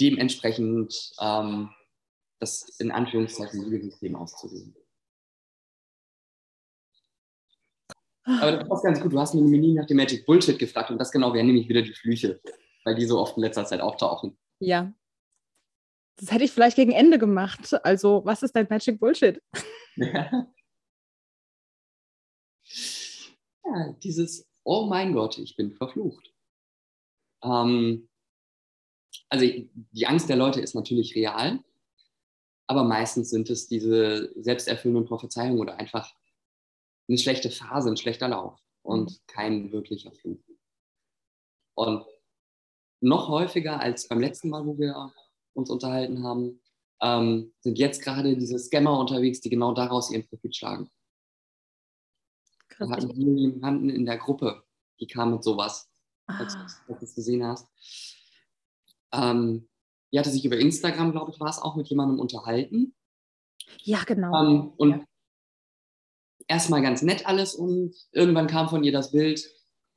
Dementsprechend 0.00 1.12
ähm, 1.20 1.70
das 2.38 2.68
in 2.80 2.90
Anführungszeichen 2.90 3.62
Liegensystem 3.62 4.16
auszulegen. 4.16 4.74
Aber 8.24 8.52
das 8.52 8.68
passt 8.68 8.84
ganz 8.84 9.00
gut. 9.00 9.12
Du 9.12 9.18
hast 9.18 9.34
mir 9.34 9.42
nie 9.42 9.74
nach 9.74 9.86
dem 9.86 9.96
Magic 9.96 10.24
Bullshit 10.26 10.58
gefragt 10.58 10.90
und 10.90 10.98
das 10.98 11.10
genau 11.10 11.34
wären 11.34 11.46
nämlich 11.46 11.68
wieder 11.68 11.82
die 11.82 11.94
Flüche 11.94 12.40
weil 12.84 12.94
die 12.94 13.06
so 13.06 13.18
oft 13.18 13.36
in 13.36 13.42
letzter 13.42 13.64
Zeit 13.64 13.80
auftauchen. 13.80 14.38
Ja. 14.60 14.92
Das 16.16 16.30
hätte 16.30 16.44
ich 16.44 16.52
vielleicht 16.52 16.76
gegen 16.76 16.92
Ende 16.92 17.18
gemacht. 17.18 17.74
Also, 17.84 18.22
was 18.24 18.42
ist 18.42 18.54
dein 18.54 18.66
Magic 18.68 19.00
Bullshit? 19.00 19.42
Ja. 19.96 20.30
ja, 23.64 23.92
dieses, 24.02 24.48
oh 24.64 24.86
mein 24.86 25.12
Gott, 25.12 25.38
ich 25.38 25.56
bin 25.56 25.72
verflucht. 25.72 26.32
Ähm, 27.42 28.08
also 29.28 29.46
die 29.46 30.06
Angst 30.06 30.28
der 30.28 30.36
Leute 30.36 30.60
ist 30.60 30.74
natürlich 30.74 31.14
real, 31.16 31.64
aber 32.66 32.84
meistens 32.84 33.30
sind 33.30 33.50
es 33.50 33.66
diese 33.66 34.30
selbsterfüllenden 34.40 35.06
Prophezeiungen 35.06 35.58
oder 35.58 35.78
einfach 35.78 36.14
eine 37.12 37.18
schlechte 37.18 37.50
Phase, 37.50 37.90
ein 37.90 37.96
schlechter 37.96 38.28
Lauf 38.28 38.58
und 38.82 39.10
mhm. 39.10 39.16
kein 39.26 39.72
wirklicher 39.72 40.12
Fluch. 40.12 40.40
Und 41.74 42.06
noch 43.00 43.28
häufiger 43.28 43.80
als 43.80 44.08
beim 44.08 44.20
letzten 44.20 44.48
Mal, 44.48 44.64
wo 44.64 44.78
wir 44.78 45.12
uns 45.54 45.70
unterhalten 45.70 46.22
haben, 46.22 46.60
ähm, 47.02 47.52
sind 47.60 47.78
jetzt 47.78 48.02
gerade 48.02 48.36
diese 48.36 48.58
Scammer 48.58 48.98
unterwegs, 48.98 49.40
die 49.40 49.50
genau 49.50 49.74
daraus 49.74 50.10
ihren 50.10 50.26
Profit 50.26 50.56
schlagen. 50.56 50.90
Wir 52.78 52.88
hatten 52.88 53.36
jemanden 53.36 53.90
in 53.90 54.06
der 54.06 54.16
Gruppe, 54.16 54.64
die 54.98 55.06
kam 55.06 55.32
mit 55.32 55.44
sowas, 55.44 55.90
ah. 56.26 56.38
als, 56.38 56.56
du 56.86 56.94
es 56.94 57.14
gesehen 57.14 57.44
hast. 57.44 57.68
Ähm, 59.12 59.68
die 60.12 60.18
hatte 60.18 60.30
sich 60.30 60.44
über 60.44 60.56
Instagram, 60.56 61.12
glaube 61.12 61.32
ich, 61.32 61.40
war 61.40 61.50
es 61.50 61.58
auch 61.58 61.76
mit 61.76 61.88
jemandem 61.88 62.18
unterhalten. 62.20 62.94
Ja, 63.82 64.02
genau. 64.04 64.34
Ähm, 64.34 64.72
und 64.76 64.90
ja. 64.90 65.04
Erstmal 66.48 66.82
ganz 66.82 67.02
nett 67.02 67.26
alles 67.26 67.54
und 67.54 67.94
irgendwann 68.12 68.46
kam 68.46 68.68
von 68.68 68.84
ihr 68.84 68.92
das 68.92 69.12
Bild, 69.12 69.44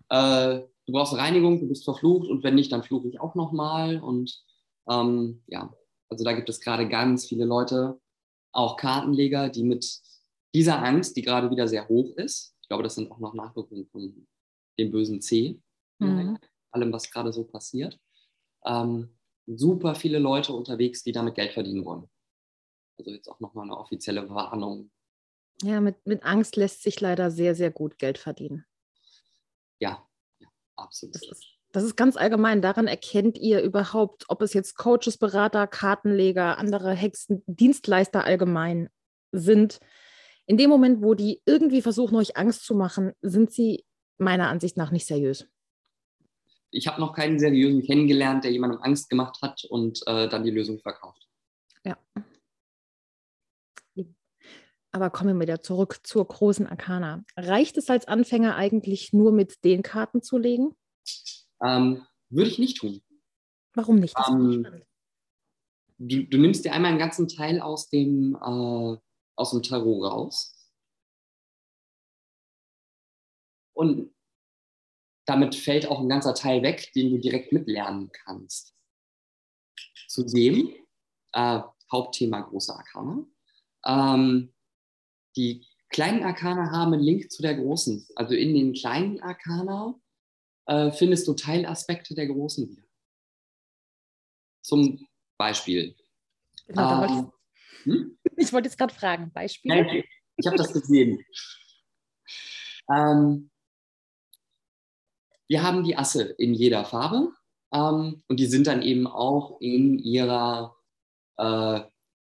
äh, 0.09 0.59
du 0.85 0.91
brauchst 0.91 1.13
Reinigung, 1.13 1.59
du 1.59 1.67
bist 1.67 1.83
verflucht 1.83 2.29
und 2.29 2.43
wenn 2.43 2.55
nicht, 2.55 2.71
dann 2.71 2.83
fluche 2.83 3.07
ich 3.07 3.19
auch 3.19 3.35
nochmal. 3.35 4.01
Und 4.01 4.43
ähm, 4.89 5.43
ja, 5.47 5.73
also 6.09 6.23
da 6.23 6.33
gibt 6.33 6.49
es 6.49 6.61
gerade 6.61 6.87
ganz 6.87 7.27
viele 7.27 7.45
Leute, 7.45 7.99
auch 8.51 8.77
Kartenleger, 8.77 9.49
die 9.49 9.63
mit 9.63 9.85
dieser 10.53 10.81
Angst, 10.81 11.17
die 11.17 11.21
gerade 11.21 11.51
wieder 11.51 11.67
sehr 11.67 11.89
hoch 11.89 12.15
ist, 12.15 12.55
ich 12.65 12.69
glaube, 12.69 12.81
das 12.81 12.95
sind 12.95 13.11
auch 13.11 13.19
noch 13.19 13.35
Nachwirkungen 13.35 13.85
von 13.85 14.25
dem 14.79 14.89
bösen 14.89 15.21
C, 15.21 15.61
mhm. 15.99 16.39
allem, 16.71 16.91
was 16.91 17.11
gerade 17.11 17.31
so 17.31 17.43
passiert, 17.43 17.99
ähm, 18.65 19.15
super 19.45 19.93
viele 19.93 20.17
Leute 20.17 20.51
unterwegs, 20.51 21.03
die 21.03 21.11
damit 21.11 21.35
Geld 21.35 21.53
verdienen 21.53 21.85
wollen. 21.85 22.09
Also 22.97 23.11
jetzt 23.11 23.29
auch 23.29 23.39
nochmal 23.39 23.65
eine 23.65 23.77
offizielle 23.77 24.27
Warnung. 24.31 24.89
Ja, 25.61 25.79
mit, 25.79 26.05
mit 26.05 26.23
Angst 26.23 26.55
lässt 26.55 26.83
sich 26.83 26.99
leider 26.99 27.31
sehr, 27.31 27.55
sehr 27.55 27.71
gut 27.71 27.97
Geld 27.97 28.17
verdienen. 28.17 28.65
Ja, 29.79 30.05
ja 30.39 30.47
absolut. 30.75 31.15
Das 31.15 31.23
ist, 31.23 31.45
das 31.71 31.83
ist 31.83 31.95
ganz 31.95 32.17
allgemein. 32.17 32.61
Daran 32.61 32.87
erkennt 32.87 33.37
ihr 33.37 33.61
überhaupt, 33.61 34.25
ob 34.27 34.41
es 34.41 34.53
jetzt 34.53 34.75
Coaches, 34.75 35.17
Berater, 35.17 35.67
Kartenleger, 35.67 36.57
andere 36.57 36.93
Hexen, 36.93 37.43
Dienstleister 37.47 38.25
allgemein 38.25 38.89
sind. 39.31 39.79
In 40.45 40.57
dem 40.57 40.69
Moment, 40.69 41.01
wo 41.01 41.13
die 41.13 41.41
irgendwie 41.45 41.81
versuchen, 41.81 42.15
euch 42.17 42.37
Angst 42.37 42.65
zu 42.65 42.75
machen, 42.75 43.13
sind 43.21 43.51
sie 43.51 43.85
meiner 44.17 44.49
Ansicht 44.49 44.77
nach 44.77 44.91
nicht 44.91 45.07
seriös 45.07 45.47
ich 46.75 46.87
habe 46.87 46.99
noch 46.99 47.13
keinen 47.13 47.39
seriösen 47.39 47.83
kennengelernt, 47.83 48.43
der 48.43 48.51
jemandem 48.51 48.81
Angst 48.81 49.09
gemacht 49.09 49.37
hat 49.41 49.63
und 49.65 50.01
äh, 50.07 50.27
dann 50.27 50.43
die 50.43 50.51
Lösung 50.51 50.79
verkauft. 50.79 51.27
Ja. 51.85 51.97
Aber 54.95 55.09
kommen 55.09 55.35
wir 55.35 55.41
wieder 55.41 55.61
zurück 55.61 55.99
zur 56.03 56.25
großen 56.25 56.67
Arkana. 56.67 57.25
Reicht 57.35 57.75
es 57.75 57.89
als 57.89 58.07
Anfänger 58.07 58.55
eigentlich 58.55 59.11
nur 59.11 59.33
mit 59.33 59.61
den 59.65 59.83
Karten 59.83 60.21
zu 60.21 60.37
legen? 60.37 60.73
Ähm, 61.61 62.07
würde 62.29 62.49
ich 62.49 62.59
nicht 62.59 62.77
tun. 62.77 63.01
Warum 63.73 63.99
nicht? 63.99 64.15
Ähm, 64.25 64.85
du, 65.97 66.23
du, 66.23 66.37
nimmst 66.37 66.63
dir 66.63 66.71
einmal 66.71 66.91
einen 66.91 66.99
ganzen 66.99 67.27
Teil 67.27 67.59
aus 67.59 67.89
dem, 67.89 68.35
äh, 68.35 68.97
aus 69.35 69.51
dem 69.51 69.63
Tarot 69.63 70.09
raus. 70.09 70.65
Und 73.73 74.15
damit 75.25 75.55
fällt 75.55 75.87
auch 75.87 75.99
ein 75.99 76.07
ganzer 76.07 76.35
Teil 76.35 76.63
weg, 76.63 76.93
den 76.95 77.09
du 77.09 77.19
direkt 77.19 77.51
mitlernen 77.51 78.13
kannst. 78.13 78.73
Zudem, 80.07 80.73
äh, 81.33 81.59
Hauptthema 81.91 82.39
große 82.39 82.73
Arkana. 82.73 83.25
Ähm, 83.85 84.54
die 85.35 85.65
kleinen 85.89 86.23
Arkana 86.23 86.71
haben 86.71 86.93
einen 86.93 87.03
Link 87.03 87.31
zu 87.31 87.41
der 87.41 87.55
großen. 87.55 88.07
Also 88.15 88.33
in 88.33 88.53
den 88.53 88.73
kleinen 88.73 89.21
Arkana 89.21 89.95
äh, 90.65 90.91
findest 90.91 91.27
du 91.27 91.33
Teilaspekte 91.33 92.15
der 92.15 92.27
großen 92.27 92.69
wieder. 92.69 92.83
Zum 94.61 95.07
Beispiel. 95.37 95.95
Genau, 96.67 96.91
ähm, 96.91 96.99
wollte 96.99 97.31
ich, 97.83 97.85
hm? 97.85 98.17
ich, 98.37 98.53
wollte 98.53 98.67
jetzt 98.67 98.77
gerade 98.77 98.93
fragen, 98.93 99.31
Beispiel. 99.31 99.69
Nein, 99.69 100.03
ich 100.37 100.47
habe 100.47 100.57
das 100.57 100.73
gesehen. 100.73 101.23
ähm, 102.91 103.49
wir 105.47 105.61
haben 105.61 105.83
die 105.83 105.95
Asse 105.95 106.23
in 106.39 106.53
jeder 106.53 106.85
Farbe 106.85 107.31
ähm, 107.71 108.23
und 108.27 108.39
die 108.39 108.47
sind 108.47 108.67
dann 108.67 108.81
eben 108.81 109.05
auch 109.05 109.61
in 109.61 109.99
ihrer 109.99 110.75
äh, 111.37 111.81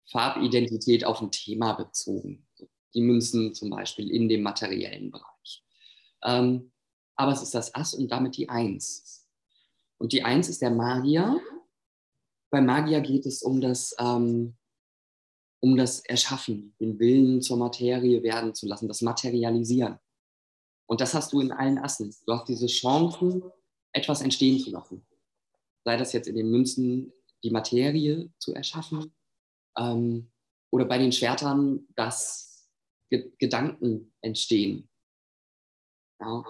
Farbidentität 0.10 1.06
auf 1.06 1.22
ein 1.22 1.32
Thema 1.32 1.74
bezogen. 1.74 2.48
Die 2.94 3.02
Münzen 3.02 3.54
zum 3.54 3.70
Beispiel 3.70 4.10
in 4.10 4.30
dem 4.30 4.42
materiellen 4.42 5.12
Bereich. 5.12 5.64
Ähm, 6.24 6.72
aber 7.16 7.34
es 7.34 7.42
ist 7.42 7.54
das 7.54 7.74
Ass 7.76 7.94
und 7.94 8.10
damit 8.10 8.38
die 8.38 8.50
Eins. 8.50 9.28
Und 9.98 10.14
die 10.14 10.24
Eins 10.24 10.50
ist 10.50 10.62
der 10.62 10.72
Magier. 10.72 11.40
Bei 12.50 12.62
Magier 12.62 13.02
geht 13.02 13.26
es 13.26 13.44
um 13.44 13.62
das, 13.62 13.94
ähm, 14.00 14.56
um 15.60 15.76
das 15.76 16.00
Erschaffen, 16.06 16.74
den 16.80 16.98
Willen 17.00 17.42
zur 17.42 17.58
Materie 17.58 18.24
werden 18.24 18.56
zu 18.56 18.66
lassen, 18.66 18.88
das 18.88 19.02
Materialisieren. 19.02 20.00
Und 20.88 21.02
das 21.02 21.14
hast 21.14 21.34
du 21.34 21.42
in 21.42 21.52
allen 21.52 21.78
Assen. 21.78 22.16
Du 22.26 22.34
hast 22.34 22.48
diese 22.48 22.68
Chancen, 22.68 23.44
etwas 23.92 24.22
entstehen 24.22 24.60
zu 24.60 24.72
lassen. 24.72 25.06
Sei 25.84 25.98
das 25.98 26.14
jetzt 26.14 26.28
in 26.28 26.36
den 26.36 26.50
Münzen 26.50 27.12
die 27.44 27.52
Materie 27.52 28.32
zu 28.38 28.54
erschaffen 28.54 29.14
ähm, 29.78 30.32
oder 30.72 30.86
bei 30.86 30.98
den 30.98 31.12
Schwertern, 31.12 31.88
dass 31.96 32.49
Ge 33.10 33.32
Gedanken 33.38 34.14
entstehen. 34.22 34.90
Ja. 36.20 36.44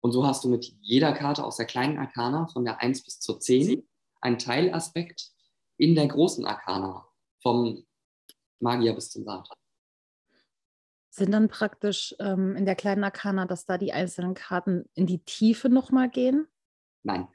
Und 0.00 0.12
so 0.12 0.26
hast 0.26 0.44
du 0.44 0.48
mit 0.48 0.72
jeder 0.80 1.12
Karte 1.12 1.44
aus 1.44 1.56
der 1.56 1.66
kleinen 1.66 1.98
Arkana 1.98 2.46
von 2.48 2.64
der 2.64 2.80
1 2.80 3.04
bis 3.04 3.18
zur 3.18 3.40
10 3.40 3.88
einen 4.20 4.38
Teilaspekt 4.38 5.32
in 5.76 5.94
der 5.94 6.06
großen 6.06 6.46
Arkana 6.46 7.08
vom 7.42 7.84
Magier 8.60 8.94
bis 8.94 9.10
zum 9.10 9.24
Satan 9.24 9.56
sind 11.18 11.32
dann 11.32 11.48
praktisch 11.48 12.14
ähm, 12.18 12.56
in 12.56 12.64
der 12.64 12.76
kleinen 12.76 13.04
Arkana, 13.04 13.44
dass 13.44 13.66
da 13.66 13.76
die 13.76 13.92
einzelnen 13.92 14.34
Karten 14.34 14.88
in 14.94 15.06
die 15.06 15.18
Tiefe 15.18 15.68
nochmal 15.68 16.08
gehen? 16.08 16.46
Nein. 17.02 17.28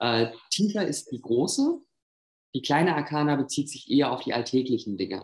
Äh, 0.00 0.32
tiefer 0.50 0.86
ist 0.86 1.12
die 1.12 1.20
große. 1.20 1.80
Die 2.54 2.62
kleine 2.62 2.96
Arkana 2.96 3.36
bezieht 3.36 3.68
sich 3.68 3.90
eher 3.90 4.10
auf 4.10 4.22
die 4.22 4.34
alltäglichen 4.34 4.96
Dinge. 4.96 5.22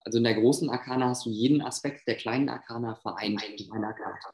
Also 0.00 0.18
in 0.18 0.24
der 0.24 0.34
großen 0.34 0.70
Arkana 0.70 1.08
hast 1.08 1.26
du 1.26 1.30
jeden 1.30 1.60
Aspekt 1.60 2.06
der 2.06 2.16
kleinen 2.16 2.48
Arkana 2.48 2.94
vereint 2.96 3.42
in 3.42 3.72
einer 3.72 3.92
Karte. 3.92 4.30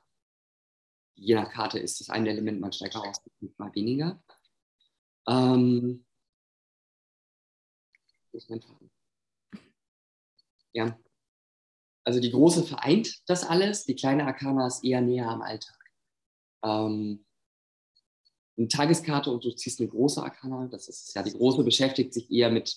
Je 1.16 1.34
nach 1.34 1.50
Karte 1.50 1.78
ist 1.78 2.00
das 2.00 2.10
eine 2.10 2.30
Element 2.30 2.60
mal 2.60 2.72
stärker 2.72 3.02
ausgeprägt, 3.02 3.58
mal 3.58 3.74
weniger. 3.74 4.22
Ähm, 5.28 6.04
ist 8.32 8.50
mein 8.50 8.60
Faden. 8.60 8.90
Ja, 10.72 10.98
also 12.04 12.20
die 12.20 12.30
große 12.30 12.64
vereint 12.64 13.22
das 13.28 13.44
alles, 13.44 13.84
die 13.84 13.94
kleine 13.94 14.26
Arkana 14.26 14.66
ist 14.66 14.84
eher 14.84 15.00
näher 15.00 15.28
am 15.28 15.40
Alltag. 15.40 15.78
Ähm, 16.62 17.24
eine 18.56 18.68
Tageskarte 18.68 19.30
und 19.30 19.44
du 19.44 19.50
ziehst 19.52 19.80
eine 19.80 19.88
große 19.88 20.22
Arkana, 20.22 20.68
das 20.68 20.88
ist 20.88 21.14
ja 21.14 21.22
die 21.22 21.32
große, 21.32 21.64
beschäftigt 21.64 22.12
sich 22.12 22.30
eher 22.30 22.50
mit, 22.50 22.76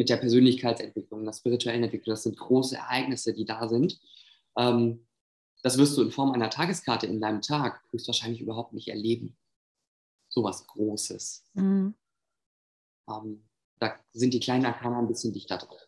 mit 0.00 0.08
der 0.08 0.16
Persönlichkeitsentwicklung, 0.16 1.26
der 1.26 1.34
spirituellen 1.34 1.82
Entwicklung. 1.84 2.14
Das 2.14 2.22
sind 2.22 2.38
große 2.38 2.74
Ereignisse, 2.74 3.34
die 3.34 3.44
da 3.44 3.68
sind. 3.68 4.00
Ähm, 4.56 5.06
das 5.62 5.76
wirst 5.76 5.94
du 5.98 6.00
in 6.00 6.10
Form 6.10 6.32
einer 6.32 6.48
Tageskarte 6.48 7.06
in 7.06 7.20
deinem 7.20 7.42
Tag 7.42 7.84
höchstwahrscheinlich 7.90 8.40
überhaupt 8.40 8.72
nicht 8.72 8.88
erleben. 8.88 9.36
So 10.30 10.42
was 10.42 10.66
Großes. 10.66 11.44
Mhm. 11.52 11.94
Ähm, 13.10 13.46
da 13.78 14.00
sind 14.14 14.32
die 14.32 14.40
kleinen 14.40 14.64
Arkana 14.64 15.00
ein 15.00 15.06
bisschen 15.06 15.34
dichter 15.34 15.58
drauf. 15.58 15.86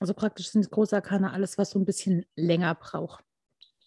Also 0.00 0.14
praktisch 0.14 0.48
sind 0.48 0.70
große 0.70 0.96
Arkane 0.96 1.30
alles, 1.30 1.58
was 1.58 1.72
so 1.72 1.78
ein 1.78 1.84
bisschen 1.84 2.24
länger 2.36 2.74
braucht. 2.74 3.22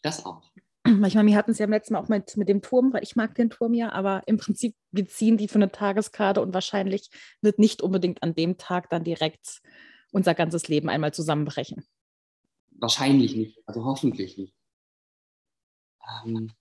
Das 0.03 0.23
auch. 0.27 0.43
Manchmal, 0.87 1.25
wir 1.25 1.35
hatten 1.35 1.51
es 1.51 1.57
ja 1.57 1.65
im 1.65 1.71
letzten 1.71 1.93
Mal 1.93 1.99
auch 1.99 2.09
mit, 2.09 2.37
mit 2.37 2.47
dem 2.47 2.61
Turm, 2.61 2.93
weil 2.93 3.01
ich 3.01 3.15
mag 3.15 3.33
den 3.33 3.49
Turm 3.49 3.73
ja, 3.73 3.91
aber 3.91 4.21
im 4.27 4.37
Prinzip, 4.37 4.75
wir 4.91 5.07
ziehen 5.07 5.35
die 5.35 5.47
für 5.47 5.55
eine 5.55 5.71
Tageskarte 5.71 6.41
und 6.41 6.53
wahrscheinlich 6.53 7.09
wird 7.41 7.57
nicht 7.57 7.81
unbedingt 7.81 8.21
an 8.21 8.35
dem 8.35 8.57
Tag 8.57 8.89
dann 8.89 9.03
direkt 9.03 9.61
unser 10.11 10.35
ganzes 10.35 10.67
Leben 10.67 10.89
einmal 10.89 11.13
zusammenbrechen. 11.13 11.83
Wahrscheinlich 12.71 13.35
nicht, 13.35 13.63
also 13.65 13.83
hoffentlich 13.83 14.37
nicht. 14.37 14.53
Ähm, 16.25 16.51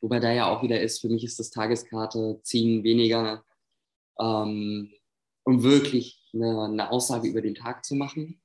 wobei 0.00 0.20
da 0.20 0.30
ja 0.32 0.48
auch 0.48 0.62
wieder 0.62 0.80
ist, 0.80 1.00
für 1.00 1.08
mich 1.08 1.24
ist 1.24 1.40
das 1.40 1.50
Tageskarte 1.50 2.40
ziehen 2.42 2.84
weniger 2.84 3.44
ähm, 4.20 4.92
um 5.44 5.62
wirklich 5.62 6.30
eine, 6.32 6.64
eine 6.64 6.90
Aussage 6.90 7.28
über 7.28 7.40
den 7.40 7.54
Tag 7.54 7.84
zu 7.84 7.96
machen, 7.96 8.40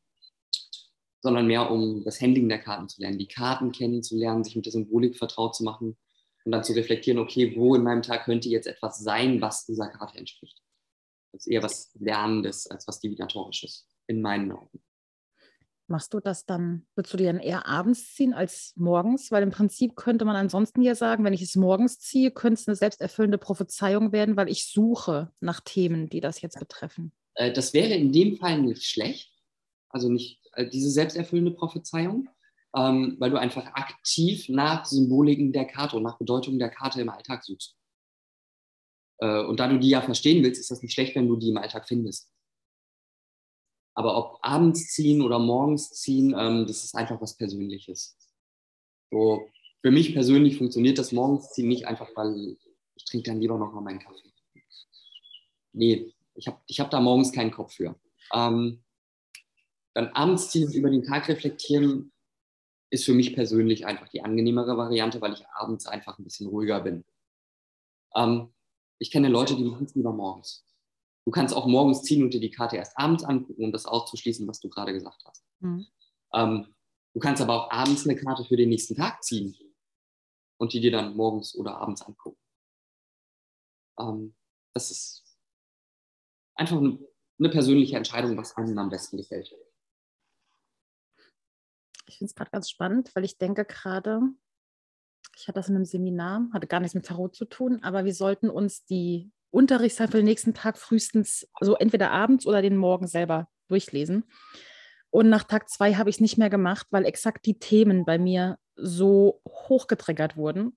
sondern 1.25 1.47
mehr 1.47 1.71
um 1.71 2.03
das 2.03 2.21
Handling 2.21 2.47
der 2.47 2.59
Karten 2.59 2.87
zu 2.87 3.01
lernen, 3.01 3.17
die 3.17 3.27
Karten 3.27 3.71
kennenzulernen, 3.71 4.43
sich 4.43 4.55
mit 4.55 4.65
der 4.65 4.71
Symbolik 4.71 5.17
vertraut 5.17 5.55
zu 5.55 5.63
machen 5.63 5.97
und 6.45 6.51
dann 6.51 6.63
zu 6.63 6.73
reflektieren, 6.73 7.19
okay, 7.19 7.55
wo 7.57 7.73
in 7.73 7.81
meinem 7.81 8.03
Tag 8.03 8.25
könnte 8.25 8.47
jetzt 8.47 8.67
etwas 8.67 8.99
sein, 8.99 9.41
was 9.41 9.65
dieser 9.65 9.87
Karte 9.87 10.19
entspricht. 10.19 10.61
Das 11.31 11.41
ist 11.41 11.47
eher 11.47 11.63
was 11.63 11.89
Lernendes 11.95 12.67
als 12.67 12.87
was 12.87 12.99
Divinatorisches, 12.99 13.87
in 14.05 14.21
meinen 14.21 14.51
Augen. 14.51 14.79
Machst 15.87 16.13
du 16.13 16.19
das 16.19 16.45
dann, 16.45 16.85
würdest 16.93 17.13
du 17.13 17.17
dir 17.17 17.33
dann 17.33 17.41
eher 17.41 17.65
abends 17.67 18.13
ziehen 18.13 18.33
als 18.33 18.73
morgens? 18.75 19.31
Weil 19.31 19.41
im 19.41 19.51
Prinzip 19.51 19.95
könnte 19.95 20.25
man 20.25 20.35
ansonsten 20.35 20.83
ja 20.83 20.93
sagen, 20.93 21.23
wenn 21.23 21.33
ich 21.33 21.41
es 21.41 21.55
morgens 21.55 21.97
ziehe, 21.97 22.29
könnte 22.29 22.61
es 22.61 22.67
eine 22.67 22.75
selbsterfüllende 22.75 23.39
Prophezeiung 23.39 24.11
werden, 24.11 24.37
weil 24.37 24.49
ich 24.49 24.67
suche 24.67 25.31
nach 25.39 25.59
Themen, 25.61 26.07
die 26.07 26.21
das 26.21 26.41
jetzt 26.41 26.59
betreffen. 26.59 27.11
Äh, 27.33 27.51
das 27.51 27.73
wäre 27.73 27.95
in 27.95 28.11
dem 28.11 28.37
Fall 28.37 28.61
nicht 28.61 28.83
schlecht. 28.83 29.34
Also 29.95 30.09
nicht 30.09 30.41
äh, 30.55 30.67
diese 30.67 30.91
selbsterfüllende 30.91 31.51
Prophezeiung, 31.51 32.27
ähm, 32.75 33.15
weil 33.17 33.31
du 33.31 33.39
einfach 33.39 33.65
aktiv 33.75 34.49
nach 34.49 34.83
Symboliken 34.83 35.53
der 35.53 35.63
Karte 35.63 35.95
und 35.95 36.03
nach 36.03 36.17
Bedeutungen 36.17 36.59
der 36.59 36.69
Karte 36.69 36.99
im 36.99 37.07
Alltag 37.07 37.45
suchst. 37.45 37.77
Äh, 39.19 39.45
und 39.45 39.57
da 39.57 39.69
du 39.69 39.79
die 39.79 39.87
ja 39.87 40.01
verstehen 40.01 40.43
willst, 40.43 40.59
ist 40.59 40.69
das 40.69 40.81
nicht 40.81 40.91
schlecht, 40.91 41.15
wenn 41.15 41.29
du 41.29 41.37
die 41.37 41.47
im 41.47 41.57
Alltag 41.57 41.87
findest. 41.87 42.29
Aber 43.93 44.17
ob 44.17 44.39
abends 44.41 44.91
ziehen 44.91 45.21
oder 45.21 45.39
morgens 45.39 45.91
ziehen, 45.91 46.35
ähm, 46.37 46.67
das 46.67 46.83
ist 46.83 46.93
einfach 46.93 47.21
was 47.21 47.37
Persönliches. 47.37 48.17
So, 49.11 49.47
für 49.81 49.91
mich 49.91 50.13
persönlich 50.13 50.57
funktioniert 50.57 50.97
das 50.97 51.13
morgens 51.13 51.51
ziehen 51.51 51.69
nicht 51.69 51.87
einfach, 51.87 52.09
weil 52.15 52.57
ich 52.95 53.05
trinke 53.05 53.29
dann 53.29 53.39
lieber 53.39 53.57
noch 53.57 53.71
mal 53.71 53.79
meinen 53.79 53.99
Kaffee. 53.99 54.33
Nee, 55.71 56.13
ich 56.33 56.47
habe 56.47 56.59
ich 56.67 56.81
hab 56.81 56.89
da 56.89 56.99
morgens 56.99 57.31
keinen 57.31 57.51
Kopf 57.51 57.75
für. 57.75 57.97
Ähm, 58.33 58.81
dann 59.95 60.09
abends 60.09 60.49
ziehen 60.49 60.67
und 60.67 60.75
über 60.75 60.89
den 60.89 61.03
Tag 61.03 61.27
reflektieren 61.29 62.11
ist 62.91 63.05
für 63.05 63.13
mich 63.13 63.33
persönlich 63.33 63.85
einfach 63.85 64.09
die 64.09 64.21
angenehmere 64.21 64.77
Variante, 64.77 65.19
weil 65.21 65.33
ich 65.33 65.47
abends 65.53 65.87
einfach 65.87 66.19
ein 66.19 66.23
bisschen 66.23 66.47
ruhiger 66.47 66.81
bin. 66.81 67.03
Ähm, 68.15 68.53
ich 68.99 69.09
kenne 69.09 69.29
Leute, 69.29 69.55
die 69.55 69.63
machen 69.63 69.85
es 69.85 69.95
lieber 69.95 70.11
morgens. 70.11 70.65
Du 71.25 71.31
kannst 71.31 71.55
auch 71.55 71.65
morgens 71.65 72.03
ziehen 72.03 72.23
und 72.23 72.33
dir 72.33 72.39
die 72.39 72.51
Karte 72.51 72.75
erst 72.75 72.97
abends 72.97 73.23
angucken, 73.23 73.63
um 73.63 73.71
das 73.71 73.85
auszuschließen, 73.85 74.47
was 74.47 74.59
du 74.59 74.69
gerade 74.69 74.93
gesagt 74.93 75.23
hast. 75.25 75.43
Mhm. 75.59 75.87
Ähm, 76.33 76.75
du 77.13 77.19
kannst 77.19 77.41
aber 77.41 77.53
auch 77.53 77.71
abends 77.71 78.07
eine 78.07 78.17
Karte 78.17 78.43
für 78.43 78.57
den 78.57 78.69
nächsten 78.69 78.95
Tag 78.95 79.23
ziehen 79.23 79.57
und 80.57 80.73
die 80.73 80.81
dir 80.81 80.91
dann 80.91 81.15
morgens 81.15 81.55
oder 81.55 81.77
abends 81.77 82.01
angucken. 82.01 82.39
Ähm, 83.99 84.35
das 84.73 84.91
ist 84.91 85.23
einfach 86.55 86.77
eine, 86.77 86.99
eine 87.39 87.49
persönliche 87.49 87.97
Entscheidung, 87.97 88.37
was 88.37 88.55
einem 88.55 88.77
am 88.77 88.89
besten 88.89 89.17
gefällt. 89.17 89.55
Ich 92.07 92.17
finde 92.17 92.29
es 92.29 92.35
gerade 92.35 92.51
ganz 92.51 92.69
spannend, 92.69 93.11
weil 93.15 93.25
ich 93.25 93.37
denke 93.37 93.65
gerade, 93.65 94.21
ich 95.35 95.47
hatte 95.47 95.59
das 95.59 95.69
in 95.69 95.75
einem 95.75 95.85
Seminar, 95.85 96.47
hatte 96.53 96.67
gar 96.67 96.79
nichts 96.79 96.95
mit 96.95 97.05
Tarot 97.05 97.35
zu 97.35 97.45
tun, 97.45 97.79
aber 97.83 98.05
wir 98.05 98.13
sollten 98.13 98.49
uns 98.49 98.85
die 98.85 99.31
Unterrichtszeit 99.51 100.11
für 100.11 100.17
den 100.17 100.25
nächsten 100.25 100.53
Tag 100.53 100.77
frühestens, 100.77 101.47
also 101.53 101.75
entweder 101.75 102.11
abends 102.11 102.45
oder 102.45 102.61
den 102.61 102.77
Morgen 102.77 103.07
selber 103.07 103.47
durchlesen. 103.67 104.25
Und 105.09 105.29
nach 105.29 105.43
Tag 105.43 105.69
zwei 105.69 105.95
habe 105.95 106.09
ich 106.09 106.17
es 106.17 106.21
nicht 106.21 106.37
mehr 106.37 106.49
gemacht, 106.49 106.87
weil 106.91 107.05
exakt 107.05 107.45
die 107.45 107.57
Themen 107.57 108.05
bei 108.05 108.17
mir 108.17 108.59
so 108.75 109.41
hochgetriggert 109.47 110.35
wurden 110.35 110.75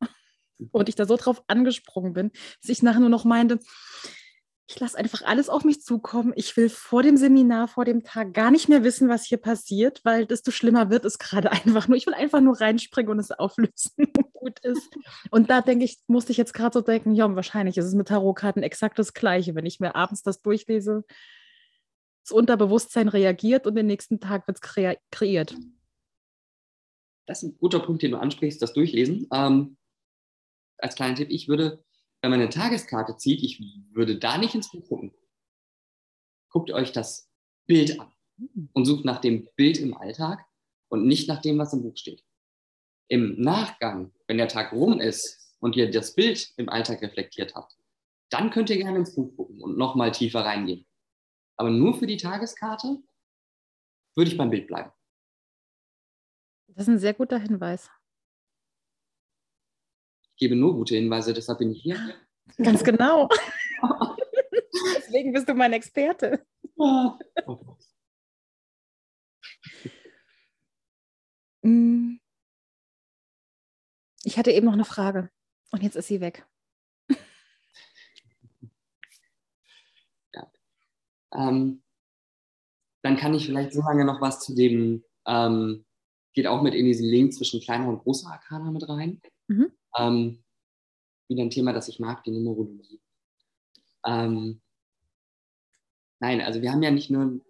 und 0.70 0.88
ich 0.88 0.94
da 0.94 1.06
so 1.06 1.16
drauf 1.16 1.42
angesprungen 1.48 2.12
bin, 2.12 2.30
dass 2.60 2.70
ich 2.70 2.82
nachher 2.82 3.00
nur 3.00 3.08
noch 3.08 3.24
meinte, 3.24 3.58
ich 4.70 4.78
lasse 4.78 4.98
einfach 4.98 5.22
alles 5.22 5.48
auf 5.48 5.64
mich 5.64 5.80
zukommen. 5.80 6.34
Ich 6.36 6.54
will 6.58 6.68
vor 6.68 7.02
dem 7.02 7.16
Seminar, 7.16 7.68
vor 7.68 7.86
dem 7.86 8.04
Tag 8.04 8.34
gar 8.34 8.50
nicht 8.50 8.68
mehr 8.68 8.84
wissen, 8.84 9.08
was 9.08 9.24
hier 9.24 9.38
passiert, 9.38 10.04
weil 10.04 10.26
desto 10.26 10.50
schlimmer 10.50 10.90
wird 10.90 11.06
es 11.06 11.18
gerade 11.18 11.50
einfach 11.52 11.88
nur. 11.88 11.96
Ich 11.96 12.06
will 12.06 12.12
einfach 12.12 12.42
nur 12.42 12.60
reinspringen 12.60 13.10
und 13.10 13.18
es 13.18 13.30
auflösen 13.30 13.92
gut 14.34 14.58
ist. 14.60 14.94
Und 15.30 15.48
da 15.48 15.62
denke 15.62 15.86
ich, 15.86 15.98
musste 16.06 16.32
ich 16.32 16.38
jetzt 16.38 16.52
gerade 16.52 16.74
so 16.74 16.82
denken, 16.82 17.14
ja, 17.14 17.34
wahrscheinlich 17.34 17.78
ist 17.78 17.86
es 17.86 17.94
mit 17.94 18.08
Tarotkarten 18.08 18.62
exakt 18.62 18.98
das 18.98 19.14
Gleiche. 19.14 19.54
Wenn 19.54 19.64
ich 19.64 19.80
mir 19.80 19.94
abends 19.94 20.22
das 20.22 20.42
durchlese, 20.42 21.02
das 22.24 22.32
Unterbewusstsein 22.32 23.08
reagiert 23.08 23.66
und 23.66 23.74
den 23.74 23.86
nächsten 23.86 24.20
Tag 24.20 24.46
wird 24.46 24.58
es 24.58 25.00
kreiert. 25.10 25.56
Das 27.26 27.42
ist 27.42 27.48
ein 27.48 27.58
guter 27.58 27.80
Punkt, 27.80 28.02
den 28.02 28.10
du 28.10 28.18
ansprichst, 28.18 28.60
das 28.60 28.74
Durchlesen. 28.74 29.28
Ähm, 29.32 29.78
als 30.76 30.94
kleiner 30.94 31.14
Tipp, 31.14 31.30
ich 31.30 31.48
würde 31.48 31.82
wenn 32.20 32.30
man 32.30 32.40
eine 32.40 32.50
Tageskarte 32.50 33.16
zieht, 33.16 33.42
ich 33.42 33.62
würde 33.92 34.18
da 34.18 34.38
nicht 34.38 34.54
ins 34.54 34.70
Buch 34.70 34.86
gucken. 34.88 35.14
Guckt 36.50 36.70
euch 36.70 36.92
das 36.92 37.30
Bild 37.66 38.00
an 38.00 38.12
und 38.72 38.84
sucht 38.84 39.04
nach 39.04 39.20
dem 39.20 39.48
Bild 39.56 39.78
im 39.78 39.94
Alltag 39.94 40.44
und 40.88 41.06
nicht 41.06 41.28
nach 41.28 41.40
dem, 41.40 41.58
was 41.58 41.72
im 41.72 41.82
Buch 41.82 41.96
steht. 41.96 42.24
Im 43.08 43.40
Nachgang, 43.40 44.12
wenn 44.26 44.38
der 44.38 44.48
Tag 44.48 44.72
rum 44.72 45.00
ist 45.00 45.56
und 45.60 45.76
ihr 45.76 45.90
das 45.90 46.14
Bild 46.14 46.52
im 46.56 46.68
Alltag 46.68 47.02
reflektiert 47.02 47.54
habt, 47.54 47.76
dann 48.30 48.50
könnt 48.50 48.70
ihr 48.70 48.76
gerne 48.76 48.98
ins 48.98 49.14
Buch 49.14 49.34
gucken 49.36 49.62
und 49.62 49.78
nochmal 49.78 50.12
tiefer 50.12 50.40
reingehen. 50.40 50.86
Aber 51.56 51.70
nur 51.70 51.98
für 51.98 52.06
die 52.06 52.16
Tageskarte 52.16 53.02
würde 54.14 54.30
ich 54.30 54.36
beim 54.36 54.50
Bild 54.50 54.66
bleiben. 54.66 54.92
Das 56.68 56.82
ist 56.82 56.88
ein 56.88 56.98
sehr 56.98 57.14
guter 57.14 57.38
Hinweis 57.38 57.90
gebe 60.38 60.56
nur 60.56 60.74
gute 60.74 60.94
Hinweise, 60.94 61.34
deshalb 61.34 61.58
bin 61.58 61.72
ich 61.72 61.82
hier. 61.82 61.96
Ganz 62.56 62.82
genau. 62.82 63.28
Deswegen 64.96 65.32
bist 65.32 65.48
du 65.48 65.54
mein 65.54 65.72
Experte. 65.72 66.46
Mm. 71.62 72.16
Ich 74.24 74.38
hatte 74.38 74.50
eben 74.50 74.66
noch 74.66 74.74
eine 74.74 74.84
Frage 74.84 75.30
und 75.70 75.82
jetzt 75.82 75.96
ist 75.96 76.08
sie 76.08 76.20
weg. 76.20 76.46
Ja. 80.34 80.52
Ähm, 81.32 81.82
dann 83.02 83.16
kann 83.16 83.32
ich 83.32 83.46
vielleicht 83.46 83.72
so 83.72 83.80
lange 83.80 84.04
noch 84.04 84.20
was 84.20 84.40
zu 84.40 84.54
dem, 84.54 85.02
ähm, 85.26 85.86
geht 86.34 86.46
auch 86.46 86.60
mit 86.62 86.74
in 86.74 86.84
diesen 86.84 87.08
Link 87.08 87.32
zwischen 87.32 87.60
kleiner 87.60 87.88
und 87.88 88.00
großer 88.00 88.30
Arkana 88.30 88.70
mit 88.70 88.86
rein. 88.88 89.22
Mhm. 89.46 89.72
Ähm, 89.96 90.42
wieder 91.28 91.42
ein 91.42 91.50
Thema, 91.50 91.72
das 91.72 91.88
ich 91.88 92.00
mag, 92.00 92.24
die 92.24 92.30
Numerologie. 92.30 93.00
Ähm, 94.06 94.60
nein, 96.20 96.40
also 96.40 96.62
wir 96.62 96.72
haben 96.72 96.82
ja 96.82 96.90
nicht 96.90 97.10
nur, 97.10 97.40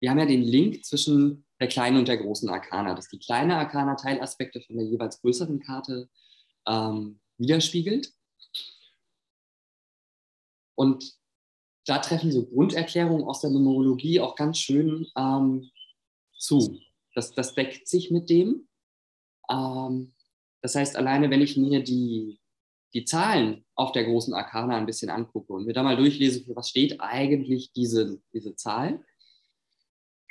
wir 0.00 0.10
haben 0.10 0.18
ja 0.18 0.26
den 0.26 0.42
Link 0.42 0.84
zwischen 0.84 1.44
der 1.60 1.68
kleinen 1.68 1.98
und 1.98 2.08
der 2.08 2.18
großen 2.18 2.48
Arkana, 2.48 2.94
dass 2.94 3.08
die 3.08 3.18
kleine 3.18 3.56
Arkana 3.56 3.96
Teilaspekte 3.96 4.60
von 4.60 4.76
der 4.76 4.86
jeweils 4.86 5.20
größeren 5.20 5.60
Karte 5.60 6.08
ähm, 6.66 7.20
widerspiegelt. 7.36 8.12
Und 10.76 11.18
da 11.84 11.98
treffen 11.98 12.30
so 12.30 12.46
Grunderklärungen 12.46 13.24
aus 13.24 13.40
der 13.40 13.50
Numerologie 13.50 14.20
auch 14.20 14.36
ganz 14.36 14.58
schön 14.58 15.06
ähm, 15.16 15.70
zu. 16.36 16.80
Das, 17.14 17.32
das 17.32 17.54
deckt 17.54 17.88
sich 17.88 18.10
mit 18.10 18.30
dem. 18.30 18.68
Ähm, 19.50 20.14
das 20.60 20.74
heißt, 20.74 20.96
alleine 20.96 21.30
wenn 21.30 21.40
ich 21.40 21.56
mir 21.56 21.82
die, 21.82 22.40
die 22.94 23.04
Zahlen 23.04 23.64
auf 23.74 23.92
der 23.92 24.04
großen 24.04 24.34
Arkana 24.34 24.76
ein 24.76 24.86
bisschen 24.86 25.10
angucke 25.10 25.52
und 25.52 25.66
mir 25.66 25.72
da 25.72 25.82
mal 25.82 25.96
durchlese, 25.96 26.44
für 26.44 26.56
was 26.56 26.68
steht 26.68 27.00
eigentlich 27.00 27.72
diese, 27.72 28.20
diese 28.32 28.56
Zahl, 28.56 29.04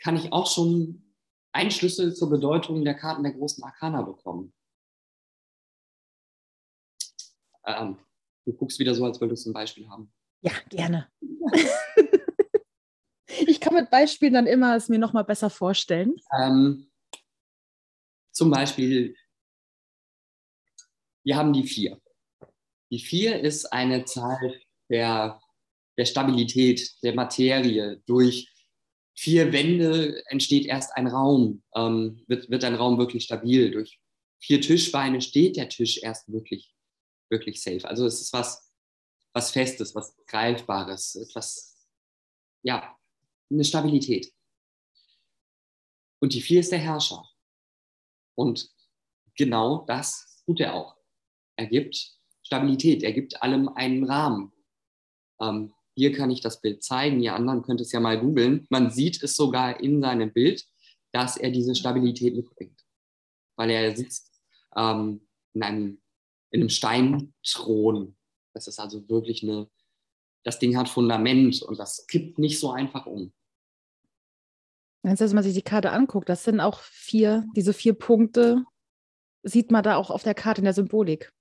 kann 0.02 0.16
ich 0.16 0.34
auch 0.34 0.48
schon 0.48 1.14
Einschlüsse 1.52 2.14
zur 2.14 2.30
Bedeutung 2.30 2.84
der 2.84 2.94
Karten 2.94 3.24
der 3.24 3.34
großen 3.34 3.64
Arkana 3.64 4.02
bekommen. 4.02 4.54
Ähm, 7.66 7.98
du 8.46 8.54
guckst 8.54 8.80
wieder 8.80 8.94
so, 8.94 9.06
als 9.06 9.20
würdest 9.20 9.46
du 9.46 9.50
ein 9.50 9.54
Beispiel 9.54 9.90
haben. 9.90 10.12
Ja, 10.42 10.52
gerne. 10.70 11.10
ich 13.28 13.60
kann 13.60 13.74
mit 13.74 13.90
Beispielen 13.90 14.34
dann 14.34 14.48
immer 14.48 14.76
es 14.76 14.88
mir 14.88 15.00
nochmal 15.00 15.24
besser 15.24 15.50
vorstellen. 15.50 16.16
Ähm, 16.40 16.92
zum 18.32 18.52
Beispiel 18.52 19.16
wir 21.28 21.36
haben 21.36 21.52
die 21.52 21.68
vier. 21.68 22.02
Die 22.90 23.00
vier 23.00 23.42
ist 23.42 23.66
eine 23.74 24.06
Zahl 24.06 24.62
der, 24.90 25.42
der 25.98 26.06
Stabilität, 26.06 26.90
der 27.04 27.16
Materie. 27.16 28.02
Durch 28.06 28.50
vier 29.14 29.52
Wände 29.52 30.24
entsteht 30.28 30.68
erst 30.68 30.96
ein 30.96 31.08
Raum, 31.08 31.64
ähm, 31.76 32.24
wird, 32.28 32.50
wird 32.50 32.64
ein 32.64 32.76
Raum 32.76 32.98
wirklich 32.98 33.26
stabil. 33.26 33.72
Durch 33.72 34.00
vier 34.40 34.62
Tischbeine 34.62 35.20
steht 35.20 35.58
der 35.58 35.68
Tisch 35.68 36.02
erst 36.02 36.32
wirklich, 36.32 36.74
wirklich 37.30 37.62
safe. 37.62 37.86
Also 37.86 38.06
es 38.06 38.22
ist 38.22 38.32
was, 38.32 38.72
was 39.34 39.52
Festes, 39.52 39.94
was 39.96 40.16
Greifbares, 40.28 41.16
etwas, 41.16 41.90
ja, 42.64 42.98
eine 43.52 43.66
Stabilität. 43.66 44.32
Und 46.22 46.34
die 46.34 46.42
vier 46.42 46.62
ist 46.62 46.72
der 46.72 46.80
Herrscher. 46.80 47.30
Und 48.34 48.72
genau 49.36 49.84
das 49.88 50.42
tut 50.46 50.62
er 50.62 50.74
auch 50.74 50.97
ergibt 51.58 52.18
Stabilität, 52.44 53.04
er 53.04 53.12
gibt 53.12 53.42
allem 53.42 53.68
einen 53.68 54.06
Rahmen. 54.06 54.54
Ähm, 55.42 55.74
hier 55.96 56.14
kann 56.14 56.30
ich 56.32 56.42
das 56.42 56.62
Bild 56.62 56.84
zeigen, 56.84 57.22
ihr 57.22 57.36
anderen 57.36 57.64
könnt 57.64 57.82
es 57.82 57.92
ja 57.92 58.00
mal 58.00 58.20
googeln. 58.20 58.66
Man 58.70 58.92
sieht 58.92 59.22
es 59.22 59.36
sogar 59.36 59.80
in 59.82 60.02
seinem 60.02 60.32
Bild, 60.32 60.64
dass 61.12 61.38
er 61.38 61.52
diese 61.52 61.76
Stabilität 61.76 62.36
mitbringt. 62.36 62.80
Weil 63.58 63.72
er 63.72 63.96
sitzt 63.96 64.32
ähm, 64.76 65.28
in, 65.54 65.64
einem, 65.64 66.02
in 66.52 66.62
einem 66.62 66.70
Steinthron. 66.70 68.16
Das 68.54 68.68
ist 68.68 68.80
also 68.80 69.10
wirklich 69.10 69.44
eine, 69.44 69.70
das 70.44 70.60
Ding 70.60 70.78
hat 70.78 70.88
Fundament 70.88 71.62
und 71.64 71.80
das 71.80 72.08
kippt 72.08 72.40
nicht 72.40 72.60
so 72.60 72.72
einfach 72.72 73.08
um. 73.08 73.34
Wenn 75.04 75.18
man 75.34 75.44
sich 75.44 75.54
die 75.54 75.62
Karte 75.62 75.92
anguckt, 75.92 76.30
das 76.30 76.44
sind 76.44 76.60
auch 76.60 76.80
vier, 76.80 77.46
diese 77.56 77.74
vier 77.74 77.94
Punkte, 77.94 78.64
sieht 79.44 79.72
man 79.72 79.84
da 79.84 79.96
auch 79.96 80.12
auf 80.12 80.24
der 80.24 80.34
Karte 80.34 80.62
in 80.62 80.66
der 80.66 80.74
Symbolik. 80.74 81.34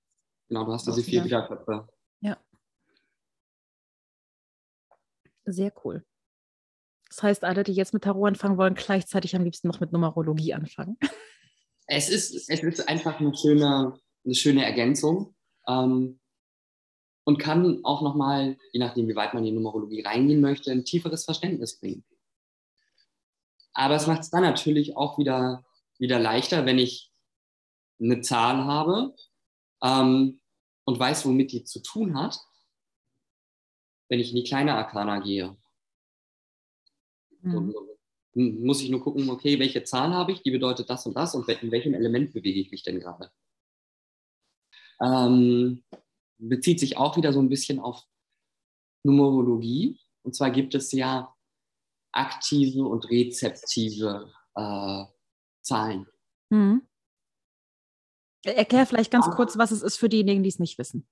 Genau, 0.47 0.65
du 0.65 0.73
hast 0.73 0.87
diese 0.87 1.03
vier 1.03 1.23
Wiederköpfe. 1.23 1.87
Ja. 2.21 2.37
Sehr 5.45 5.73
cool. 5.83 6.05
Das 7.09 7.23
heißt, 7.23 7.43
alle, 7.43 7.63
die 7.63 7.73
jetzt 7.73 7.93
mit 7.93 8.03
Tarot 8.03 8.27
anfangen 8.27 8.57
wollen, 8.57 8.75
gleichzeitig 8.75 9.35
am 9.35 9.43
liebsten 9.43 9.67
noch 9.67 9.79
mit 9.79 9.91
Numerologie 9.91 10.53
anfangen. 10.53 10.97
Es 11.87 12.09
ist, 12.09 12.49
es 12.49 12.49
ist 12.49 12.89
einfach 12.89 13.19
eine 13.19 13.35
schöne, 13.35 13.97
eine 14.25 14.35
schöne 14.35 14.65
Ergänzung 14.65 15.35
ähm, 15.67 16.19
und 17.23 17.37
kann 17.39 17.79
auch 17.83 18.01
nochmal, 18.01 18.57
je 18.73 18.79
nachdem, 18.79 19.07
wie 19.07 19.15
weit 19.15 19.33
man 19.33 19.45
in 19.45 19.51
die 19.51 19.55
Numerologie 19.55 20.01
reingehen 20.01 20.41
möchte, 20.41 20.71
ein 20.71 20.83
tieferes 20.83 21.23
Verständnis 21.23 21.79
bringen. 21.79 22.03
Aber 23.73 23.95
es 23.95 24.07
macht 24.07 24.21
es 24.21 24.29
dann 24.29 24.43
natürlich 24.43 24.97
auch 24.97 25.17
wieder, 25.17 25.63
wieder 25.97 26.19
leichter, 26.19 26.65
wenn 26.65 26.77
ich 26.77 27.13
eine 28.01 28.21
Zahl 28.21 28.65
habe 28.65 29.15
ähm, 29.83 30.39
und 30.85 30.99
weiß, 30.99 31.25
womit 31.25 31.51
die 31.51 31.63
zu 31.63 31.81
tun 31.81 32.17
hat, 32.17 32.39
wenn 34.09 34.19
ich 34.19 34.29
in 34.29 34.37
die 34.37 34.43
kleine 34.43 34.75
Arkana 34.75 35.19
gehe. 35.19 35.57
Mhm. 37.41 37.73
muss 38.33 38.81
ich 38.81 38.89
nur 38.89 39.01
gucken, 39.01 39.29
okay, 39.29 39.59
welche 39.59 39.83
Zahl 39.83 40.13
habe 40.13 40.31
ich, 40.31 40.41
die 40.41 40.51
bedeutet 40.51 40.89
das 40.89 41.05
und 41.05 41.15
das 41.15 41.35
und 41.35 41.47
in 41.47 41.71
welchem 41.71 41.93
Element 41.93 42.33
bewege 42.33 42.59
ich 42.59 42.71
mich 42.71 42.83
denn 42.83 42.99
gerade. 42.99 43.31
Ähm, 45.01 45.83
bezieht 46.37 46.79
sich 46.79 46.97
auch 46.97 47.17
wieder 47.17 47.33
so 47.33 47.39
ein 47.39 47.49
bisschen 47.49 47.79
auf 47.79 48.03
Numerologie. 49.03 49.99
Und 50.23 50.35
zwar 50.35 50.51
gibt 50.51 50.75
es 50.75 50.91
ja 50.91 51.33
aktive 52.11 52.85
und 52.85 53.09
rezeptive 53.09 54.31
äh, 54.55 55.05
Zahlen. 55.61 56.07
Mhm. 56.49 56.87
Erklär 58.55 58.85
vielleicht 58.85 59.11
ganz 59.11 59.29
kurz, 59.31 59.57
was 59.57 59.71
es 59.71 59.81
ist 59.81 59.97
für 59.97 60.09
diejenigen, 60.09 60.43
die 60.43 60.49
es 60.49 60.59
nicht 60.59 60.77
wissen. 60.77 61.07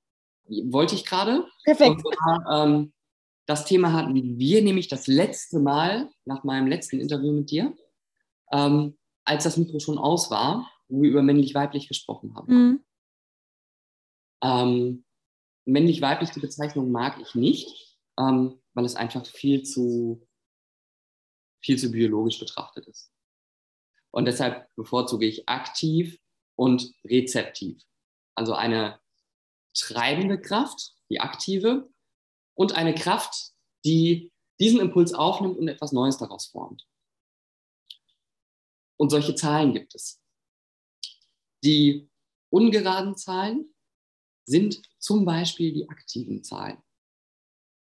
Wollte 0.47 0.95
ich 0.95 1.05
gerade. 1.05 1.45
Perfekt. 1.63 2.01
Zwar, 2.01 2.65
ähm, 2.65 2.93
das 3.47 3.65
Thema 3.65 3.93
hatten 3.93 4.15
wir 4.39 4.61
nämlich 4.63 4.87
das 4.87 5.07
letzte 5.07 5.59
Mal 5.59 6.09
nach 6.25 6.43
meinem 6.43 6.67
letzten 6.67 6.99
Interview 6.99 7.31
mit 7.31 7.51
dir, 7.51 7.75
ähm, 8.51 8.97
als 9.23 9.43
das 9.43 9.57
Mikro 9.57 9.79
schon 9.79 9.97
aus 9.97 10.31
war, 10.31 10.71
wo 10.87 11.01
wir 11.01 11.09
über 11.09 11.21
männlich-weiblich 11.21 11.87
gesprochen 11.87 12.35
haben. 12.35 12.53
Mhm. 12.53 12.85
Ähm, 14.43 15.05
männlich-weiblich, 15.65 16.31
die 16.31 16.39
Bezeichnung 16.39 16.91
mag 16.91 17.19
ich 17.19 17.35
nicht, 17.35 17.97
ähm, 18.19 18.61
weil 18.73 18.85
es 18.85 18.95
einfach 18.95 19.25
viel 19.25 19.63
zu, 19.63 20.27
viel 21.61 21.77
zu 21.77 21.91
biologisch 21.91 22.39
betrachtet 22.39 22.87
ist. 22.87 23.11
Und 24.11 24.25
deshalb 24.25 24.69
bevorzuge 24.75 25.25
ich 25.25 25.49
aktiv 25.49 26.19
und 26.55 26.93
rezeptiv. 27.03 27.83
Also 28.35 28.53
eine 28.53 28.99
treibende 29.73 30.39
Kraft, 30.39 30.93
die 31.09 31.19
aktive, 31.19 31.89
und 32.55 32.73
eine 32.73 32.95
Kraft, 32.95 33.53
die 33.83 34.31
diesen 34.59 34.79
Impuls 34.79 35.13
aufnimmt 35.13 35.57
und 35.57 35.67
etwas 35.67 35.91
Neues 35.91 36.17
daraus 36.17 36.47
formt. 36.47 36.87
Und 38.97 39.09
solche 39.09 39.35
Zahlen 39.35 39.73
gibt 39.73 39.93
es. 39.93 40.21
Die 41.63 42.09
ungeraden 42.49 43.17
Zahlen 43.17 43.73
sind 44.45 44.81
zum 44.99 45.25
Beispiel 45.25 45.73
die 45.73 45.89
aktiven 45.89 46.43
Zahlen. 46.43 46.81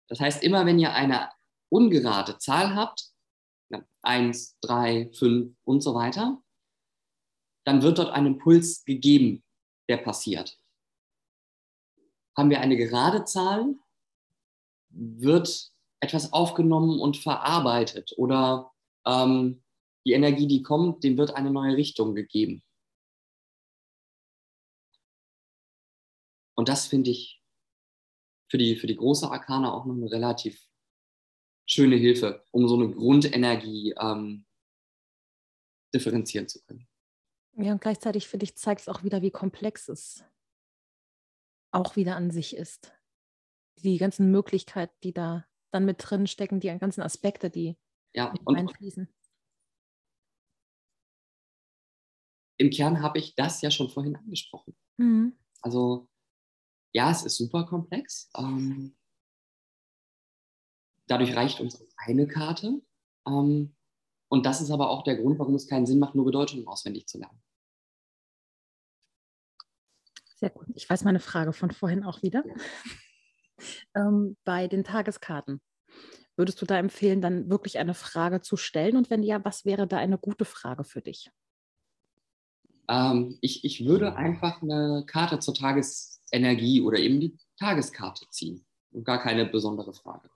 Das 0.07 0.19
heißt, 0.19 0.43
immer 0.43 0.65
wenn 0.65 0.79
ihr 0.79 0.93
eine 0.93 1.29
ungerade 1.69 2.37
Zahl 2.39 2.75
habt, 2.75 3.11
1, 4.01 4.59
3, 4.61 5.11
5 5.13 5.55
und 5.63 5.81
so 5.81 5.95
weiter, 5.95 6.41
dann 7.65 7.81
wird 7.81 7.97
dort 7.97 8.11
ein 8.11 8.25
Impuls 8.25 8.85
gegeben, 8.85 9.43
der 9.89 9.97
passiert. 9.97 10.59
Haben 12.37 12.49
wir 12.49 12.61
eine 12.61 12.77
gerade 12.77 13.25
Zahl, 13.25 13.75
wird 14.89 15.71
etwas 15.99 16.33
aufgenommen 16.33 16.99
und 16.99 17.17
verarbeitet 17.17 18.13
oder 18.17 18.71
ähm, 19.05 19.63
die 20.05 20.13
Energie, 20.13 20.47
die 20.47 20.61
kommt, 20.61 21.03
dem 21.03 21.17
wird 21.17 21.35
eine 21.35 21.51
neue 21.51 21.75
Richtung 21.75 22.13
gegeben. 22.13 22.63
Und 26.55 26.69
das 26.69 26.87
finde 26.87 27.11
ich 27.11 27.41
für 28.49 28.57
die, 28.57 28.75
für 28.75 28.87
die 28.87 28.95
große 28.95 29.29
Arkana 29.29 29.73
auch 29.73 29.85
noch 29.85 29.95
eine 29.95 30.11
relativ 30.11 30.69
schöne 31.67 31.95
Hilfe, 31.95 32.45
um 32.51 32.67
so 32.67 32.75
eine 32.75 32.91
Grundenergie 32.91 33.95
ähm, 33.99 34.45
differenzieren 35.93 36.47
zu 36.47 36.63
können. 36.63 36.87
Ja, 37.57 37.71
und 37.71 37.81
gleichzeitig 37.81 38.27
finde 38.27 38.43
ich, 38.43 38.55
zeigt 38.55 38.81
es 38.81 38.89
auch 38.89 39.03
wieder, 39.03 39.21
wie 39.21 39.31
komplex 39.31 39.87
es 39.87 40.25
auch 41.71 41.95
wieder 41.95 42.15
an 42.15 42.31
sich 42.31 42.55
ist. 42.55 42.93
Die 43.83 43.97
ganzen 43.97 44.31
Möglichkeiten, 44.31 44.95
die 45.03 45.13
da 45.13 45.45
dann 45.71 45.85
mit 45.85 45.97
drin 45.99 46.27
stecken, 46.27 46.59
die 46.59 46.67
ganzen 46.77 47.01
Aspekte, 47.01 47.49
die 47.49 47.77
ja, 48.13 48.31
mit 48.31 48.41
einfließen. 48.47 49.09
Im 52.57 52.69
Kern 52.69 53.01
habe 53.01 53.19
ich 53.19 53.35
das 53.35 53.61
ja 53.61 53.69
schon 53.69 53.89
vorhin 53.89 54.15
angesprochen. 54.15 54.75
Mhm. 54.97 55.37
Also 55.61 56.07
ja, 56.93 57.11
es 57.11 57.23
ist 57.23 57.35
super 57.35 57.65
komplex. 57.65 58.29
Ähm, 58.37 58.95
dadurch 61.07 61.35
reicht 61.35 61.59
uns 61.59 61.85
eine 61.97 62.27
Karte. 62.27 62.81
Ähm, 63.27 63.75
und 64.29 64.45
das 64.45 64.61
ist 64.61 64.71
aber 64.71 64.89
auch 64.89 65.03
der 65.03 65.17
Grund, 65.17 65.37
warum 65.39 65.55
es 65.55 65.67
keinen 65.67 65.85
Sinn 65.85 65.99
macht, 65.99 66.15
nur 66.15 66.25
Bedeutungen 66.25 66.67
auswendig 66.67 67.07
zu 67.07 67.17
lernen. 67.17 67.41
Sehr 70.45 70.51
gut. 70.51 70.67
Ich 70.75 70.87
weiß 70.87 71.05
meine 71.05 71.19
Frage 71.19 71.53
von 71.53 71.71
vorhin 71.71 72.03
auch 72.03 72.21
wieder. 72.21 72.43
Ähm, 73.95 74.35
bei 74.43 74.67
den 74.67 74.83
Tageskarten. 74.83 75.61
Würdest 76.35 76.61
du 76.61 76.65
da 76.65 76.77
empfehlen, 76.77 77.21
dann 77.21 77.49
wirklich 77.49 77.79
eine 77.79 77.93
Frage 77.93 78.41
zu 78.41 78.57
stellen? 78.57 78.97
Und 78.97 79.09
wenn 79.09 79.23
ja, 79.23 79.45
was 79.45 79.63
wäre 79.63 79.87
da 79.87 79.97
eine 79.97 80.17
gute 80.17 80.43
Frage 80.43 80.83
für 80.83 81.01
dich? 81.01 81.31
Ähm, 82.89 83.37
ich, 83.39 83.63
ich 83.63 83.85
würde 83.85 84.17
einfach 84.17 84.61
eine 84.61 85.05
Karte 85.07 85.39
zur 85.39 85.53
Tagesenergie 85.53 86.81
oder 86.81 86.99
eben 86.99 87.21
die 87.21 87.37
Tageskarte 87.57 88.25
ziehen 88.29 88.65
und 88.91 89.05
gar 89.05 89.23
keine 89.23 89.45
besondere 89.45 89.93
Frage. 89.93 90.29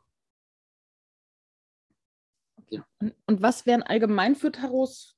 Und, 2.99 3.15
und 3.27 3.41
was 3.41 3.65
wären 3.65 3.83
allgemein 3.83 4.37
für 4.37 4.53
Tarots 4.53 5.17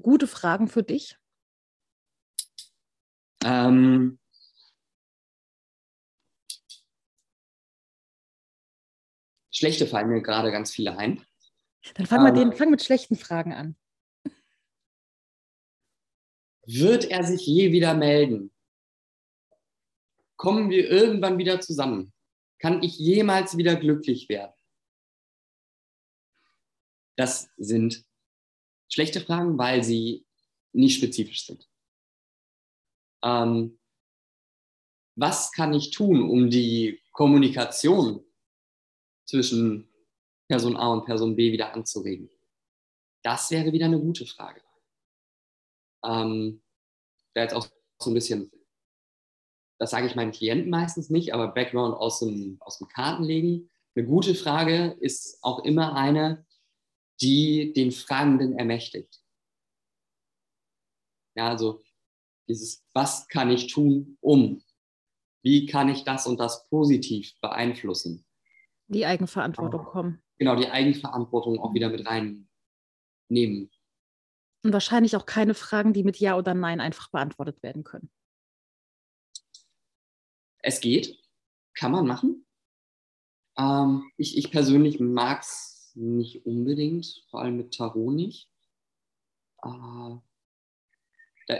gute 0.00 0.28
Fragen 0.28 0.68
für 0.68 0.84
dich? 0.84 1.18
Ähm, 3.42 4.19
schlechte 9.60 9.86
fallen 9.86 10.08
mir 10.08 10.22
gerade 10.22 10.50
ganz 10.50 10.72
viele 10.72 10.96
ein. 10.96 11.22
Dann 11.94 12.06
fang, 12.06 12.26
ähm, 12.26 12.34
den, 12.34 12.52
fang 12.54 12.70
mit 12.70 12.82
schlechten 12.82 13.14
Fragen 13.14 13.52
an. 13.52 13.76
Wird 16.64 17.04
er 17.10 17.24
sich 17.24 17.46
je 17.46 17.70
wieder 17.70 17.92
melden? 17.94 18.54
Kommen 20.36 20.70
wir 20.70 20.88
irgendwann 20.88 21.36
wieder 21.36 21.60
zusammen? 21.60 22.12
Kann 22.58 22.82
ich 22.82 22.98
jemals 22.98 23.58
wieder 23.58 23.76
glücklich 23.76 24.30
werden? 24.30 24.54
Das 27.16 27.50
sind 27.58 28.06
schlechte 28.90 29.20
Fragen, 29.20 29.58
weil 29.58 29.84
sie 29.84 30.24
nicht 30.72 30.96
spezifisch 30.96 31.44
sind. 31.44 31.68
Ähm, 33.22 33.78
was 35.16 35.52
kann 35.52 35.74
ich 35.74 35.90
tun, 35.90 36.22
um 36.22 36.48
die 36.48 37.02
Kommunikation 37.12 38.24
zwischen 39.30 39.88
Person 40.48 40.76
A 40.76 40.92
und 40.92 41.06
Person 41.06 41.36
B 41.36 41.52
wieder 41.52 41.72
anzuregen? 41.72 42.28
Das 43.22 43.50
wäre 43.50 43.72
wieder 43.72 43.86
eine 43.86 44.00
gute 44.00 44.26
Frage. 44.26 44.60
Ähm, 46.04 46.62
da 47.34 47.42
jetzt 47.42 47.54
auch 47.54 47.68
so 48.00 48.10
ein 48.10 48.14
bisschen, 48.14 48.50
das 49.78 49.90
sage 49.90 50.06
ich 50.06 50.16
meinen 50.16 50.32
Klienten 50.32 50.70
meistens 50.70 51.10
nicht, 51.10 51.32
aber 51.32 51.48
Background 51.48 51.94
aus 51.94 52.20
dem, 52.20 52.56
aus 52.60 52.78
dem 52.78 52.88
Kartenlegen. 52.88 53.70
Eine 53.94 54.06
gute 54.06 54.34
Frage 54.34 54.96
ist 55.00 55.38
auch 55.42 55.64
immer 55.64 55.94
eine, 55.94 56.46
die 57.20 57.72
den 57.72 57.92
Fragenden 57.92 58.58
ermächtigt. 58.58 59.22
Ja, 61.36 61.48
also 61.48 61.82
dieses, 62.48 62.84
was 62.94 63.28
kann 63.28 63.50
ich 63.50 63.72
tun, 63.72 64.18
um? 64.20 64.64
Wie 65.42 65.66
kann 65.66 65.88
ich 65.88 66.04
das 66.04 66.26
und 66.26 66.40
das 66.40 66.68
positiv 66.68 67.38
beeinflussen? 67.40 68.26
Die 68.90 69.06
Eigenverantwortung 69.06 69.84
kommen. 69.84 70.22
Genau, 70.38 70.56
die 70.56 70.68
Eigenverantwortung 70.68 71.58
auch 71.58 71.74
wieder 71.74 71.88
mit 71.88 72.06
reinnehmen. 72.06 73.70
Und 74.62 74.72
wahrscheinlich 74.72 75.16
auch 75.16 75.26
keine 75.26 75.54
Fragen, 75.54 75.92
die 75.92 76.02
mit 76.02 76.18
Ja 76.18 76.36
oder 76.36 76.54
Nein 76.54 76.80
einfach 76.80 77.10
beantwortet 77.10 77.62
werden 77.62 77.84
können. 77.84 78.10
Es 80.58 80.80
geht, 80.80 81.18
kann 81.74 81.92
man 81.92 82.06
machen. 82.06 82.46
Ähm, 83.56 84.10
ich, 84.16 84.36
ich 84.36 84.50
persönlich 84.50 85.00
mag 85.00 85.40
es 85.42 85.92
nicht 85.94 86.44
unbedingt, 86.44 87.24
vor 87.30 87.40
allem 87.40 87.56
mit 87.56 87.74
Tarot 87.74 88.14
nicht. 88.14 88.50
Äh, 89.62 90.16
da, 91.46 91.56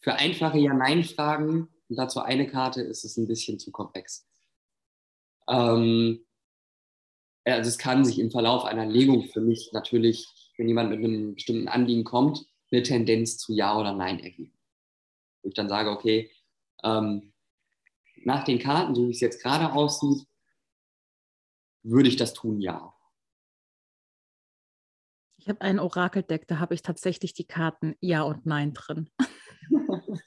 für 0.00 0.14
einfache 0.14 0.58
Ja-Nein-Fragen, 0.58 1.68
und 1.88 1.96
dazu 1.96 2.20
eine 2.20 2.46
Karte, 2.46 2.80
ist 2.82 3.04
es 3.04 3.16
ein 3.16 3.28
bisschen 3.28 3.58
zu 3.58 3.70
komplex. 3.70 4.26
Ähm, 5.48 6.24
also 7.44 7.68
es 7.68 7.78
kann 7.78 8.04
sich 8.04 8.18
im 8.18 8.30
Verlauf 8.30 8.64
einer 8.64 8.86
Legung 8.86 9.24
für 9.24 9.40
mich 9.40 9.70
natürlich, 9.72 10.52
wenn 10.56 10.68
jemand 10.68 10.90
mit 10.90 10.98
einem 10.98 11.34
bestimmten 11.34 11.68
Anliegen 11.68 12.04
kommt, 12.04 12.46
eine 12.70 12.82
Tendenz 12.82 13.38
zu 13.38 13.52
Ja 13.52 13.78
oder 13.78 13.92
Nein 13.92 14.20
ergeben. 14.20 14.58
Wo 15.42 15.48
ich 15.48 15.54
dann 15.54 15.68
sage, 15.68 15.90
okay, 15.90 16.30
ähm, 16.82 17.32
nach 18.24 18.44
den 18.44 18.58
Karten, 18.58 18.94
so 18.94 19.08
wie 19.08 19.12
es 19.12 19.20
jetzt 19.20 19.42
gerade 19.42 19.72
aussieht, 19.72 20.26
würde 21.82 22.08
ich 22.08 22.16
das 22.16 22.32
tun, 22.32 22.60
ja. 22.60 22.94
Ich 25.36 25.48
habe 25.48 25.60
ein 25.60 25.80
Orakeldeck, 25.80 26.46
da 26.46 26.60
habe 26.60 26.74
ich 26.74 26.82
tatsächlich 26.82 27.34
die 27.34 27.46
Karten 27.46 27.96
Ja 28.00 28.22
und 28.22 28.46
Nein 28.46 28.74
drin. 28.74 29.10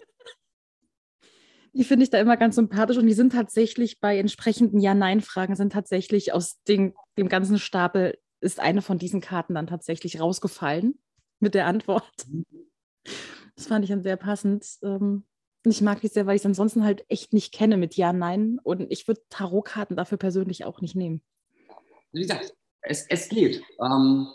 die 1.76 1.84
finde 1.84 2.04
ich 2.04 2.10
da 2.10 2.20
immer 2.20 2.38
ganz 2.38 2.56
sympathisch 2.56 2.98
und 2.98 3.06
die 3.06 3.14
sind 3.14 3.34
tatsächlich 3.34 4.00
bei 4.00 4.18
entsprechenden 4.18 4.80
Ja-Nein-Fragen 4.80 5.56
sind 5.56 5.74
tatsächlich 5.74 6.34
aus 6.34 6.62
den, 6.64 6.94
dem 7.18 7.28
ganzen 7.28 7.60
Stapel 7.60 8.18
ist 8.40 8.60
eine 8.60 8.82
von 8.82 8.98
diesen 8.98 9.22
Karten 9.22 9.56
dann 9.56 9.68
tatsächlich 9.68 10.20
rausgefallen 10.20 11.00
mit 11.40 11.54
der 11.54 11.66
Antwort. 11.68 12.28
Das 13.56 13.68
fand 13.68 13.84
ich 13.84 13.90
dann 13.90 14.04
sehr 14.04 14.18
passend. 14.18 14.66
Ähm, 14.84 15.26
ich 15.66 15.82
mag 15.82 16.00
die 16.02 16.08
sehr, 16.08 16.26
weil 16.28 16.36
ich 16.36 16.42
es 16.42 16.46
ansonsten 16.46 16.84
halt 16.84 17.06
echt 17.10 17.34
nicht 17.34 17.54
kenne 17.54 17.76
mit 17.76 17.96
Ja, 17.96 18.14
Nein. 18.14 18.60
Und 18.64 18.92
ich 18.92 19.08
würde 19.08 19.22
Tarotkarten 19.30 19.98
dafür 19.98 20.18
persönlich 20.18 20.64
auch 20.64 20.80
nicht 20.80 20.96
nehmen. 20.96 21.22
Wie 22.12 22.22
gesagt, 22.22 22.54
es, 22.82 23.06
es 23.10 23.28
geht. 23.30 23.64
Ähm, 23.82 24.28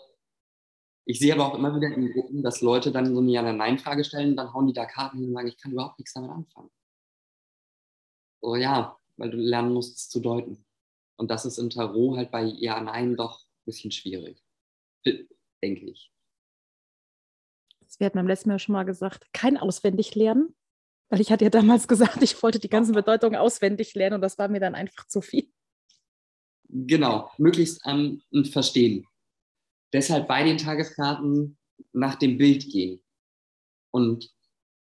ich 1.07 1.19
sehe 1.19 1.33
aber 1.33 1.47
auch 1.47 1.55
immer 1.55 1.75
wieder 1.75 1.89
in 1.89 2.13
Gruppen, 2.13 2.43
dass 2.43 2.61
Leute 2.61 2.93
dann 2.93 3.15
so 3.15 3.21
eine 3.21 3.31
Ja-Nein-Frage 3.31 4.05
stellen, 4.05 4.37
dann 4.37 4.53
hauen 4.53 4.67
die 4.67 4.73
da 4.73 4.85
Karten 4.85 5.19
hin 5.19 5.29
und 5.29 5.35
sagen, 5.35 5.49
ich 5.49 5.59
kann 5.59 5.73
überhaupt 5.73 5.99
nichts 5.99 6.13
damit 6.13 6.31
anfangen. 6.31 6.71
So 8.41 8.57
ja, 8.57 8.99
weil 9.17 9.31
du 9.31 9.37
lernen 9.37 9.73
musst, 9.73 9.97
es 9.97 10.09
zu 10.09 10.21
deuten. 10.21 10.65
Und 11.17 11.31
das 11.31 11.45
ist 11.45 11.59
im 11.59 11.71
Tarot 11.71 12.17
halt 12.17 12.31
bei 12.31 12.45
Ja, 12.45 12.81
Nein 12.81 13.17
doch 13.17 13.41
ein 13.41 13.65
bisschen 13.67 13.91
schwierig. 13.91 14.43
Denke 15.05 15.91
ich. 15.91 16.11
Das 17.81 18.01
wird 18.01 18.15
beim 18.15 18.27
letzten 18.27 18.49
Mal 18.49 18.59
schon 18.59 18.73
mal 18.73 18.85
gesagt, 18.85 19.27
kein 19.33 19.59
auswendig 19.59 20.15
lernen. 20.15 20.55
Weil 21.11 21.21
ich 21.21 21.31
hatte 21.33 21.45
ja 21.45 21.51
damals 21.51 21.89
gesagt, 21.89 22.23
ich 22.23 22.41
wollte 22.43 22.61
die 22.61 22.69
ganzen 22.69 22.95
Bedeutungen 22.95 23.37
auswendig 23.37 23.95
lernen 23.95 24.15
und 24.15 24.21
das 24.23 24.39
war 24.39 24.49
mir 24.49 24.61
dann 24.61 24.75
einfach 24.75 25.07
zu 25.09 25.21
viel. 25.21 25.53
Genau, 26.69 27.31
möglichst 27.37 27.83
ähm, 27.85 28.23
ein 28.33 28.45
Verstehen. 28.45 29.07
Deshalb 29.93 30.29
bei 30.29 30.45
den 30.45 30.57
Tageskarten 30.57 31.59
nach 31.93 32.15
dem 32.15 32.39
Bild 32.39 32.71
gehen 32.71 33.03
und 33.91 34.33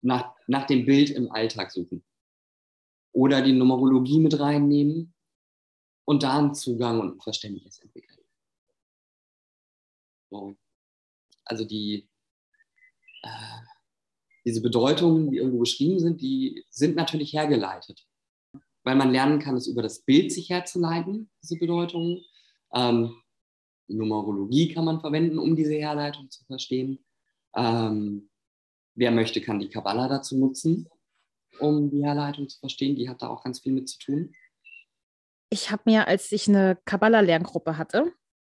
nach, 0.03 0.34
nach 0.47 0.66
dem 0.66 0.84
Bild 0.84 1.11
im 1.11 1.32
Alltag 1.32 1.72
suchen. 1.72 2.05
Oder 3.12 3.42
die 3.42 3.52
Numerologie 3.52 4.20
mit 4.20 4.38
reinnehmen 4.38 5.14
und 6.04 6.22
da 6.22 6.38
einen 6.38 6.54
Zugang 6.54 7.00
und 7.00 7.16
ein 7.16 7.20
Verständnis 7.20 7.78
entwickeln. 7.78 8.18
So. 10.30 10.56
Also 11.44 11.64
die, 11.64 12.08
äh, 13.22 13.60
diese 14.44 14.62
Bedeutungen, 14.62 15.30
die 15.30 15.36
irgendwo 15.36 15.60
beschrieben 15.60 15.98
sind, 15.98 16.20
die 16.20 16.64
sind 16.70 16.96
natürlich 16.96 17.32
hergeleitet. 17.32 18.06
Weil 18.84 18.96
man 18.96 19.12
lernen 19.12 19.38
kann, 19.38 19.56
es 19.56 19.66
über 19.66 19.82
das 19.82 20.02
Bild 20.02 20.32
sich 20.32 20.50
herzuleiten, 20.50 21.30
diese 21.42 21.58
Bedeutungen. 21.58 22.24
Ähm, 22.74 23.22
Numerologie 23.88 24.72
kann 24.72 24.84
man 24.84 25.00
verwenden, 25.00 25.38
um 25.38 25.54
diese 25.54 25.74
Herleitung 25.74 26.30
zu 26.30 26.44
verstehen. 26.44 27.04
Ähm, 27.54 28.30
wer 28.94 29.10
möchte, 29.10 29.40
kann 29.40 29.60
die 29.60 29.68
Kabbala 29.68 30.08
dazu 30.08 30.36
nutzen, 30.36 30.88
um 31.59 31.90
die 31.90 32.05
Herleitung 32.05 32.48
zu 32.48 32.59
verstehen. 32.59 32.96
Die 32.96 33.09
hat 33.09 33.22
da 33.22 33.28
auch 33.28 33.44
ganz 33.44 33.61
viel 33.61 33.72
mit 33.72 33.88
zu 33.88 33.98
tun. 33.98 34.34
Ich 35.50 35.70
habe 35.70 35.82
mir, 35.86 36.09
als 36.09 36.32
ich 36.32 36.48
eine 36.48 36.78
Kabbala-Lerngruppe 36.84 37.76
hatte, 37.76 38.12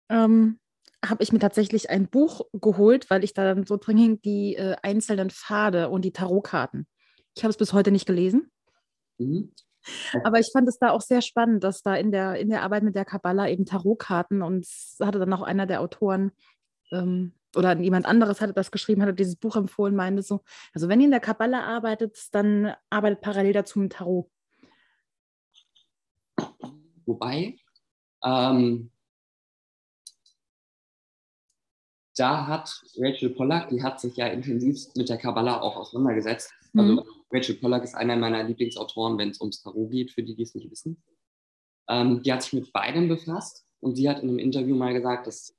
ähm, 0.08 0.60
habe 1.04 1.22
ich 1.22 1.32
mir 1.32 1.38
tatsächlich 1.38 1.90
ein 1.90 2.08
Buch 2.08 2.42
geholt, 2.52 3.10
weil 3.10 3.24
ich 3.24 3.34
da 3.34 3.44
dann 3.44 3.66
so 3.66 3.76
drin 3.76 3.98
hing, 3.98 4.22
die 4.22 4.56
äh, 4.56 4.76
einzelnen 4.82 5.30
Pfade 5.30 5.88
und 5.88 6.04
die 6.04 6.12
Tarotkarten. 6.12 6.86
Ich 7.34 7.42
habe 7.42 7.50
es 7.50 7.56
bis 7.56 7.72
heute 7.72 7.90
nicht 7.90 8.06
gelesen. 8.06 8.50
Mhm. 9.18 9.52
Aber 10.24 10.38
ich 10.38 10.50
fand 10.52 10.68
es 10.68 10.78
da 10.78 10.90
auch 10.90 11.02
sehr 11.02 11.20
spannend, 11.20 11.62
dass 11.62 11.82
da 11.82 11.94
in 11.94 12.10
der, 12.10 12.36
in 12.36 12.48
der 12.48 12.62
Arbeit 12.62 12.84
mit 12.84 12.94
der 12.94 13.04
Kabbala 13.04 13.48
eben 13.48 13.66
Tarotkarten 13.66 14.42
und 14.42 14.66
hatte 15.00 15.18
dann 15.18 15.32
auch 15.32 15.42
einer 15.42 15.66
der 15.66 15.82
Autoren 15.82 16.32
ähm, 16.90 17.34
oder 17.56 17.78
jemand 17.78 18.06
anderes 18.06 18.40
hatte 18.40 18.52
das 18.52 18.70
geschrieben, 18.70 19.02
hatte 19.02 19.14
dieses 19.14 19.36
Buch 19.36 19.56
empfohlen, 19.56 19.94
meinte 19.94 20.22
so, 20.22 20.42
also 20.72 20.88
wenn 20.88 21.00
ihr 21.00 21.06
in 21.06 21.10
der 21.10 21.20
Kabbala 21.20 21.64
arbeitet, 21.64 22.18
dann 22.32 22.74
arbeitet 22.90 23.20
parallel 23.20 23.52
dazu 23.52 23.78
mit 23.78 23.92
Tarot. 23.92 24.30
Wobei, 27.06 27.58
ähm, 28.24 28.90
da 32.16 32.46
hat 32.46 32.82
Rachel 32.96 33.30
Pollack, 33.30 33.68
die 33.70 33.82
hat 33.82 34.00
sich 34.00 34.16
ja 34.16 34.28
intensiv 34.28 34.86
mit 34.94 35.08
der 35.08 35.18
Kabbala 35.18 35.60
auch 35.60 35.76
auseinandergesetzt. 35.76 36.52
Also 36.76 36.92
mhm. 36.92 37.02
Rachel 37.30 37.56
Pollack 37.56 37.84
ist 37.84 37.94
einer 37.94 38.16
meiner 38.16 38.42
Lieblingsautoren, 38.44 39.18
wenn 39.18 39.30
es 39.30 39.40
ums 39.40 39.62
Tarot 39.62 39.90
geht, 39.90 40.12
für 40.12 40.22
die, 40.22 40.34
die 40.34 40.42
es 40.42 40.54
nicht 40.54 40.70
wissen. 40.70 41.02
Ähm, 41.88 42.22
die 42.22 42.32
hat 42.32 42.42
sich 42.42 42.52
mit 42.52 42.72
beidem 42.72 43.08
befasst 43.08 43.66
und 43.80 43.96
sie 43.96 44.08
hat 44.08 44.22
in 44.22 44.28
einem 44.28 44.38
Interview 44.38 44.76
mal 44.76 44.94
gesagt, 44.94 45.26
dass 45.26 45.54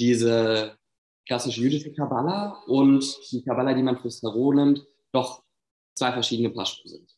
diese 0.00 0.78
klassische 1.26 1.60
jüdische 1.60 1.92
Kabbala 1.92 2.62
und 2.66 3.04
die 3.30 3.42
Kabbala, 3.42 3.74
die 3.74 3.82
man 3.82 3.98
fürs 3.98 4.20
Tarot 4.20 4.56
nimmt, 4.56 4.84
doch 5.12 5.44
zwei 5.94 6.12
verschiedene 6.12 6.50
Paar 6.50 6.66
sind. 6.66 7.16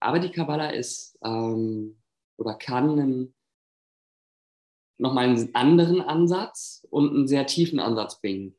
Aber 0.00 0.20
die 0.20 0.30
Kabbala 0.30 0.70
ist 0.70 1.18
ähm, 1.22 2.00
oder 2.36 2.54
kann 2.54 2.90
einen 2.90 3.34
nochmal 4.96 5.28
einen 5.28 5.54
anderen 5.54 6.00
Ansatz 6.00 6.86
und 6.90 7.10
einen 7.10 7.28
sehr 7.28 7.46
tiefen 7.46 7.80
Ansatz 7.80 8.20
bringen. 8.20 8.56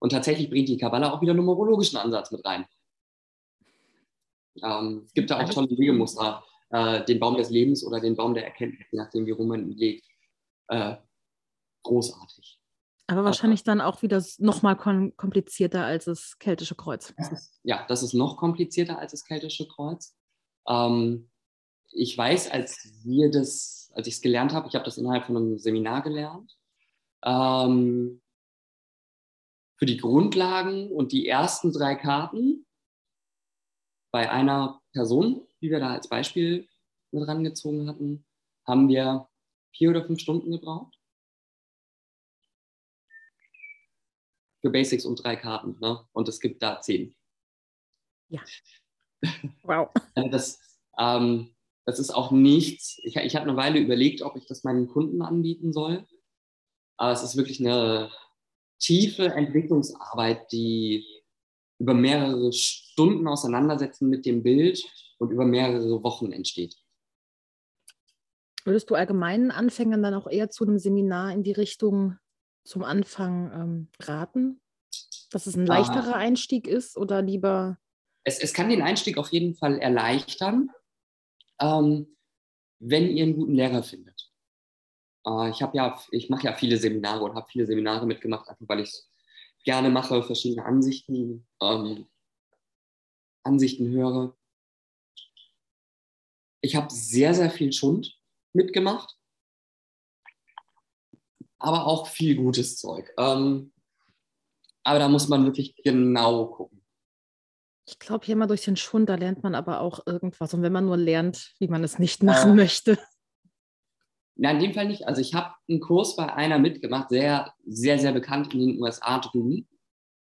Und 0.00 0.10
tatsächlich 0.10 0.50
bringt 0.50 0.68
die 0.68 0.78
Kabbala 0.78 1.12
auch 1.12 1.20
wieder 1.20 1.32
einen 1.32 1.44
numerologischen 1.44 1.98
Ansatz 1.98 2.30
mit 2.30 2.44
rein. 2.44 2.66
Ähm, 4.62 5.02
es 5.06 5.12
gibt 5.12 5.30
da 5.30 5.42
auch 5.42 5.50
tolle 5.50 5.70
Wegemuster, 5.70 6.44
äh, 6.70 7.04
den 7.04 7.18
Baum 7.18 7.36
des 7.36 7.50
Lebens 7.50 7.84
oder 7.84 8.00
den 8.00 8.14
Baum 8.14 8.34
der 8.34 8.44
Erkenntnis, 8.44 8.86
je 8.90 8.98
nachdem, 8.98 9.26
wie 9.26 9.32
rum 9.32 9.48
man 9.48 9.70
ihn 9.70 9.76
legt. 9.76 10.13
Äh, 10.68 10.96
großartig. 11.82 12.60
Aber 13.06 13.24
wahrscheinlich 13.24 13.64
dann 13.64 13.82
auch 13.82 14.00
wieder 14.02 14.24
nochmal 14.38 14.76
komplizierter 14.76 15.84
als 15.84 16.06
das 16.06 16.38
keltische 16.38 16.74
Kreuz. 16.74 17.12
Das 17.18 17.32
ist, 17.32 17.60
ja, 17.62 17.84
das 17.86 18.02
ist 18.02 18.14
noch 18.14 18.38
komplizierter 18.38 18.98
als 18.98 19.12
das 19.12 19.24
keltische 19.24 19.68
Kreuz. 19.68 20.16
Ähm, 20.66 21.30
ich 21.92 22.16
weiß, 22.16 22.50
als 22.50 22.90
wir 23.04 23.30
das 23.30 23.84
als 23.94 24.08
ich 24.08 24.14
es 24.14 24.20
gelernt 24.20 24.52
habe, 24.52 24.68
ich 24.68 24.74
habe 24.74 24.84
das 24.84 24.98
innerhalb 24.98 25.24
von 25.24 25.36
einem 25.36 25.58
Seminar 25.58 26.02
gelernt, 26.02 26.56
ähm, 27.24 28.20
für 29.76 29.86
die 29.86 29.96
Grundlagen 29.96 30.90
und 30.90 31.12
die 31.12 31.26
ersten 31.26 31.72
drei 31.72 31.94
Karten 31.94 32.66
bei 34.12 34.30
einer 34.30 34.80
Person, 34.92 35.46
die 35.60 35.70
wir 35.70 35.80
da 35.80 35.92
als 35.92 36.08
Beispiel 36.08 36.68
mit 37.10 37.26
rangezogen 37.26 37.88
hatten, 37.88 38.26
haben 38.66 38.88
wir 38.88 39.28
vier 39.76 39.90
oder 39.90 40.04
fünf 40.04 40.20
Stunden 40.20 40.50
gebraucht. 40.50 40.98
Für 44.60 44.70
Basics 44.70 45.04
und 45.04 45.22
drei 45.22 45.36
Karten. 45.36 45.78
Ne? 45.80 46.06
Und 46.12 46.28
es 46.28 46.40
gibt 46.40 46.62
da 46.62 46.80
zehn. 46.80 47.14
Ja. 48.28 48.42
Wow. 49.62 49.88
das, 50.30 50.60
ähm, 50.98 51.54
das 51.86 51.98
ist 51.98 52.10
auch 52.10 52.30
nichts. 52.30 52.98
Ich, 53.04 53.16
ich 53.16 53.36
habe 53.36 53.48
eine 53.48 53.56
Weile 53.56 53.78
überlegt, 53.78 54.20
ob 54.20 54.36
ich 54.36 54.44
das 54.44 54.64
meinen 54.64 54.86
Kunden 54.86 55.22
anbieten 55.22 55.72
soll. 55.72 56.06
Aber 56.98 57.12
es 57.12 57.22
ist 57.22 57.34
wirklich 57.34 57.58
eine 57.60 58.10
tiefe 58.78 59.28
Entwicklungsarbeit, 59.28 60.52
die 60.52 61.06
über 61.78 61.94
mehrere 61.94 62.52
Stunden 62.52 63.26
auseinandersetzen 63.26 64.10
mit 64.10 64.26
dem 64.26 64.42
Bild 64.42 64.84
und 65.18 65.30
über 65.30 65.44
mehrere 65.46 66.02
Wochen 66.02 66.32
entsteht. 66.32 66.76
Würdest 68.64 68.88
du 68.90 68.94
allgemeinen 68.94 69.50
Anfängern 69.50 70.02
dann 70.02 70.14
auch 70.14 70.26
eher 70.26 70.50
zu 70.50 70.64
einem 70.64 70.78
Seminar 70.78 71.32
in 71.32 71.42
die 71.42 71.52
Richtung 71.52 72.16
zum 72.64 72.82
Anfang 72.82 73.52
ähm, 73.52 73.88
raten? 74.00 74.60
Dass 75.30 75.46
es 75.46 75.56
ein 75.56 75.68
ah. 75.68 75.76
leichterer 75.78 76.14
ah, 76.14 76.18
Einstieg 76.18 76.66
ist 76.66 76.96
oder 76.96 77.20
lieber? 77.20 77.78
Es, 78.24 78.38
es 78.38 78.54
kann 78.54 78.70
den 78.70 78.82
Einstieg 78.82 79.18
auf 79.18 79.30
jeden 79.30 79.54
Fall 79.54 79.78
erleichtern. 79.78 80.70
ähm, 81.60 82.14
wenn 82.80 83.08
ihr 83.08 83.24
einen 83.24 83.36
guten 83.36 83.54
Lehrer 83.54 83.82
findet. 83.82 84.30
Äh, 85.26 85.50
ich 85.50 85.62
habe 85.62 85.76
ja, 85.76 85.98
ich 86.10 86.28
mache 86.28 86.44
ja 86.44 86.54
viele 86.54 86.76
Seminare 86.76 87.24
und 87.24 87.34
habe 87.34 87.48
viele 87.48 87.66
Seminare 87.66 88.06
mitgemacht, 88.06 88.48
einfach 88.48 88.68
weil 88.68 88.80
ich 88.80 88.88
es 88.88 89.10
gerne 89.64 89.90
mache, 89.90 90.22
verschiedene 90.22 90.64
Ansichten, 90.64 91.46
ähm, 91.62 92.06
Ansichten 93.42 93.88
höre. 93.88 94.36
Ich 96.60 96.76
habe 96.76 96.92
sehr, 96.92 97.34
sehr 97.34 97.50
viel 97.50 97.72
Schund 97.72 98.18
mitgemacht, 98.54 99.16
aber 101.58 101.86
auch 101.86 102.06
viel 102.06 102.36
gutes 102.36 102.78
Zeug. 102.78 103.12
Ähm, 103.18 103.72
aber 104.82 104.98
da 104.98 105.08
muss 105.08 105.28
man 105.28 105.44
wirklich 105.44 105.76
genau 105.76 106.46
gucken. 106.46 106.84
Ich 107.86 107.98
glaube, 107.98 108.24
hier 108.24 108.36
mal 108.36 108.46
durch 108.46 108.64
den 108.64 108.76
Schund, 108.76 109.08
da 109.08 109.14
lernt 109.14 109.42
man 109.42 109.54
aber 109.54 109.80
auch 109.80 110.06
irgendwas. 110.06 110.54
Und 110.54 110.62
wenn 110.62 110.72
man 110.72 110.86
nur 110.86 110.96
lernt, 110.96 111.54
wie 111.58 111.68
man 111.68 111.84
es 111.84 111.98
nicht 111.98 112.22
machen 112.22 112.52
äh, 112.52 112.54
möchte. 112.54 112.98
Nein, 114.36 114.56
in 114.56 114.62
dem 114.62 114.74
Fall 114.74 114.88
nicht. 114.88 115.06
Also 115.06 115.20
ich 115.20 115.34
habe 115.34 115.54
einen 115.68 115.80
Kurs 115.80 116.16
bei 116.16 116.32
einer 116.32 116.58
mitgemacht, 116.58 117.10
sehr, 117.10 117.54
sehr, 117.66 117.98
sehr 117.98 118.12
bekannt 118.12 118.52
in 118.54 118.60
den 118.60 118.82
USA 118.82 119.18
drüben. 119.18 119.68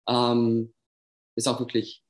Ähm, 0.07 0.73
ist 1.35 1.47
auch 1.47 1.59
wirklich 1.59 2.03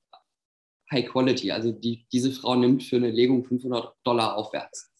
High 0.89 1.07
Quality. 1.09 1.51
Also 1.51 1.71
die, 1.71 2.07
diese 2.11 2.31
Frau 2.31 2.55
nimmt 2.55 2.83
für 2.83 2.95
eine 2.95 3.11
Legung 3.11 3.43
500 3.43 3.95
Dollar 4.03 4.35
aufwärts. 4.35 4.90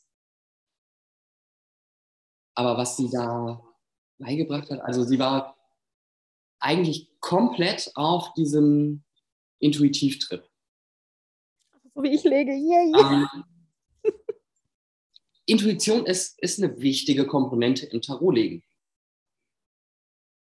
Aber 2.56 2.78
was 2.78 2.98
sie 2.98 3.10
da 3.10 3.64
beigebracht 4.18 4.70
hat, 4.70 4.82
also 4.82 5.04
sie 5.04 5.20
war 5.20 5.58
eigentlich 6.60 7.10
komplett 7.20 7.92
auf 7.96 8.34
diesem 8.34 9.04
Intuitivtrip. 9.60 10.48
So 11.94 12.04
wie 12.04 12.14
ich 12.14 12.24
lege, 12.24 12.52
yeah, 12.52 12.84
yeah. 12.86 13.30
Ähm, 13.34 13.44
Intuition 15.46 16.06
ist, 16.06 16.40
ist 16.42 16.62
eine 16.62 16.80
wichtige 16.80 17.28
Komponente 17.28 17.86
im 17.86 18.02
Tarotlegen. 18.02 18.64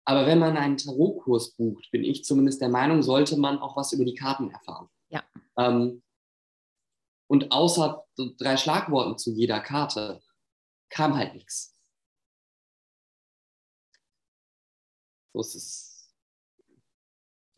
Aber 0.05 0.25
wenn 0.25 0.39
man 0.39 0.57
einen 0.57 0.77
Tarotkurs 0.77 1.55
bucht, 1.55 1.89
bin 1.91 2.03
ich 2.03 2.23
zumindest 2.23 2.61
der 2.61 2.69
Meinung, 2.69 3.01
sollte 3.01 3.37
man 3.37 3.59
auch 3.59 3.77
was 3.77 3.93
über 3.93 4.03
die 4.03 4.15
Karten 4.15 4.51
erfahren. 4.51 4.89
Ja. 5.09 5.23
Ähm, 5.57 6.03
und 7.27 7.51
außer 7.51 8.05
drei 8.37 8.57
Schlagworten 8.57 9.17
zu 9.17 9.31
jeder 9.31 9.61
Karte 9.61 10.21
kam 10.89 11.15
halt 11.15 11.33
nichts. 11.33 11.77
So 15.33 15.41
ist 15.41 15.55
es 15.55 15.91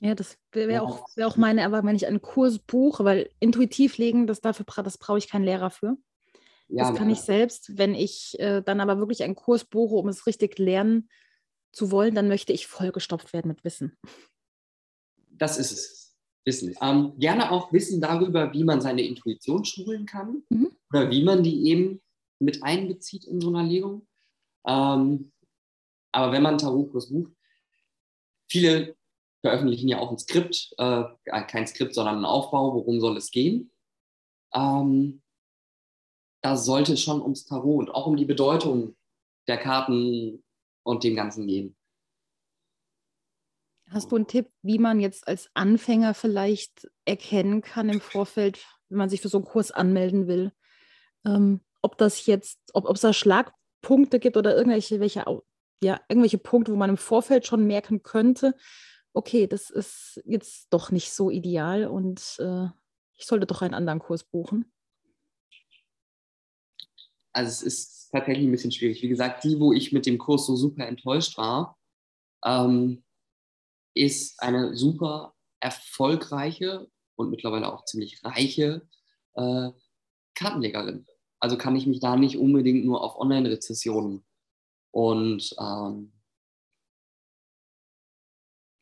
ja, 0.04 0.16
das 0.16 0.38
wäre 0.52 0.82
auch, 0.82 1.08
wär 1.16 1.28
auch 1.28 1.38
meine 1.38 1.62
Erwartung, 1.62 1.88
wenn 1.88 1.96
ich 1.96 2.08
einen 2.08 2.22
Kurs 2.22 2.60
buche, 2.60 3.06
weil 3.06 3.30
intuitiv 3.40 3.98
legen, 3.98 4.28
das, 4.28 4.42
dafür, 4.42 4.66
das 4.84 4.98
brauche 4.98 5.18
ich 5.18 5.30
keinen 5.30 5.46
Lehrer 5.46 5.70
für. 5.70 5.96
Ja, 6.68 6.90
das 6.90 6.98
kann 6.98 7.10
ich 7.10 7.20
selbst. 7.20 7.78
Wenn 7.78 7.96
ich 7.96 8.38
äh, 8.38 8.62
dann 8.62 8.82
aber 8.82 8.98
wirklich 8.98 9.24
einen 9.24 9.36
Kurs 9.36 9.64
buche, 9.64 9.96
um 9.96 10.10
es 10.10 10.28
richtig 10.28 10.60
lernen 10.60 11.08
zu 11.72 11.90
wollen, 11.90 12.16
dann 12.16 12.28
möchte 12.28 12.52
ich 12.52 12.68
vollgestopft 12.68 13.32
werden 13.32 13.48
mit 13.48 13.64
Wissen. 13.64 13.98
Das 15.30 15.58
ist 15.58 15.72
es. 15.72 16.18
Wissen. 16.44 16.76
Ähm, 16.82 17.14
gerne 17.18 17.50
auch 17.50 17.72
Wissen 17.72 18.02
darüber, 18.02 18.52
wie 18.52 18.66
man 18.66 18.82
seine 18.82 19.04
Intuition 19.04 19.64
schulen 19.64 20.06
kann 20.06 20.44
mhm. 20.50 20.76
oder 20.92 21.10
wie 21.10 21.24
man 21.24 21.44
die 21.44 21.70
eben 21.70 22.02
mit 22.40 22.62
einbezieht 22.62 23.24
in 23.24 23.40
so 23.40 23.48
einer 23.48 23.64
Legung. 23.64 24.06
Ähm, 24.68 25.32
aber 26.12 26.34
wenn 26.34 26.44
man 26.44 26.56
einen 26.56 26.60
Tarotkurs 26.60 27.10
bucht, 27.10 27.32
viele 28.54 28.96
veröffentlichen 29.42 29.88
ja 29.88 29.98
auch 29.98 30.12
ein 30.12 30.20
Skript, 30.20 30.76
äh, 30.78 31.04
kein 31.26 31.66
Skript, 31.66 31.96
sondern 31.96 32.18
einen 32.18 32.26
Aufbau, 32.26 32.76
worum 32.76 33.00
soll 33.02 33.18
es 33.18 33.32
gehen. 33.32 33.72
Ähm, 34.54 35.24
da 36.44 36.56
sollte 36.56 36.94
es 36.94 37.02
schon 37.02 37.22
ums 37.22 37.46
Tarot 37.46 37.80
und 37.80 37.90
auch 37.90 38.06
um 38.06 38.16
die 38.16 38.26
Bedeutung 38.26 38.96
der 39.48 39.58
Karten 39.58 40.44
und 40.84 41.04
dem 41.04 41.16
Ganzen 41.16 41.48
gehen. 41.48 41.76
Hast 43.90 44.12
du 44.12 44.18
einen 44.18 44.28
Tipp, 44.28 44.52
wie 44.62 44.78
man 44.78 45.00
jetzt 45.00 45.28
als 45.28 45.50
Anfänger 45.56 46.14
vielleicht 46.14 46.88
erkennen 47.06 47.62
kann 47.62 47.90
im 47.90 48.02
Vorfeld, 48.02 48.64
wenn 48.90 49.00
man 49.00 49.10
sich 49.10 49.22
für 49.22 49.30
so 49.30 49.40
einen 49.40 49.46
Kurs 49.46 49.72
anmelden 49.72 50.28
will, 50.28 50.52
ähm, 51.26 51.62
ob 51.82 51.98
das 51.98 52.28
jetzt, 52.28 52.60
ob 52.74 52.88
es 52.90 53.02
da 53.02 53.14
Schlagpunkte 53.14 54.20
gibt 54.20 54.38
oder 54.38 54.56
irgendwelche, 54.56 55.00
welche, 55.00 55.26
ja, 55.84 56.02
irgendwelche 56.10 56.38
Punkte, 56.38 56.72
wo 56.72 56.76
man 56.76 56.90
im 56.90 56.98
Vorfeld 56.98 57.46
schon 57.46 57.68
merken 57.68 58.04
könnte, 58.04 58.56
okay, 59.14 59.48
das 59.48 59.70
ist 59.70 60.22
jetzt 60.26 60.68
doch 60.72 60.92
nicht 60.92 61.12
so 61.12 61.30
ideal 61.30 61.88
und 61.88 62.38
äh, 62.40 62.68
ich 63.16 63.26
sollte 63.26 63.46
doch 63.46 63.62
einen 63.62 63.74
anderen 63.74 64.00
Kurs 64.00 64.24
buchen? 64.24 64.72
Also 67.32 67.50
es 67.50 67.62
ist 67.62 68.10
tatsächlich 68.12 68.46
ein 68.46 68.52
bisschen 68.52 68.72
schwierig. 68.72 69.02
Wie 69.02 69.10
gesagt, 69.10 69.44
die, 69.44 69.60
wo 69.60 69.74
ich 69.74 69.92
mit 69.92 70.06
dem 70.06 70.18
Kurs 70.18 70.46
so 70.46 70.56
super 70.56 70.88
enttäuscht 70.88 71.38
war, 71.38 71.78
ähm, 72.46 73.04
ist 73.96 74.42
eine 74.42 74.76
super 74.76 75.36
erfolgreiche 75.60 76.88
und 77.16 77.30
mittlerweile 77.30 77.72
auch 77.72 77.86
ziemlich 77.86 78.24
reiche 78.24 78.88
äh, 79.36 79.70
Kartenlegerin. 80.36 81.06
Also 81.40 81.58
kann 81.58 81.76
ich 81.76 81.88
mich 81.88 82.00
da 82.00 82.16
nicht 82.16 82.38
unbedingt 82.38 82.86
nur 82.86 83.02
auf 83.02 83.18
Online-Rezessionen 83.18 84.26
und 84.94 85.56
ähm, 85.60 86.14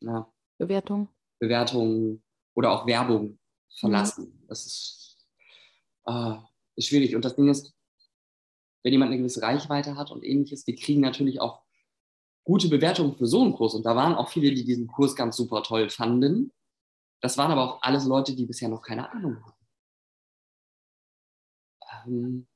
ja, 0.00 0.30
Bewertung. 0.58 1.08
Bewertung 1.38 2.22
oder 2.54 2.70
auch 2.70 2.86
Werbung 2.86 3.38
verlassen. 3.78 4.26
Mhm. 4.26 4.46
Das 4.46 4.66
ist, 4.66 5.26
äh, 6.06 6.34
ist 6.76 6.88
schwierig. 6.88 7.16
Und 7.16 7.24
das 7.24 7.34
Ding 7.34 7.48
ist, 7.48 7.74
wenn 8.82 8.92
jemand 8.92 9.10
eine 9.10 9.18
gewisse 9.18 9.40
Reichweite 9.42 9.96
hat 9.96 10.10
und 10.10 10.22
ähnliches, 10.22 10.64
die 10.64 10.74
kriegen 10.74 11.00
natürlich 11.00 11.40
auch 11.40 11.62
gute 12.44 12.68
Bewertungen 12.68 13.16
für 13.16 13.26
so 13.26 13.42
einen 13.42 13.54
Kurs. 13.54 13.74
Und 13.74 13.86
da 13.86 13.96
waren 13.96 14.14
auch 14.14 14.28
viele, 14.28 14.52
die 14.52 14.64
diesen 14.64 14.88
Kurs 14.88 15.16
ganz 15.16 15.36
super 15.36 15.62
toll 15.62 15.88
fanden. 15.88 16.52
Das 17.22 17.38
waren 17.38 17.52
aber 17.52 17.62
auch 17.62 17.82
alles 17.82 18.04
Leute, 18.04 18.36
die 18.36 18.44
bisher 18.44 18.68
noch 18.68 18.82
keine 18.82 19.10
Ahnung 19.10 19.42
hatten. 19.46 19.66
Ähm, 22.06 22.46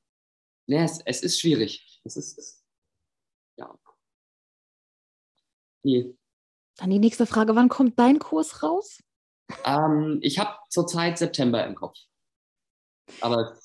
ja, 0.67 0.83
es, 0.83 1.01
es, 1.05 1.23
ist 1.23 1.39
schwierig. 1.39 2.01
Es 2.03 2.17
ist, 2.17 2.66
ja. 3.57 3.77
Nee, 5.83 6.17
dann 6.77 6.91
die 6.91 6.99
nächste 6.99 7.25
Frage, 7.25 7.55
wann 7.55 7.69
kommt 7.69 7.99
dein 7.99 8.19
Kurs 8.19 8.63
raus? 8.63 9.03
Ähm, 9.65 10.19
ich 10.21 10.39
habe 10.39 10.55
zurzeit 10.69 11.17
September 11.17 11.65
im 11.65 11.75
Kopf. 11.75 11.97
Aber 13.21 13.57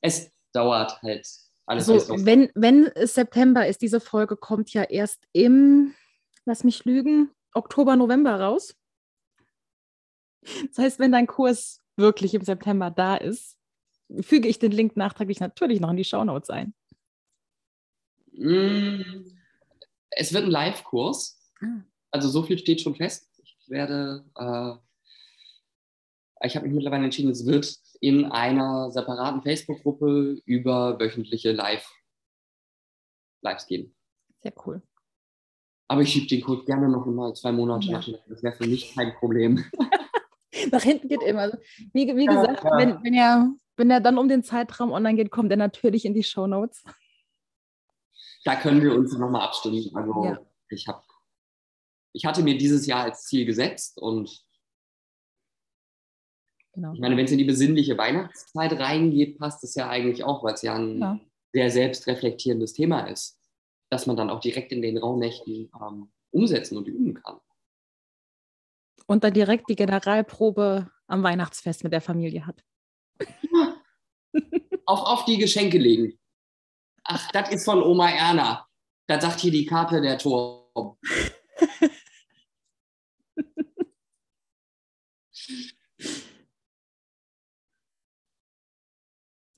es 0.00 0.30
dauert 0.52 1.00
halt 1.02 1.28
alles. 1.66 1.88
Also, 1.88 2.26
wenn, 2.26 2.50
wenn 2.54 2.86
es 2.86 3.14
September 3.14 3.66
ist, 3.66 3.80
diese 3.82 4.00
Folge 4.00 4.36
kommt 4.36 4.72
ja 4.72 4.82
erst 4.82 5.22
im, 5.32 5.94
lass 6.44 6.64
mich 6.64 6.84
lügen, 6.84 7.30
Oktober, 7.54 7.96
November 7.96 8.40
raus. 8.40 8.74
Das 10.68 10.78
heißt, 10.78 10.98
wenn 10.98 11.12
dein 11.12 11.26
Kurs 11.26 11.82
wirklich 11.96 12.34
im 12.34 12.42
September 12.42 12.90
da 12.90 13.16
ist, 13.16 13.56
füge 14.20 14.48
ich 14.48 14.58
den 14.58 14.72
Link 14.72 14.96
nachträglich 14.96 15.40
natürlich 15.40 15.80
noch 15.80 15.90
in 15.90 15.96
die 15.96 16.04
Shownotes 16.04 16.50
ein. 16.50 16.74
Mm, 18.36 19.24
es 20.10 20.32
wird 20.32 20.44
ein 20.44 20.50
Live-Kurs. 20.50 21.40
Ah 21.60 21.82
also 22.16 22.28
so 22.28 22.42
viel 22.42 22.58
steht 22.58 22.80
schon 22.80 22.94
fest. 22.94 23.28
Ich 23.42 23.56
werde, 23.68 24.24
äh, 24.36 24.72
ich 26.46 26.56
habe 26.56 26.66
mich 26.66 26.74
mittlerweile 26.74 27.04
entschieden, 27.04 27.30
es 27.30 27.46
wird 27.46 27.78
in 28.00 28.24
einer 28.26 28.90
separaten 28.90 29.42
Facebook-Gruppe 29.42 30.40
über 30.44 30.98
wöchentliche 30.98 31.52
Live 31.52 31.88
Lives 33.42 33.66
gehen. 33.66 33.94
Sehr 34.42 34.52
cool. 34.66 34.82
Aber 35.88 36.02
ich 36.02 36.10
schiebe 36.10 36.26
den 36.26 36.42
Kurs 36.42 36.64
gerne 36.64 36.88
noch 36.88 37.06
mal 37.06 37.32
zwei 37.34 37.52
Monate 37.52 37.86
ja. 37.86 37.98
nach 37.98 38.08
Das 38.28 38.42
wäre 38.42 38.54
für 38.54 38.66
mich 38.66 38.94
kein 38.94 39.14
Problem. 39.14 39.64
nach 40.72 40.82
hinten 40.82 41.08
geht 41.08 41.22
immer. 41.22 41.52
Wie, 41.92 42.16
wie 42.16 42.26
gesagt, 42.26 42.64
ja, 42.64 42.70
ja. 42.70 42.76
Wenn, 42.78 43.04
wenn, 43.04 43.14
er, 43.14 43.54
wenn 43.76 43.90
er 43.90 44.00
dann 44.00 44.18
um 44.18 44.28
den 44.28 44.42
Zeitraum 44.42 44.90
online 44.90 45.16
geht, 45.16 45.30
kommt 45.30 45.50
er 45.52 45.56
natürlich 45.56 46.04
in 46.04 46.14
die 46.14 46.24
Show 46.24 46.46
Notes. 46.46 46.82
Da 48.46 48.54
können 48.54 48.80
wir 48.80 48.94
uns 48.94 49.12
nochmal 49.12 49.42
abstimmen. 49.42 49.90
Also 49.92 50.36
ich 50.68 50.86
habe 50.86 51.02
ich 52.12 52.24
hatte 52.24 52.44
mir 52.44 52.56
dieses 52.56 52.86
Jahr 52.86 53.02
als 53.02 53.24
Ziel 53.24 53.44
gesetzt 53.44 53.98
und 53.98 54.44
genau. 56.72 56.94
ich 56.94 57.00
meine, 57.00 57.16
wenn 57.16 57.24
es 57.24 57.32
in 57.32 57.38
die 57.38 57.44
besinnliche 57.44 57.98
Weihnachtszeit 57.98 58.72
reingeht, 58.78 59.36
passt 59.38 59.64
es 59.64 59.74
ja 59.74 59.88
eigentlich 59.88 60.22
auch, 60.22 60.44
weil 60.44 60.54
es 60.54 60.62
ja 60.62 60.76
ein 60.76 61.00
ja. 61.00 61.20
sehr 61.52 61.70
selbstreflektierendes 61.72 62.72
Thema 62.72 63.08
ist, 63.08 63.36
dass 63.90 64.06
man 64.06 64.16
dann 64.16 64.30
auch 64.30 64.38
direkt 64.38 64.70
in 64.70 64.80
den 64.80 64.96
Raumnächten 64.96 65.68
ähm, 65.82 66.12
umsetzen 66.30 66.78
und 66.78 66.86
üben 66.86 67.14
kann. 67.14 67.40
Und 69.08 69.24
dann 69.24 69.34
direkt 69.34 69.68
die 69.68 69.76
Generalprobe 69.76 70.88
am 71.08 71.22
Weihnachtsfest 71.24 71.82
mit 71.82 71.92
der 71.92 72.00
Familie 72.00 72.46
hat. 72.46 72.64
auf, 74.86 75.00
auf 75.00 75.24
die 75.24 75.38
Geschenke 75.38 75.78
legen. 75.78 76.16
Ach, 77.08 77.30
das 77.30 77.50
ist 77.50 77.64
von 77.64 77.82
Oma 77.82 78.10
Erna. 78.10 78.66
Da 79.06 79.20
sagt 79.20 79.38
hier 79.38 79.52
die 79.52 79.64
Karte 79.64 80.00
der 80.00 80.18
Turm. 80.18 80.98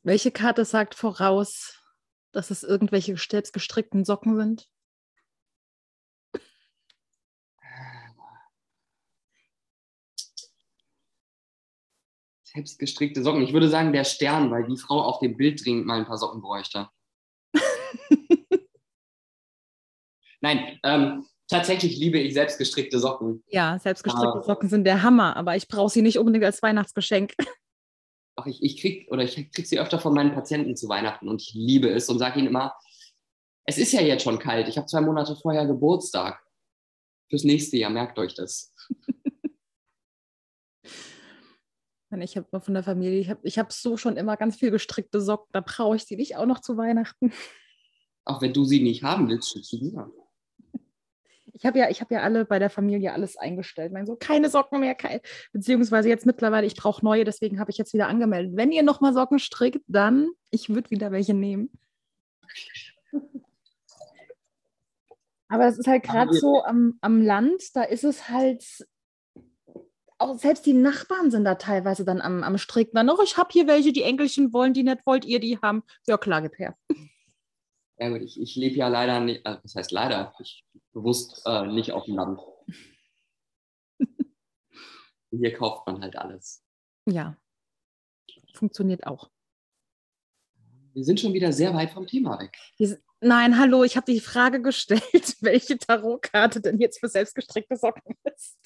Welche 0.03 0.31
Karte 0.31 0.67
sagt 0.67 0.95
voraus, 0.95 1.83
dass 2.33 2.51
es 2.51 2.63
irgendwelche 2.63 3.17
selbstgestrickten 3.17 4.05
Socken 4.05 4.37
sind? 4.37 4.71
Selbstgestrickte 12.43 13.23
Socken. 13.23 13.41
Ich 13.43 13.55
würde 13.55 13.71
sagen, 13.71 13.95
der 13.95 14.05
Stern, 14.05 14.51
weil 14.51 14.67
die 14.67 14.77
Frau 14.77 15.01
auf 15.01 15.21
dem 15.21 15.39
Bild 15.39 15.65
dringend 15.65 15.87
mal 15.87 15.99
ein 15.99 16.07
paar 16.07 16.19
Socken 16.19 16.43
bräuchte. 16.43 16.91
Nein, 20.41 20.79
ähm, 20.83 21.27
tatsächlich 21.49 21.97
liebe 21.99 22.19
ich 22.19 22.35
selbstgestrickte 22.35 22.99
Socken. 22.99 23.43
Ja, 23.49 23.79
selbstgestrickte 23.79 24.41
uh, 24.41 24.43
Socken 24.43 24.69
sind 24.69 24.85
der 24.85 25.03
Hammer, 25.03 25.37
aber 25.37 25.57
ich 25.57 25.69
brauche 25.69 25.91
sie 25.91 26.03
nicht 26.03 26.19
unbedingt 26.19 26.45
als 26.45 26.63
Weihnachtsgeschenk. 26.63 27.35
Doch, 28.37 28.47
ich, 28.47 28.63
ich 28.63 28.81
krieg 28.81 29.09
oder 29.11 29.25
ich 29.25 29.51
krieg 29.51 29.67
sie 29.67 29.81
öfter 29.81 29.99
von 29.99 30.15
meinen 30.15 30.33
Patienten 30.33 30.77
zu 30.77 30.89
Weihnachten 30.89 31.29
und 31.29 31.43
ich 31.43 31.55
liebe 31.55 31.89
es 31.89 32.09
und 32.09 32.19
sage 32.19 32.39
ihnen 32.39 32.49
immer, 32.49 32.75
es 33.65 33.79
ist 33.79 33.93
ja 33.93 34.01
jetzt 34.01 34.23
schon 34.23 34.39
kalt. 34.39 34.69
Ich 34.69 34.79
habe 34.79 34.87
zwei 34.87 35.01
Monate 35.01 35.35
vorher 35.37 35.67
Geburtstag. 35.67 36.41
Fürs 37.29 37.45
nächste 37.45 37.77
Jahr, 37.77 37.91
merkt 37.91 38.19
euch 38.19 38.35
das. 38.35 38.73
Ich 42.21 42.37
habe 42.37 42.47
mal 42.51 42.61
von 42.61 42.73
der 42.73 42.83
Familie, 42.83 43.21
ich 43.21 43.29
habe 43.29 43.41
ich 43.43 43.59
hab 43.59 43.71
so 43.71 43.99
schon 43.99 44.17
immer 44.17 44.37
ganz 44.39 44.57
viel 44.57 44.71
gestrickte 44.71 45.21
Socken, 45.21 45.51
da 45.53 45.61
brauche 45.61 45.95
ich 45.95 46.07
die 46.07 46.17
nicht 46.17 46.37
auch 46.37 46.47
noch 46.47 46.61
zu 46.61 46.77
Weihnachten. 46.77 47.33
Auch 48.25 48.43
wenn 48.43 48.53
du 48.53 48.65
sie 48.65 48.83
nicht 48.83 49.03
haben 49.03 49.29
willst, 49.29 49.51
schickst 49.51 49.73
du 49.73 49.79
mir. 49.79 50.11
Ich 51.59 51.67
habe 51.67 51.79
ja, 51.79 51.87
hab 51.87 52.11
ja 52.11 52.21
alle 52.21 52.45
bei 52.45 52.59
der 52.59 52.71
Familie 52.71 53.13
alles 53.13 53.37
eingestellt. 53.37 53.93
Ich 53.95 54.07
so, 54.07 54.17
keine 54.17 54.49
Socken 54.49 54.81
mehr, 54.81 54.95
kein, 54.95 55.21
beziehungsweise 55.53 56.09
jetzt 56.09 56.25
mittlerweile, 56.25 56.67
ich 56.67 56.77
brauche 56.77 57.05
neue, 57.05 57.25
deswegen 57.25 57.59
habe 57.59 57.71
ich 57.71 57.79
jetzt 57.79 57.93
wieder 57.93 58.07
angemeldet. 58.07 58.57
Wenn 58.57 58.71
ihr 58.71 58.85
nochmal 58.85 59.13
Socken 59.13 59.39
strickt, 59.41 59.83
dann, 59.89 60.29
ich 60.51 60.69
würde 60.69 60.91
wieder 60.91 61.11
welche 61.11 61.35
nehmen. 61.35 61.71
Aber 65.49 65.67
es 65.67 65.79
ist 65.79 65.87
halt 65.87 66.05
gerade 66.05 66.33
so 66.33 66.63
am, 66.63 66.99
am 67.01 67.23
Land, 67.23 67.75
da 67.75 67.83
ist 67.83 68.05
es 68.05 68.29
halt 68.29 68.65
auch 70.19 70.37
selbst 70.37 70.67
die 70.67 70.73
Nachbarn 70.73 71.31
sind 71.31 71.45
da 71.45 71.55
teilweise 71.55 72.05
dann 72.05 72.21
am, 72.21 72.43
am 72.43 72.59
Stricken. 72.59 72.97
Dann 72.97 73.07
noch, 73.07 73.23
ich 73.23 73.37
habe 73.37 73.51
hier 73.53 73.67
welche, 73.69 73.93
die 73.93 74.03
Engelchen 74.03 74.53
wollen, 74.53 74.75
die 74.75 74.83
nicht 74.83 75.07
wollt 75.07 75.25
ihr 75.25 75.39
die 75.39 75.59
haben. 75.63 75.85
Ja, 76.07 76.19
klar, 76.19 76.43
gib 76.43 76.59
her. 76.59 76.77
Ja, 77.99 78.11
gut, 78.11 78.23
ich, 78.23 78.41
ich 78.41 78.55
lebe 78.57 78.77
ja 78.77 78.89
leider 78.89 79.21
nicht, 79.21 79.45
äh, 79.45 79.57
das 79.63 79.75
heißt 79.75 79.93
leider, 79.93 80.35
ich 80.41 80.65
bewusst 80.99 81.43
äh, 81.47 81.67
nicht 81.67 81.93
auf 81.93 82.05
dem 82.05 82.17
Land. 82.17 82.41
hier 85.31 85.53
kauft 85.55 85.87
man 85.87 86.03
halt 86.03 86.17
alles. 86.17 86.65
Ja, 87.07 87.37
funktioniert 88.55 89.07
auch. 89.07 89.31
Wir 90.93 91.05
sind 91.05 91.21
schon 91.21 91.33
wieder 91.33 91.53
sehr 91.53 91.75
weit 91.75 91.91
vom 91.91 92.07
Thema 92.07 92.41
weg. 92.41 92.59
Nein, 93.21 93.59
hallo, 93.59 93.85
ich 93.85 93.97
habe 93.97 94.11
die 94.13 94.21
Frage 94.21 94.61
gestellt, 94.61 95.03
welche 95.41 95.79
Tarotkarte 95.79 96.61
denn 96.61 96.79
jetzt 96.79 96.99
für 97.01 97.09
selbstgestrickte 97.09 97.77
Socken 97.77 98.17
ist. 98.35 98.59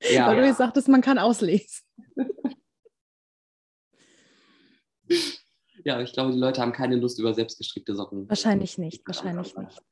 Ja. 0.00 0.28
Weil 0.28 0.36
du 0.36 0.46
ja. 0.46 0.54
sagtest, 0.54 0.88
man 0.88 1.00
kann 1.00 1.18
auslesen. 1.18 1.82
ja, 5.84 6.00
ich 6.00 6.12
glaube, 6.12 6.32
die 6.32 6.38
Leute 6.38 6.60
haben 6.60 6.72
keine 6.72 6.96
Lust 6.96 7.18
über 7.18 7.34
selbstgestrickte 7.34 7.94
Socken. 7.94 8.28
Wahrscheinlich 8.28 8.78
nicht, 8.78 9.06
wahrscheinlich 9.06 9.56
nicht. 9.56 9.82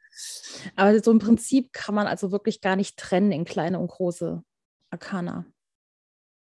Aber 0.76 0.98
so 1.02 1.10
im 1.10 1.18
Prinzip 1.18 1.72
kann 1.72 1.94
man 1.94 2.06
also 2.06 2.32
wirklich 2.32 2.60
gar 2.60 2.76
nicht 2.76 2.96
trennen 2.96 3.32
in 3.32 3.44
kleine 3.44 3.78
und 3.78 3.88
große 3.88 4.42
Arkana 4.90 5.46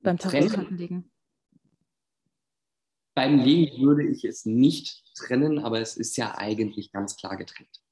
beim 0.01 0.19
Tarotkartenlegen. 0.19 1.11
Beim 3.15 3.39
Legen 3.39 3.83
würde 3.83 4.07
ich 4.07 4.25
es 4.25 4.45
nicht 4.45 5.03
trennen, 5.15 5.59
aber 5.59 5.81
es 5.81 5.97
ist 5.97 6.17
ja 6.17 6.37
eigentlich 6.37 6.93
ganz 6.93 7.17
klar 7.17 7.37
getrennt. 7.37 7.83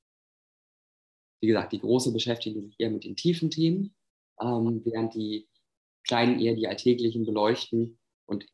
Wie 1.41 1.49
gesagt, 1.49 1.73
die 1.73 1.81
große 1.81 2.13
beschäftigen 2.13 2.63
sich 2.63 2.77
eher 2.79 2.91
mit 2.91 3.05
den 3.05 3.17
tiefen 3.17 3.51
Themen, 3.51 3.95
ähm, 4.41 4.83
während 4.85 5.15
die 5.15 5.49
kleinen 6.07 6.39
eher 6.41 6.55
die 6.55 6.69
alltäglichen 6.69 7.25
beleuchten 7.25 7.99
und 8.27 8.47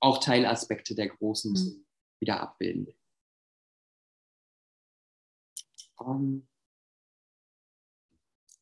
auch 0.00 0.18
Teilaspekte 0.18 0.94
der 0.94 1.08
großen 1.08 1.52
mhm. 1.52 1.86
Wieder 2.20 2.40
abbilden. 2.40 2.94
Um, 5.96 6.46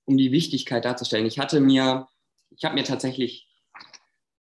um 0.04 0.16
die 0.16 0.32
Wichtigkeit 0.32 0.84
darzustellen, 0.84 1.26
ich 1.26 1.38
hatte 1.38 1.60
mir, 1.60 2.08
ich 2.50 2.64
habe 2.64 2.74
mir 2.74 2.84
tatsächlich 2.84 3.48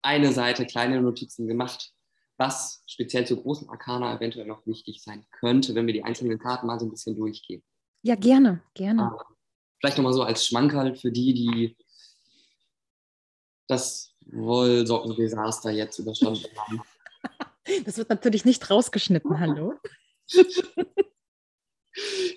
eine 0.02 0.34
Seite 0.34 0.66
kleine 0.66 1.02
Notizen 1.02 1.48
gemacht, 1.48 1.94
was 2.38 2.84
speziell 2.88 3.26
zu 3.26 3.42
großen 3.42 3.70
Arkana 3.70 4.16
eventuell 4.16 4.46
noch 4.46 4.66
wichtig 4.68 5.02
sein 5.02 5.26
könnte, 5.32 5.76
wenn 5.76 5.88
wir 5.88 5.94
die 5.94 6.04
einzelnen 6.04 6.40
Karten 6.40 6.68
mal 6.68 6.80
so 6.80 6.86
ein 6.86 6.92
bisschen 6.92 7.16
durchgehen. 7.16 7.64
Ja, 8.02 8.16
gerne, 8.16 8.62
gerne. 8.74 9.14
Uh, 9.14 9.34
vielleicht 9.80 9.98
nochmal 9.98 10.14
so 10.14 10.24
als 10.24 10.46
Schmankerl 10.46 10.96
für 10.96 11.12
die, 11.12 11.34
die 11.34 11.78
das 13.68 14.14
Wollsockendesaster 14.26 15.72
jetzt 15.72 16.00
überstanden 16.00 16.46
haben. 16.58 16.82
Das 17.86 17.98
wird 17.98 18.10
natürlich 18.10 18.46
nicht 18.46 18.70
rausgeschnitten, 18.70 19.40
hallo. 19.40 19.74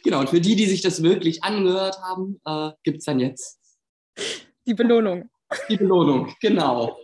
genau, 0.04 0.20
und 0.20 0.30
für 0.30 0.40
die, 0.40 0.56
die 0.56 0.66
sich 0.66 0.82
das 0.82 1.02
wirklich 1.02 1.42
angehört 1.42 2.00
haben, 2.00 2.40
äh, 2.44 2.72
gibt 2.84 2.98
es 2.98 3.04
dann 3.04 3.18
jetzt 3.18 3.60
die 4.66 4.74
Belohnung. 4.74 5.30
Die 5.68 5.76
Belohnung, 5.76 6.34
genau. 6.40 6.98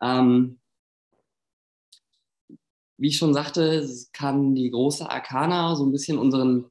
ähm, 0.00 0.60
wie 2.96 3.08
ich 3.08 3.16
schon 3.16 3.34
sagte, 3.34 3.88
kann 4.12 4.54
die 4.54 4.70
große 4.70 5.08
Arkana 5.08 5.74
so 5.76 5.84
ein 5.84 5.92
bisschen 5.92 6.18
unseren 6.18 6.70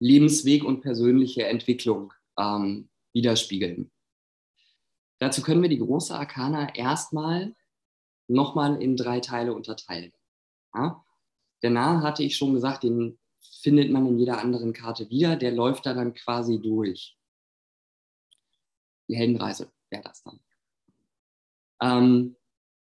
Lebensweg 0.00 0.64
und 0.64 0.80
persönliche 0.80 1.46
Entwicklung 1.46 2.12
ähm, 2.38 2.88
widerspiegeln. 3.12 3.90
Dazu 5.20 5.42
können 5.42 5.62
wir 5.62 5.68
die 5.68 5.78
große 5.78 6.14
Arkana 6.14 6.74
erstmal 6.74 7.54
nochmal 8.26 8.80
in 8.82 8.96
drei 8.96 9.20
Teile 9.20 9.52
unterteilen. 9.52 10.12
Ja? 10.74 11.04
Der 11.62 11.70
Nahe 11.70 12.02
hatte 12.02 12.22
ich 12.22 12.36
schon 12.36 12.54
gesagt, 12.54 12.84
den 12.84 13.18
findet 13.60 13.90
man 13.90 14.06
in 14.06 14.18
jeder 14.18 14.38
anderen 14.38 14.72
Karte 14.72 15.10
wieder. 15.10 15.36
Der 15.36 15.52
läuft 15.52 15.84
da 15.84 15.92
dann 15.92 16.14
quasi 16.14 16.60
durch. 16.60 17.18
Die 19.08 19.16
Heldenreise 19.16 19.70
wäre 19.90 20.02
das 20.02 20.22
dann. 20.22 20.40
Ähm, 21.82 22.36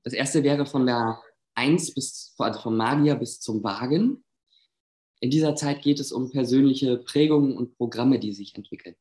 das 0.03 0.15
erste 0.15 0.43
wäre 0.43 0.65
von 0.65 0.87
der 0.87 1.21
1 1.55 1.95
bis, 1.95 2.35
also 2.39 2.61
vom 2.61 2.77
Magier 2.77 3.17
bis 3.17 3.41
zum 3.41 3.63
Wagen. 3.63 4.25
In 5.21 5.31
dieser 5.31 5.57
Zeit 5.57 5.83
geht 5.83 6.01
es 6.01 6.13
um 6.13 6.31
persönliche 6.31 6.99
Prägungen 6.99 7.57
und 7.57 7.77
Programme, 7.77 8.19
die 8.19 8.33
sich 8.33 8.55
entwickeln. 8.55 8.97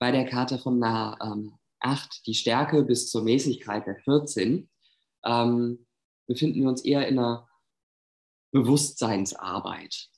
Bei 0.00 0.10
der 0.10 0.24
Karte 0.24 0.58
von 0.58 0.80
der 0.80 1.16
ähm, 1.22 1.56
8, 1.78 2.26
die 2.26 2.34
Stärke 2.34 2.82
bis 2.82 3.08
zur 3.08 3.22
Mäßigkeit 3.22 3.86
der 3.86 3.96
14, 4.00 4.68
ähm, 5.24 5.86
befinden 6.26 6.62
wir 6.62 6.68
uns 6.68 6.84
eher 6.84 7.06
in 7.06 7.18
einer 7.18 7.48
Bewusstseinsarbeit. 8.50 10.08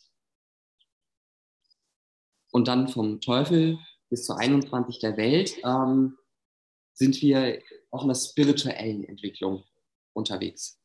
Und 2.51 2.69
dann 2.69 2.89
vom 2.89 3.21
Teufel 3.21 3.79
bis 4.09 4.25
zur 4.25 4.39
21 4.39 4.99
der 5.01 5.17
Welt 5.17 5.57
ähm, 5.65 6.17
sind 6.95 7.21
wir 7.21 7.63
auch 7.91 8.03
in 8.03 8.09
der 8.09 8.15
spirituellen 8.15 9.05
Entwicklung 9.05 9.65
unterwegs 10.15 10.83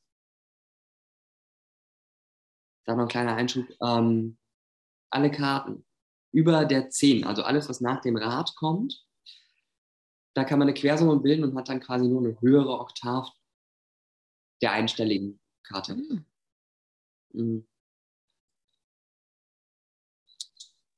da 2.87 2.95
noch 2.95 3.03
ein 3.03 3.09
kleiner 3.09 3.35
Einschub, 3.35 3.67
ähm, 3.81 4.37
alle 5.11 5.29
Karten 5.29 5.85
über 6.31 6.65
der 6.65 6.89
10, 6.89 7.23
also 7.23 7.43
alles, 7.43 7.69
was 7.69 7.81
nach 7.81 8.01
dem 8.01 8.17
Rad 8.17 8.55
kommt, 8.55 9.05
da 10.33 10.43
kann 10.43 10.59
man 10.59 10.67
eine 10.67 10.77
Quersumme 10.77 11.19
bilden 11.19 11.43
und 11.43 11.55
hat 11.57 11.69
dann 11.69 11.79
quasi 11.79 12.07
nur 12.07 12.21
eine 12.21 12.39
höhere 12.41 12.79
Oktav 12.79 13.31
der 14.61 14.71
einstelligen 14.71 15.39
Karte. 15.63 15.95
Mhm. 15.95 16.25
Mhm. 17.33 17.67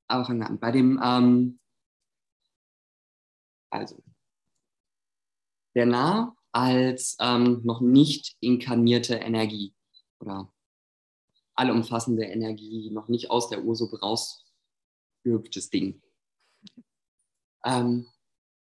Aber 0.07 0.25
fangen 0.25 0.39
wir 0.39 0.47
an. 0.47 0.59
Bei 0.59 0.71
dem, 0.71 0.99
ähm, 1.03 1.59
also, 3.69 4.01
der 5.75 5.85
Nah 5.85 6.35
als 6.51 7.15
ähm, 7.21 7.61
noch 7.63 7.79
nicht 7.79 8.35
inkarnierte 8.39 9.15
Energie 9.15 9.73
oder 10.19 10.51
allumfassende 11.55 12.25
Energie, 12.25 12.89
noch 12.91 13.07
nicht 13.07 13.29
aus 13.29 13.49
der 13.49 13.63
Ursuppe 13.63 14.01
rausgehüpftes 15.19 15.69
Ding. 15.69 16.01
Ähm, 17.65 18.07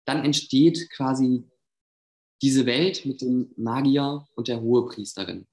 dann 0.07 0.25
entsteht 0.25 0.91
quasi 0.91 1.49
diese 2.43 2.67
Welt 2.67 3.05
mit 3.05 3.21
dem 3.21 3.53
Magier 3.57 4.27
und 4.35 4.49
der 4.49 4.61
Hohepriesterin. 4.61 5.47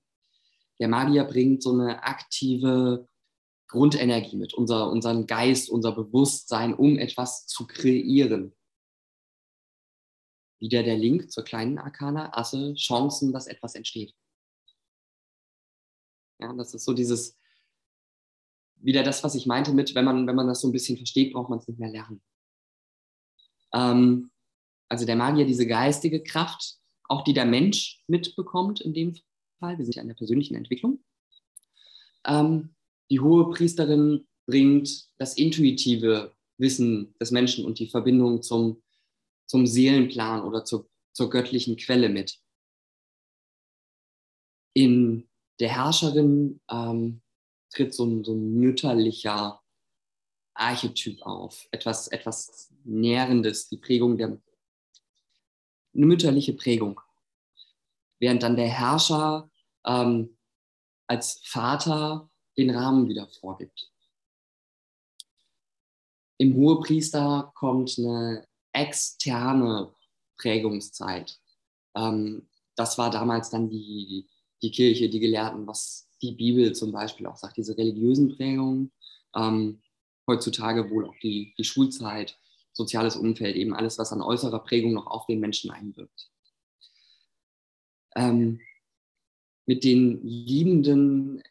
Der 0.80 0.88
Magier 0.88 1.26
bringt 1.26 1.64
so 1.64 1.74
eine 1.74 2.04
aktive 2.04 3.08
Grundenergie 3.68 4.38
mit, 4.38 4.54
unser, 4.54 4.90
unseren 4.90 5.28
Geist, 5.28 5.70
unser 5.70 5.92
Bewusstsein, 5.92 6.74
um 6.74 6.98
etwas 6.98 7.46
zu 7.48 7.68
kreieren. 7.68 8.54
wieder 10.60 10.82
der 10.82 10.98
Link 10.98 11.32
zur 11.32 11.44
kleinen 11.44 11.78
Arkana, 11.78 12.36
Asse, 12.36 12.74
Chancen, 12.74 13.32
dass 13.32 13.46
etwas 13.46 13.76
entsteht. 13.76 14.16
Ja, 16.40 16.52
das 16.54 16.74
ist 16.74 16.86
so 16.86 16.94
dieses, 16.94 17.38
wieder 18.80 19.04
das, 19.04 19.24
was 19.24 19.36
ich 19.36 19.46
meinte 19.46 19.74
mit, 19.74 19.96
wenn 19.96 20.06
man, 20.06 20.28
wenn 20.28 20.36
man 20.36 20.48
das 20.48 20.62
so 20.62 20.68
ein 20.68 20.72
bisschen 20.72 20.98
versteht, 20.98 21.34
braucht 21.34 21.50
man 21.50 21.60
es 21.60 21.68
nicht 21.68 21.80
mehr 21.80 21.90
lernen. 21.90 22.22
Ähm, 23.74 24.32
also 24.90 25.06
der 25.06 25.16
Magier, 25.16 25.46
diese 25.46 25.68
geistige 25.68 26.24
Kraft, 26.24 26.78
auch 27.10 27.24
die 27.24 27.34
der 27.34 27.46
Mensch 27.46 28.04
mitbekommt 28.08 28.82
in 28.82 28.94
dem 28.94 29.16
Fall, 29.60 29.78
wir 29.78 29.86
sind 29.86 29.96
ja 29.96 30.02
in 30.02 30.08
der 30.08 30.16
persönlichen 30.16 30.56
Entwicklung. 30.56 31.04
Ähm, 32.26 32.76
die 33.10 33.20
hohe 33.20 33.50
Priesterin 33.52 34.28
bringt 34.46 35.08
das 35.18 35.38
intuitive 35.38 36.34
Wissen 36.58 37.14
des 37.20 37.32
Menschen 37.32 37.66
und 37.66 37.80
die 37.80 37.88
Verbindung 37.88 38.42
zum, 38.42 38.82
zum 39.46 39.66
Seelenplan 39.66 40.44
oder 40.44 40.66
zur, 40.66 40.90
zur 41.14 41.30
göttlichen 41.30 41.78
Quelle 41.78 42.10
mit. 42.10 42.40
In 44.74 45.28
der 45.60 45.70
Herrscherin 45.70 46.60
ähm, 46.70 47.22
tritt 47.70 47.94
so 47.94 48.06
ein, 48.06 48.24
so 48.24 48.34
ein 48.34 48.54
mütterlicher 48.54 49.62
Archetyp 50.54 51.22
auf, 51.22 51.68
etwas, 51.72 52.08
etwas 52.08 52.74
Nährendes, 52.84 53.70
die 53.70 53.78
Prägung 53.78 54.18
der, 54.18 54.28
eine 55.94 56.06
mütterliche 56.06 56.54
Prägung. 56.54 57.00
Während 58.20 58.42
dann 58.44 58.56
der 58.56 58.68
Herrscher 58.68 59.50
ähm, 59.86 60.38
als 61.08 61.42
Vater 61.44 62.30
den 62.58 62.72
Rahmen 62.72 63.08
wieder 63.08 63.28
vorgibt. 63.28 63.92
Im 66.40 66.56
Hohepriester 66.56 67.52
kommt 67.56 67.98
eine 67.98 68.48
externe 68.74 69.94
Prägungszeit. 70.38 71.40
Ähm, 71.96 72.50
das 72.76 72.98
war 72.98 73.10
damals 73.10 73.50
dann 73.50 73.70
die, 73.70 74.28
die 74.62 74.72
Kirche, 74.72 75.10
die 75.10 75.20
Gelehrten, 75.20 75.66
was 75.66 76.07
die 76.22 76.34
Bibel 76.34 76.74
zum 76.74 76.92
Beispiel 76.92 77.28
auch 77.28 77.38
sagt, 77.38 77.58
diese 77.58 77.78
religiösen 77.78 78.36
Prägungen. 78.36 78.92
Ähm, 79.36 79.82
heutzutage 80.28 80.90
wohl 80.90 81.06
auch 81.06 81.16
die, 81.22 81.54
die 81.58 81.64
Schulzeit, 81.64 82.38
soziales 82.74 83.16
Umfeld, 83.16 83.56
eben 83.56 83.74
alles, 83.74 83.98
was 83.98 84.12
an 84.12 84.22
äußerer 84.22 84.60
Prägung 84.60 84.94
noch 84.94 85.08
auf 85.08 85.26
den 85.26 85.40
Menschen 85.40 85.72
einwirkt. 85.72 86.30
Ähm, 88.16 88.60
mit 89.66 89.84
den 89.84 90.24
Liebenden 90.24 91.44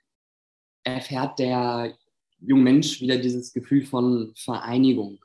erfährt 0.84 1.38
der 1.38 1.96
junge 2.38 2.62
Mensch 2.62 3.00
wieder 3.00 3.18
dieses 3.18 3.52
Gefühl 3.52 3.84
von 3.84 4.32
Vereinigung, 4.36 5.24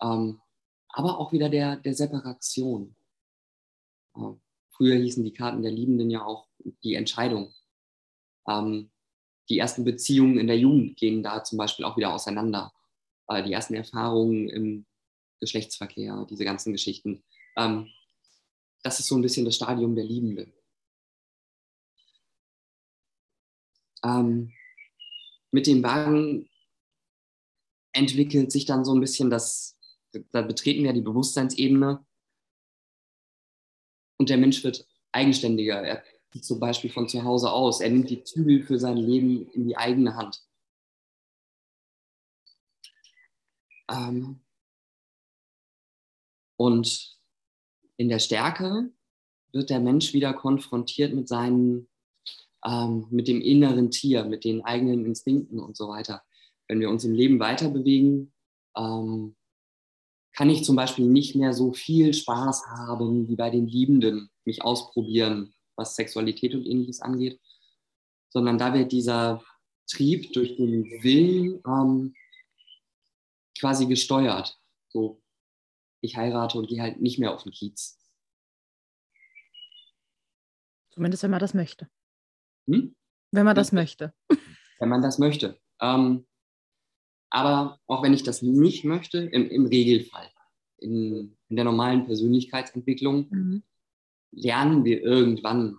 ähm, 0.00 0.40
aber 0.88 1.18
auch 1.18 1.32
wieder 1.32 1.48
der, 1.48 1.76
der 1.76 1.94
Separation. 1.94 2.94
Äh, 4.16 4.32
früher 4.70 4.96
hießen 4.96 5.24
die 5.24 5.32
Karten 5.32 5.62
der 5.62 5.72
Liebenden 5.72 6.10
ja 6.10 6.24
auch 6.24 6.48
die 6.82 6.94
Entscheidung. 6.94 7.52
Ähm, 8.48 8.90
die 9.48 9.58
ersten 9.58 9.84
Beziehungen 9.84 10.38
in 10.38 10.46
der 10.46 10.58
Jugend 10.58 10.96
gehen 10.96 11.22
da 11.22 11.44
zum 11.44 11.58
Beispiel 11.58 11.84
auch 11.84 11.96
wieder 11.96 12.14
auseinander. 12.14 12.72
Äh, 13.28 13.42
die 13.42 13.52
ersten 13.52 13.74
Erfahrungen 13.74 14.48
im 14.48 14.86
Geschlechtsverkehr, 15.40 16.26
diese 16.30 16.44
ganzen 16.44 16.72
Geschichten. 16.72 17.22
Ähm, 17.56 17.90
das 18.82 19.00
ist 19.00 19.08
so 19.08 19.16
ein 19.16 19.22
bisschen 19.22 19.44
das 19.44 19.56
Stadium 19.56 19.94
der 19.94 20.04
Liebenden. 20.04 20.52
Ähm, 24.04 24.52
mit 25.50 25.66
dem 25.66 25.82
Wagen 25.82 26.48
entwickelt 27.92 28.52
sich 28.52 28.66
dann 28.66 28.84
so 28.84 28.94
ein 28.94 29.00
bisschen 29.00 29.30
das, 29.30 29.78
da 30.32 30.42
betreten 30.42 30.84
wir 30.84 30.92
die 30.92 31.00
Bewusstseinsebene 31.00 32.04
und 34.18 34.30
der 34.30 34.36
Mensch 34.36 34.62
wird 34.64 34.86
eigenständiger. 35.12 35.82
Er 35.82 36.04
zum 36.40 36.60
Beispiel 36.60 36.90
von 36.90 37.08
zu 37.08 37.22
Hause 37.24 37.50
aus. 37.50 37.80
Er 37.80 37.90
nimmt 37.90 38.10
die 38.10 38.24
Zügel 38.24 38.62
für 38.62 38.78
sein 38.78 38.96
Leben 38.96 39.50
in 39.52 39.66
die 39.66 39.76
eigene 39.76 40.16
Hand. 40.16 40.42
Ähm 43.90 44.40
und 46.56 47.18
in 47.96 48.08
der 48.08 48.18
Stärke 48.18 48.90
wird 49.52 49.70
der 49.70 49.80
Mensch 49.80 50.12
wieder 50.12 50.32
konfrontiert 50.32 51.14
mit 51.14 51.28
seinen 51.28 51.88
ähm, 52.64 53.06
mit 53.10 53.28
dem 53.28 53.40
inneren 53.40 53.90
Tier, 53.90 54.24
mit 54.24 54.44
den 54.44 54.64
eigenen 54.64 55.04
Instinkten 55.04 55.60
und 55.60 55.76
so 55.76 55.88
weiter. 55.88 56.22
Wenn 56.66 56.80
wir 56.80 56.88
uns 56.88 57.04
im 57.04 57.12
Leben 57.12 57.38
weiter 57.38 57.68
bewegen, 57.68 58.32
ähm, 58.76 59.36
kann 60.32 60.50
ich 60.50 60.64
zum 60.64 60.74
Beispiel 60.74 61.06
nicht 61.06 61.36
mehr 61.36 61.52
so 61.52 61.72
viel 61.72 62.12
Spaß 62.12 62.66
haben 62.66 63.28
wie 63.28 63.36
bei 63.36 63.50
den 63.50 63.66
Liebenden, 63.66 64.30
mich 64.44 64.62
ausprobieren, 64.62 65.54
was 65.76 65.96
Sexualität 65.96 66.54
und 66.54 66.66
ähnliches 66.66 67.00
angeht, 67.00 67.40
sondern 68.28 68.58
da 68.58 68.74
wird 68.74 68.92
dieser 68.92 69.44
Trieb 69.86 70.32
durch 70.32 70.56
den 70.56 70.84
Willen 71.02 71.60
ähm, 71.66 72.14
quasi 73.58 73.86
gesteuert. 73.86 74.58
So, 74.88 75.22
ich 76.00 76.16
heirate 76.16 76.58
und 76.58 76.68
gehe 76.68 76.82
halt 76.82 77.00
nicht 77.00 77.18
mehr 77.18 77.32
auf 77.32 77.42
den 77.42 77.52
Kiez. 77.52 77.98
Zumindest 80.90 81.22
wenn 81.22 81.30
man 81.30 81.40
das 81.40 81.54
möchte. 81.54 81.88
Hm? 82.68 82.94
Wenn 83.32 83.44
man 83.44 83.56
das 83.56 83.72
möchte. 83.72 84.14
Wenn 84.78 84.88
man 84.88 85.02
das 85.02 85.18
möchte. 85.18 85.58
Ähm, 85.80 86.26
aber 87.30 87.80
auch 87.86 88.02
wenn 88.02 88.12
ich 88.12 88.22
das 88.22 88.42
nicht 88.42 88.84
möchte, 88.84 89.18
im, 89.18 89.48
im 89.48 89.66
Regelfall, 89.66 90.28
in, 90.78 91.36
in, 91.48 91.56
der 91.56 91.64
normalen 91.64 92.06
Persönlichkeitsentwicklung, 92.06 93.28
mhm. 93.30 93.62
Lernen 94.34 94.84
wir 94.84 95.02
irgendwann 95.02 95.78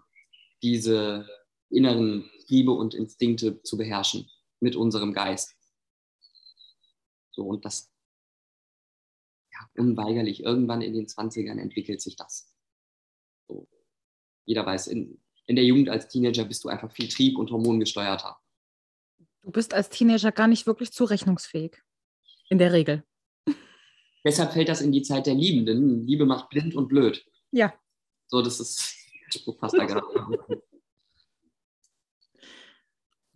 diese 0.62 1.28
inneren 1.70 2.30
Triebe 2.48 2.72
und 2.72 2.94
Instinkte 2.94 3.62
zu 3.64 3.78
beherrschen 3.78 4.30
mit 4.60 4.76
unserem 4.76 5.14
Geist. 5.14 5.56
So, 7.32 7.44
und 7.44 7.66
das 7.66 7.92
ja, 9.52 9.60
unweigerlich, 9.82 10.44
irgendwann 10.44 10.82
in 10.82 10.94
den 10.94 11.08
20ern 11.08 11.60
entwickelt 11.60 12.02
sich 12.02 12.16
das. 12.16 12.54
So. 13.48 13.68
Jeder 14.46 14.66
weiß, 14.66 14.88
in, 14.88 15.22
in 15.46 15.56
der 15.56 15.66
Jugend 15.66 15.90
als 15.90 16.08
Teenager 16.08 16.46
bist 16.46 16.64
du 16.64 16.70
einfach 16.70 16.92
viel 16.92 17.08
trieb- 17.08 17.38
und 17.38 17.52
hormongesteuerter. 17.52 18.38
Du 19.42 19.52
bist 19.52 19.74
als 19.74 19.90
Teenager 19.90 20.32
gar 20.32 20.48
nicht 20.48 20.66
wirklich 20.66 20.92
zurechnungsfähig. 20.92 21.82
In 22.50 22.58
der 22.58 22.74
Regel. 22.74 23.04
Deshalb 24.24 24.54
fällt 24.54 24.70
das 24.70 24.82
in 24.82 24.92
die 24.92 25.04
Zeit 25.04 25.28
der 25.28 25.36
Liebenden. 25.36 26.06
Liebe 26.06 26.26
macht 26.26 26.50
blind 26.50 26.76
und 26.76 26.88
blöd. 26.88 27.26
Ja. 27.52 27.74
So, 28.28 28.42
das 28.42 28.60
ist 28.60 28.96
Spruch 29.30 29.58
passt 29.58 29.78
da 29.78 29.86
gerade. 29.86 30.06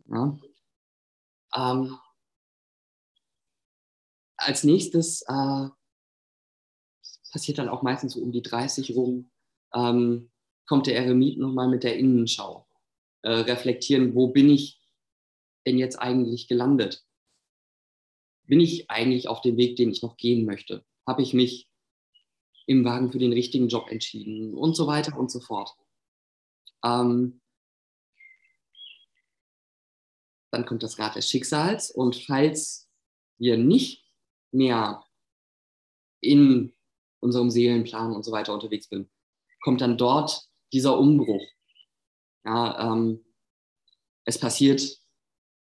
ja. 0.05 0.39
Ähm, 1.55 1.97
als 4.37 4.63
nächstes 4.63 5.21
äh, 5.23 5.69
passiert 7.31 7.57
dann 7.57 7.69
auch 7.69 7.81
meistens 7.81 8.13
so 8.13 8.21
um 8.21 8.31
die 8.31 8.41
30 8.41 8.95
rum, 8.95 9.31
ähm, 9.73 10.31
kommt 10.65 10.87
der 10.87 10.97
Eremit 10.97 11.37
nochmal 11.37 11.67
mit 11.67 11.83
der 11.83 11.97
Innenschau. 11.97 12.67
Äh, 13.21 13.31
reflektieren, 13.31 14.15
wo 14.15 14.27
bin 14.29 14.49
ich 14.49 14.81
denn 15.65 15.77
jetzt 15.77 15.97
eigentlich 15.97 16.47
gelandet? 16.47 17.05
Bin 18.45 18.59
ich 18.59 18.89
eigentlich 18.89 19.27
auf 19.27 19.41
dem 19.41 19.57
Weg, 19.57 19.75
den 19.75 19.91
ich 19.91 20.01
noch 20.01 20.17
gehen 20.17 20.45
möchte? 20.45 20.85
Habe 21.05 21.21
ich 21.21 21.33
mich 21.33 21.68
im 22.69 22.85
Wagen 22.85 23.11
für 23.11 23.17
den 23.17 23.33
richtigen 23.33 23.67
Job 23.67 23.89
entschieden? 23.89 24.53
Und 24.53 24.75
so 24.75 24.85
weiter 24.85 25.17
und 25.17 25.31
so 25.31 25.39
fort. 25.39 25.75
Ähm, 26.85 27.41
dann 30.51 30.65
kommt 30.67 30.83
das 30.83 30.99
Rad 30.99 31.15
des 31.15 31.27
Schicksals 31.27 31.89
und 31.89 32.15
falls 32.15 32.87
wir 33.39 33.57
nicht 33.57 34.05
mehr 34.51 35.03
in 36.21 36.75
unserem 37.21 37.49
Seelenplan 37.49 38.13
und 38.13 38.23
so 38.23 38.31
weiter 38.31 38.53
unterwegs 38.53 38.87
sind, 38.87 39.09
kommt 39.63 39.81
dann 39.81 39.97
dort 39.97 40.47
dieser 40.71 40.97
Umbruch. 40.97 41.45
Ja, 42.45 42.93
ähm, 42.93 43.25
es 44.25 44.39
passiert 44.39 44.99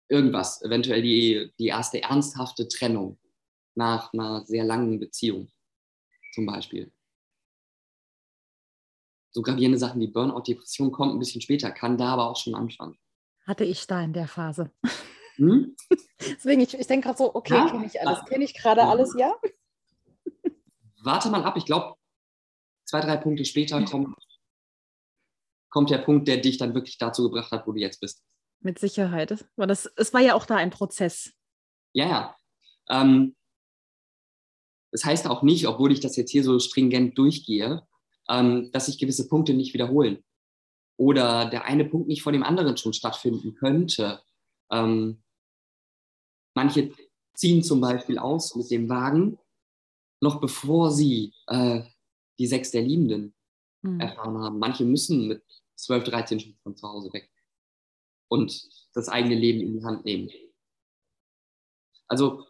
irgendwas, 0.07 0.61
eventuell 0.61 1.01
die, 1.01 1.51
die 1.59 1.67
erste 1.67 2.01
ernsthafte 2.01 2.67
Trennung 2.67 3.19
nach 3.75 4.13
einer 4.13 4.45
sehr 4.45 4.63
langen 4.63 4.99
Beziehung 4.99 5.51
zum 6.36 6.45
Beispiel. 6.45 6.91
So 9.31 9.41
gravierende 9.41 9.77
Sachen 9.77 9.99
wie 9.99 10.07
Burnout, 10.07 10.43
Depression 10.43 10.91
kommt 10.91 11.13
ein 11.13 11.19
bisschen 11.19 11.41
später, 11.41 11.71
kann 11.71 11.97
da 11.97 12.13
aber 12.13 12.29
auch 12.29 12.38
schon 12.38 12.55
anfangen. 12.55 12.97
Hatte 13.45 13.63
ich 13.63 13.88
da 13.88 14.01
in 14.01 14.13
der 14.13 14.27
Phase. 14.27 14.71
Hm? 15.36 15.75
Deswegen, 16.19 16.61
ich, 16.61 16.73
ich 16.73 16.88
denke 16.88 17.07
gerade 17.07 17.17
so, 17.17 17.36
okay, 17.36 17.55
ja? 17.55 17.69
kenne 17.69 17.86
ich 17.86 17.99
alles, 17.99 18.25
kenne 18.25 18.45
ich 18.45 18.53
gerade 18.53 18.81
ja. 18.81 18.89
alles, 18.89 19.13
ja? 19.17 19.33
Warte 21.03 21.29
mal 21.29 21.43
ab, 21.43 21.57
ich 21.57 21.65
glaube, 21.65 21.95
zwei, 22.86 23.01
drei 23.01 23.17
Punkte 23.17 23.45
später 23.45 23.83
kommt 23.83 24.15
kommt 25.75 25.89
der 25.89 25.97
Punkt, 25.97 26.29
der 26.29 26.38
dich 26.38 26.57
dann 26.57 26.73
wirklich 26.73 26.97
dazu 26.97 27.23
gebracht 27.23 27.51
hat, 27.51 27.67
wo 27.67 27.73
du 27.73 27.81
jetzt 27.81 27.99
bist. 27.99 28.23
Mit 28.61 28.79
Sicherheit. 28.79 29.31
Das, 29.57 29.86
es 29.97 30.13
war 30.13 30.21
ja 30.21 30.33
auch 30.33 30.45
da 30.45 30.55
ein 30.55 30.69
Prozess. 30.69 31.33
Ja, 31.91 32.07
ja. 32.07 32.38
Ähm, 32.89 33.36
das 34.95 35.03
heißt 35.03 35.27
auch 35.27 35.43
nicht, 35.43 35.67
obwohl 35.67 35.91
ich 35.91 35.99
das 35.99 36.15
jetzt 36.15 36.31
hier 36.31 36.41
so 36.41 36.57
stringent 36.57 37.17
durchgehe, 37.17 37.85
ähm, 38.29 38.71
dass 38.71 38.85
sich 38.85 38.97
gewisse 38.97 39.27
Punkte 39.27 39.53
nicht 39.53 39.73
wiederholen 39.73 40.23
oder 40.95 41.49
der 41.49 41.65
eine 41.65 41.83
Punkt 41.83 42.07
nicht 42.07 42.21
vor 42.21 42.31
dem 42.31 42.43
anderen 42.43 42.77
schon 42.77 42.93
stattfinden 42.93 43.55
könnte. 43.55 44.21
Ähm, 44.71 45.21
manche 46.53 46.93
ziehen 47.33 47.61
zum 47.61 47.81
Beispiel 47.81 48.17
aus 48.17 48.55
mit 48.55 48.71
dem 48.71 48.87
Wagen, 48.87 49.37
noch 50.21 50.39
bevor 50.39 50.93
sie 50.93 51.33
äh, 51.47 51.81
die 52.39 52.47
Sechs 52.47 52.71
der 52.71 52.83
Liebenden 52.83 53.35
mhm. 53.81 53.99
erfahren 53.99 54.37
haben. 54.37 54.59
Manche 54.59 54.85
müssen 54.85 55.27
mit 55.27 55.43
12, 55.75 56.05
13 56.05 56.39
schon 56.39 56.55
von 56.63 56.77
zu 56.77 56.87
Hause 56.87 57.11
weg 57.11 57.29
und 58.29 58.69
das 58.93 59.09
eigene 59.09 59.35
Leben 59.35 59.59
in 59.59 59.77
die 59.77 59.83
Hand 59.83 60.05
nehmen. 60.05 60.29
Also 62.07 62.47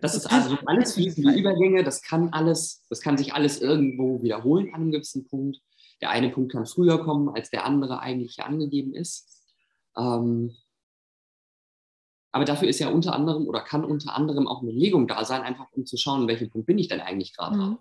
das 0.00 0.14
ist 0.14 0.26
also 0.26 0.56
alles 0.66 0.94
fließende 0.94 1.38
Übergänge, 1.38 1.84
das 1.84 2.02
kann 2.02 2.30
alles, 2.30 2.84
das 2.88 3.00
kann 3.00 3.18
sich 3.18 3.34
alles 3.34 3.60
irgendwo 3.60 4.22
wiederholen 4.22 4.68
an 4.68 4.82
einem 4.82 4.92
gewissen 4.92 5.26
Punkt. 5.26 5.60
Der 6.00 6.10
eine 6.10 6.30
Punkt 6.30 6.52
kann 6.52 6.66
früher 6.66 7.04
kommen, 7.04 7.28
als 7.28 7.50
der 7.50 7.64
andere 7.64 8.00
eigentlich 8.00 8.42
angegeben 8.42 8.94
ist. 8.94 9.44
Ähm, 9.96 10.56
aber 12.32 12.46
dafür 12.46 12.68
ist 12.68 12.78
ja 12.78 12.88
unter 12.88 13.12
anderem 13.12 13.46
oder 13.46 13.60
kann 13.60 13.84
unter 13.84 14.14
anderem 14.16 14.48
auch 14.48 14.62
eine 14.62 14.72
Legung 14.72 15.06
da 15.06 15.24
sein, 15.24 15.42
einfach 15.42 15.70
um 15.72 15.84
zu 15.84 15.98
schauen, 15.98 16.26
welchen 16.28 16.50
Punkt 16.50 16.66
bin 16.66 16.78
ich 16.78 16.88
denn 16.88 17.00
eigentlich 17.00 17.36
gerade. 17.36 17.56
Mhm. 17.56 17.78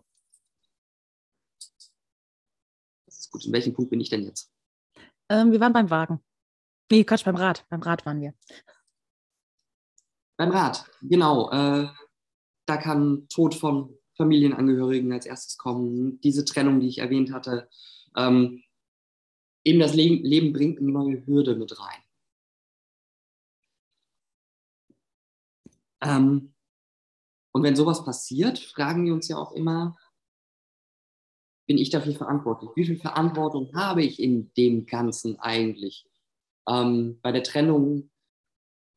Das 3.05 3.17
ist 3.17 3.31
gut. 3.31 3.45
In 3.45 3.53
welchem 3.53 3.73
Punkt 3.73 3.89
bin 3.89 4.01
ich 4.01 4.09
denn 4.09 4.23
jetzt? 4.23 4.51
Ähm, 5.29 5.53
wir 5.53 5.61
waren 5.61 5.73
beim 5.73 5.89
Wagen. 5.89 6.19
Nee, 6.91 7.05
Quatsch, 7.05 7.23
beim 7.23 7.37
Rad. 7.37 7.65
Beim 7.69 7.81
Rad 7.81 8.05
waren 8.05 8.19
wir. 8.19 8.33
Beim 10.41 10.49
Rad, 10.49 10.89
genau. 11.03 11.51
Äh, 11.51 11.87
da 12.65 12.77
kann 12.77 13.27
Tod 13.29 13.53
von 13.53 13.95
Familienangehörigen 14.17 15.13
als 15.13 15.27
erstes 15.27 15.55
kommen, 15.59 16.19
diese 16.21 16.45
Trennung, 16.45 16.79
die 16.79 16.87
ich 16.87 16.97
erwähnt 16.97 17.31
hatte. 17.31 17.69
Ähm, 18.17 18.63
eben 19.63 19.79
das 19.79 19.93
Leben, 19.93 20.25
Leben 20.25 20.51
bringt 20.51 20.79
eine 20.79 20.89
neue 20.89 21.23
Hürde 21.27 21.55
mit 21.55 21.79
rein. 21.79 22.01
Ähm, 26.01 26.55
und 27.51 27.61
wenn 27.61 27.75
sowas 27.75 28.03
passiert, 28.03 28.57
fragen 28.57 29.05
wir 29.05 29.13
uns 29.13 29.27
ja 29.27 29.37
auch 29.37 29.51
immer, 29.51 29.95
bin 31.67 31.77
ich 31.77 31.91
dafür 31.91 32.15
verantwortlich? 32.15 32.71
Wie 32.73 32.87
viel 32.87 32.97
Verantwortung 32.97 33.75
habe 33.75 34.03
ich 34.03 34.19
in 34.19 34.51
dem 34.55 34.87
Ganzen 34.87 35.39
eigentlich? 35.39 36.09
Ähm, 36.67 37.19
bei 37.21 37.31
der 37.31 37.43
Trennung 37.43 38.09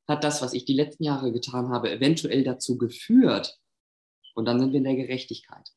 hat 0.06 0.24
das, 0.24 0.42
was 0.42 0.52
ich 0.52 0.64
die 0.64 0.74
letzten 0.74 1.04
Jahre 1.04 1.32
getan 1.32 1.68
habe, 1.70 1.90
eventuell 1.90 2.44
dazu 2.44 2.76
geführt. 2.76 3.60
Und 4.34 4.46
dann 4.46 4.58
sind 4.58 4.72
wir 4.72 4.78
in 4.78 4.84
der 4.84 4.96
Gerechtigkeit. 4.96 5.70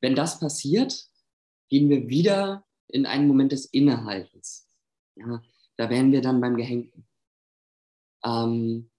Wenn 0.00 0.14
das 0.14 0.38
passiert, 0.38 1.08
gehen 1.68 1.88
wir 1.88 2.08
wieder 2.08 2.66
in 2.88 3.06
einen 3.06 3.26
Moment 3.26 3.52
des 3.52 3.66
Innehaltens. 3.66 4.68
Ja, 5.16 5.42
da 5.76 5.90
wären 5.90 6.12
wir 6.12 6.20
dann 6.20 6.40
beim 6.40 6.56
Gehängten. 6.56 7.06
Ähm, 8.22 8.90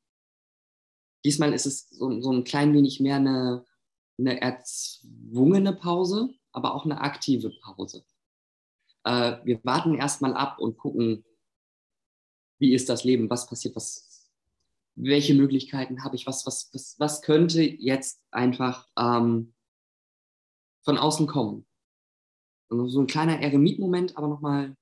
diesmal 1.24 1.54
ist 1.54 1.66
es 1.66 1.90
so, 1.90 2.22
so, 2.22 2.32
ein 2.32 2.44
klein 2.44 2.74
wenig 2.74 3.00
mehr 3.00 3.18
eine, 3.18 3.66
eine 4.18 4.42
erzwungene 4.42 5.74
Pause, 5.74 6.34
aber 6.52 6.74
auch 6.74 6.86
eine 6.86 7.02
aktive 7.02 7.52
Pause 7.62 8.06
äh, 9.06 9.38
wir 9.46 9.64
warten 9.64 9.96
erstmal 9.96 10.34
ab 10.34 10.60
und 10.60 10.78
gucken, 10.78 11.24
wie 12.60 12.74
ist 12.74 12.90
das 12.90 13.04
Leben, 13.04 13.30
was 13.30 13.48
passiert, 13.48 13.76
was, 13.76 14.32
welche 14.96 15.36
Möglichkeiten 15.36 16.04
habe 16.04 16.16
ich, 16.16 16.26
was, 16.26 16.46
was, 16.46 16.74
was, 16.74 16.96
was 17.00 17.22
könnte 17.22 17.62
jetzt 17.62 18.22
einfach 18.32 18.88
ähm, 18.98 19.54
von 20.84 20.98
außen 20.98 21.28
kommen. 21.28 21.68
Und 22.70 22.90
so 22.90 23.00
ein 23.00 23.08
kleiner 23.08 23.40
Eremit-Moment, 23.40 24.18
aber 24.18 24.28
nochmal 24.28 24.76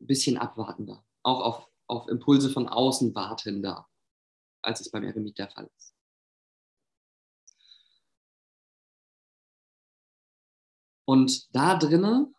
ein 0.00 0.06
bisschen 0.06 0.38
abwartender, 0.38 1.04
auch 1.22 1.40
auf, 1.40 1.68
auf 1.86 2.08
Impulse 2.08 2.50
von 2.50 2.68
außen 2.68 3.14
wartender, 3.14 3.88
als 4.62 4.80
es 4.80 4.90
beim 4.90 5.04
Eremit 5.04 5.38
der 5.38 5.50
Fall 5.50 5.70
ist. 5.76 5.91
Und 11.04 11.54
da 11.54 11.76
drinnen 11.76 12.34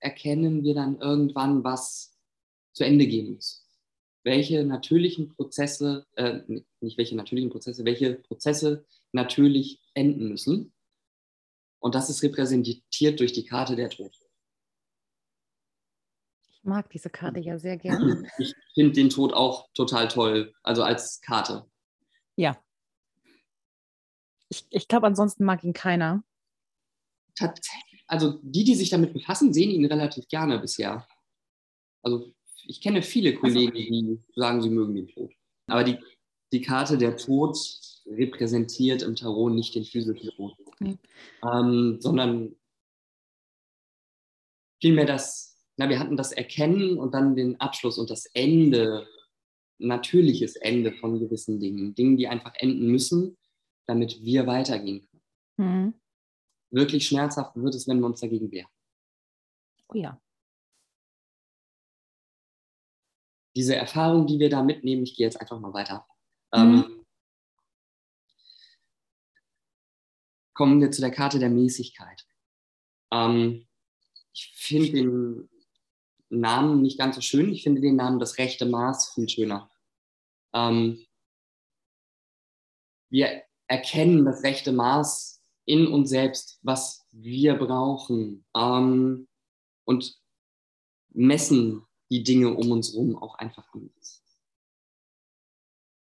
erkennen 0.00 0.62
wir 0.62 0.74
dann 0.74 1.00
irgendwann, 1.00 1.64
was 1.64 2.16
zu 2.72 2.84
Ende 2.84 3.06
gehen 3.06 3.34
muss. 3.34 3.66
Welche 4.24 4.64
natürlichen 4.64 5.34
Prozesse, 5.34 6.06
äh, 6.14 6.40
nicht 6.80 6.98
welche 6.98 7.16
natürlichen 7.16 7.50
Prozesse, 7.50 7.84
welche 7.84 8.14
Prozesse 8.14 8.86
natürlich 9.12 9.80
enden 9.94 10.28
müssen. 10.28 10.72
Und 11.80 11.94
das 11.94 12.10
ist 12.10 12.22
repräsentiert 12.22 13.20
durch 13.20 13.32
die 13.32 13.44
Karte 13.44 13.76
der 13.76 13.90
Tod. 13.90 14.12
Ich 16.50 16.64
mag 16.64 16.90
diese 16.90 17.10
Karte 17.10 17.40
ja 17.40 17.58
sehr 17.58 17.76
gerne. 17.78 18.28
Ich 18.38 18.54
finde 18.74 18.92
den 18.92 19.10
Tod 19.10 19.32
auch 19.32 19.68
total 19.74 20.08
toll, 20.08 20.52
also 20.62 20.82
als 20.82 21.20
Karte. 21.20 21.64
Ja. 22.36 22.62
Ich, 24.50 24.66
ich 24.70 24.88
glaube, 24.88 25.06
ansonsten 25.06 25.44
mag 25.44 25.62
ihn 25.64 25.72
keiner 25.72 26.22
tatsächlich, 27.38 28.04
also 28.06 28.38
die, 28.42 28.64
die 28.64 28.74
sich 28.74 28.90
damit 28.90 29.12
befassen, 29.12 29.52
sehen 29.52 29.70
ihn 29.70 29.84
relativ 29.84 30.26
gerne 30.28 30.58
bisher. 30.58 31.06
Also 32.02 32.32
ich 32.66 32.80
kenne 32.80 33.02
viele 33.02 33.34
Kollegen, 33.34 33.74
die 33.74 34.20
sagen, 34.34 34.62
sie 34.62 34.70
mögen 34.70 34.94
den 34.94 35.08
Tod. 35.08 35.32
Aber 35.66 35.84
die, 35.84 35.98
die 36.52 36.60
Karte 36.60 36.98
der 36.98 37.16
Tod 37.16 37.56
repräsentiert 38.06 39.02
im 39.02 39.16
Tarot 39.16 39.52
nicht 39.52 39.74
den 39.74 39.84
physischen 39.84 40.30
Tod, 40.30 40.54
nee. 40.80 40.96
ähm, 41.42 41.98
sondern 42.00 42.56
vielmehr 44.80 45.04
das, 45.04 45.56
na, 45.76 45.88
wir 45.88 45.98
hatten 45.98 46.16
das 46.16 46.32
Erkennen 46.32 46.98
und 46.98 47.14
dann 47.14 47.36
den 47.36 47.60
Abschluss 47.60 47.98
und 47.98 48.10
das 48.10 48.26
Ende, 48.32 49.06
natürliches 49.78 50.56
Ende 50.56 50.92
von 50.92 51.20
gewissen 51.20 51.60
Dingen, 51.60 51.94
Dingen, 51.94 52.16
die 52.16 52.28
einfach 52.28 52.54
enden 52.56 52.88
müssen, 52.88 53.36
damit 53.86 54.22
wir 54.22 54.46
weitergehen 54.46 55.06
können. 55.06 55.22
Mhm 55.56 55.94
wirklich 56.70 57.06
schmerzhaft 57.06 57.56
wird 57.56 57.74
es, 57.74 57.88
wenn 57.88 58.00
wir 58.00 58.06
uns 58.06 58.20
dagegen 58.20 58.50
wehren. 58.50 58.70
Oh 59.88 59.96
ja. 59.96 60.20
Diese 63.56 63.74
Erfahrung, 63.74 64.26
die 64.26 64.38
wir 64.38 64.50
da 64.50 64.62
mitnehmen, 64.62 65.02
ich 65.02 65.16
gehe 65.16 65.26
jetzt 65.26 65.40
einfach 65.40 65.58
mal 65.58 65.72
weiter. 65.72 66.06
Mhm. 66.54 66.60
Ähm, 66.60 67.06
kommen 70.54 70.80
wir 70.80 70.90
zu 70.90 71.00
der 71.00 71.10
Karte 71.10 71.38
der 71.38 71.50
Mäßigkeit. 71.50 72.26
Ähm, 73.12 73.66
ich 74.32 74.52
finde 74.54 74.92
den 74.92 75.50
Namen 76.28 76.82
nicht 76.82 76.98
ganz 76.98 77.16
so 77.16 77.20
schön. 77.20 77.50
Ich 77.50 77.62
finde 77.62 77.80
den 77.80 77.96
Namen 77.96 78.18
das 78.18 78.38
rechte 78.38 78.66
Maß 78.66 79.14
viel 79.14 79.28
schöner. 79.28 79.70
Ähm, 80.52 81.04
wir 83.10 83.42
erkennen 83.66 84.24
das 84.24 84.42
rechte 84.42 84.72
Maß 84.72 85.37
in 85.68 85.86
uns 85.86 86.08
selbst, 86.08 86.58
was 86.62 87.06
wir 87.12 87.54
brauchen 87.54 88.44
ähm, 88.56 89.28
und 89.84 90.18
messen 91.10 91.86
die 92.10 92.22
Dinge 92.22 92.54
um 92.54 92.70
uns 92.70 92.92
herum 92.92 93.16
auch 93.16 93.34
einfach 93.34 93.68
anders. 93.74 94.22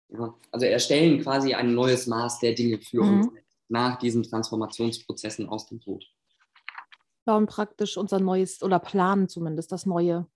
Ja, 0.08 0.34
also 0.50 0.66
erstellen 0.66 1.22
quasi 1.22 1.54
ein 1.54 1.72
neues 1.72 2.08
Maß 2.08 2.40
der 2.40 2.54
Dinge 2.54 2.80
für 2.80 3.02
mhm. 3.02 3.20
uns 3.20 3.32
nach 3.68 3.98
diesen 3.98 4.24
Transformationsprozessen 4.24 5.48
aus 5.48 5.66
dem 5.66 5.80
Tod. 5.80 6.04
Bauen 7.24 7.46
praktisch 7.46 7.96
unser 7.96 8.18
neues 8.18 8.62
oder 8.62 8.80
planen 8.80 9.28
zumindest 9.28 9.70
das 9.70 9.86
neue 9.86 10.26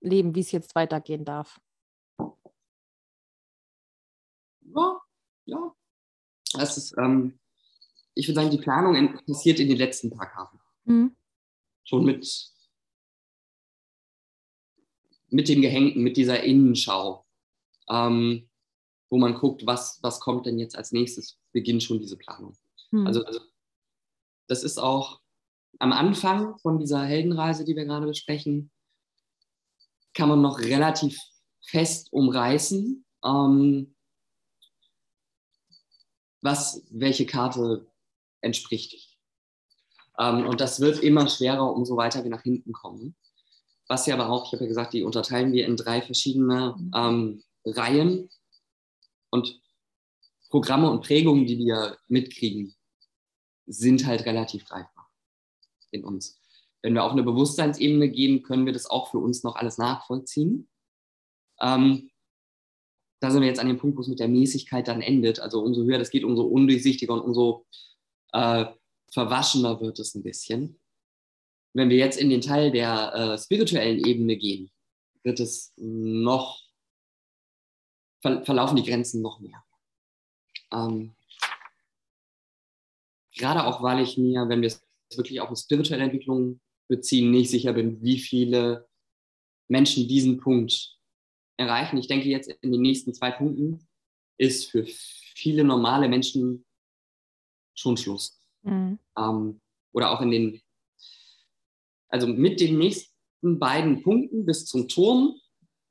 Leben, 0.00 0.34
wie 0.34 0.40
es 0.40 0.50
jetzt 0.50 0.74
weitergehen 0.74 1.26
darf. 1.26 1.60
Ja, 4.62 5.00
ja. 5.44 5.74
Das 6.52 6.76
ist, 6.76 6.96
ähm, 6.98 7.39
ich 8.14 8.28
würde 8.28 8.40
sagen, 8.40 8.50
die 8.50 8.58
Planung 8.58 9.18
passiert 9.26 9.60
in 9.60 9.68
den 9.68 9.78
letzten 9.78 10.10
paar 10.10 10.30
Karten. 10.30 10.58
Mhm. 10.84 11.16
Schon 11.84 12.04
mit, 12.04 12.50
mit 15.28 15.48
dem 15.48 15.62
Gehängten, 15.62 16.02
mit 16.02 16.16
dieser 16.16 16.42
Innenschau, 16.42 17.26
ähm, 17.88 18.48
wo 19.08 19.18
man 19.18 19.34
guckt, 19.34 19.66
was, 19.66 19.98
was 20.02 20.20
kommt 20.20 20.46
denn 20.46 20.58
jetzt 20.58 20.76
als 20.76 20.92
nächstes, 20.92 21.38
beginnt 21.52 21.82
schon 21.82 21.98
diese 21.98 22.16
Planung. 22.16 22.56
Mhm. 22.90 23.06
Also, 23.06 23.24
also 23.24 23.40
das 24.46 24.62
ist 24.62 24.78
auch 24.78 25.20
am 25.78 25.92
Anfang 25.92 26.58
von 26.58 26.78
dieser 26.78 27.04
Heldenreise, 27.04 27.64
die 27.64 27.76
wir 27.76 27.84
gerade 27.84 28.06
besprechen, 28.06 28.70
kann 30.14 30.28
man 30.28 30.42
noch 30.42 30.58
relativ 30.58 31.18
fest 31.62 32.12
umreißen, 32.12 33.04
ähm, 33.24 33.94
was 36.42 36.84
welche 36.90 37.26
Karte 37.26 37.89
entspricht. 38.40 39.16
Ähm, 40.18 40.46
und 40.46 40.60
das 40.60 40.80
wird 40.80 41.02
immer 41.02 41.28
schwerer, 41.28 41.74
umso 41.74 41.96
weiter 41.96 42.22
wir 42.22 42.30
nach 42.30 42.42
hinten 42.42 42.72
kommen. 42.72 43.16
Was 43.88 44.06
ja 44.06 44.14
aber 44.14 44.30
auch, 44.30 44.46
ich 44.46 44.52
habe 44.52 44.64
ja 44.64 44.68
gesagt, 44.68 44.92
die 44.92 45.02
unterteilen 45.02 45.52
wir 45.52 45.66
in 45.66 45.76
drei 45.76 46.00
verschiedene 46.00 46.76
ähm, 46.94 47.42
Reihen 47.64 48.30
und 49.30 49.60
Programme 50.48 50.90
und 50.90 51.02
Prägungen, 51.02 51.46
die 51.46 51.58
wir 51.58 51.96
mitkriegen, 52.08 52.74
sind 53.66 54.06
halt 54.06 54.26
relativ 54.26 54.64
greifbar 54.64 55.10
in 55.90 56.04
uns. 56.04 56.40
Wenn 56.82 56.94
wir 56.94 57.04
auf 57.04 57.12
eine 57.12 57.22
Bewusstseinsebene 57.22 58.08
gehen, 58.10 58.42
können 58.42 58.66
wir 58.66 58.72
das 58.72 58.86
auch 58.86 59.10
für 59.10 59.18
uns 59.18 59.42
noch 59.42 59.56
alles 59.56 59.78
nachvollziehen. 59.78 60.68
Ähm, 61.60 62.10
da 63.20 63.30
sind 63.30 63.42
wir 63.42 63.48
jetzt 63.48 63.60
an 63.60 63.68
dem 63.68 63.78
Punkt, 63.78 63.96
wo 63.96 64.00
es 64.00 64.08
mit 64.08 64.18
der 64.18 64.28
Mäßigkeit 64.28 64.88
dann 64.88 65.02
endet. 65.02 65.40
Also 65.40 65.62
umso 65.62 65.82
höher 65.84 65.98
das 65.98 66.10
geht, 66.10 66.24
umso 66.24 66.44
undurchsichtiger 66.44 67.12
und 67.12 67.20
umso 67.20 67.66
äh, 68.32 68.66
verwaschener 69.12 69.80
wird 69.80 69.98
es 69.98 70.14
ein 70.14 70.22
bisschen. 70.22 70.78
Wenn 71.72 71.88
wir 71.88 71.96
jetzt 71.96 72.18
in 72.18 72.30
den 72.30 72.40
Teil 72.40 72.70
der 72.70 73.14
äh, 73.14 73.38
spirituellen 73.38 74.04
Ebene 74.04 74.36
gehen, 74.36 74.70
wird 75.22 75.40
es 75.40 75.72
noch, 75.76 76.60
ver 78.22 78.44
verlaufen 78.44 78.76
die 78.76 78.84
Grenzen 78.84 79.22
noch 79.22 79.40
mehr. 79.40 79.62
Ähm, 80.72 81.14
gerade 83.36 83.66
auch, 83.66 83.82
weil 83.82 84.02
ich 84.02 84.18
mir, 84.18 84.48
wenn 84.48 84.62
wir 84.62 84.68
es 84.68 84.82
wirklich 85.16 85.40
auf 85.40 85.48
eine 85.48 85.56
spirituelle 85.56 86.04
Entwicklung 86.04 86.60
beziehen, 86.88 87.30
nicht 87.30 87.50
sicher 87.50 87.72
bin, 87.72 88.02
wie 88.02 88.18
viele 88.18 88.88
Menschen 89.68 90.08
diesen 90.08 90.38
Punkt 90.38 90.98
erreichen. 91.56 91.98
Ich 91.98 92.08
denke 92.08 92.28
jetzt 92.28 92.48
in 92.48 92.72
den 92.72 92.80
nächsten 92.80 93.14
zwei 93.14 93.30
Punkten 93.30 93.86
ist 94.38 94.70
für 94.70 94.86
viele 94.86 95.64
normale 95.64 96.08
Menschen 96.08 96.64
schon 97.74 97.96
Schluss. 97.96 98.40
Mhm. 98.62 98.98
Ähm, 99.16 99.60
oder 99.92 100.10
auch 100.12 100.20
in 100.20 100.30
den, 100.30 100.62
also 102.08 102.26
mit 102.26 102.60
den 102.60 102.78
nächsten 102.78 103.58
beiden 103.58 104.02
Punkten 104.02 104.46
bis 104.46 104.66
zum 104.66 104.88
Turm 104.88 105.34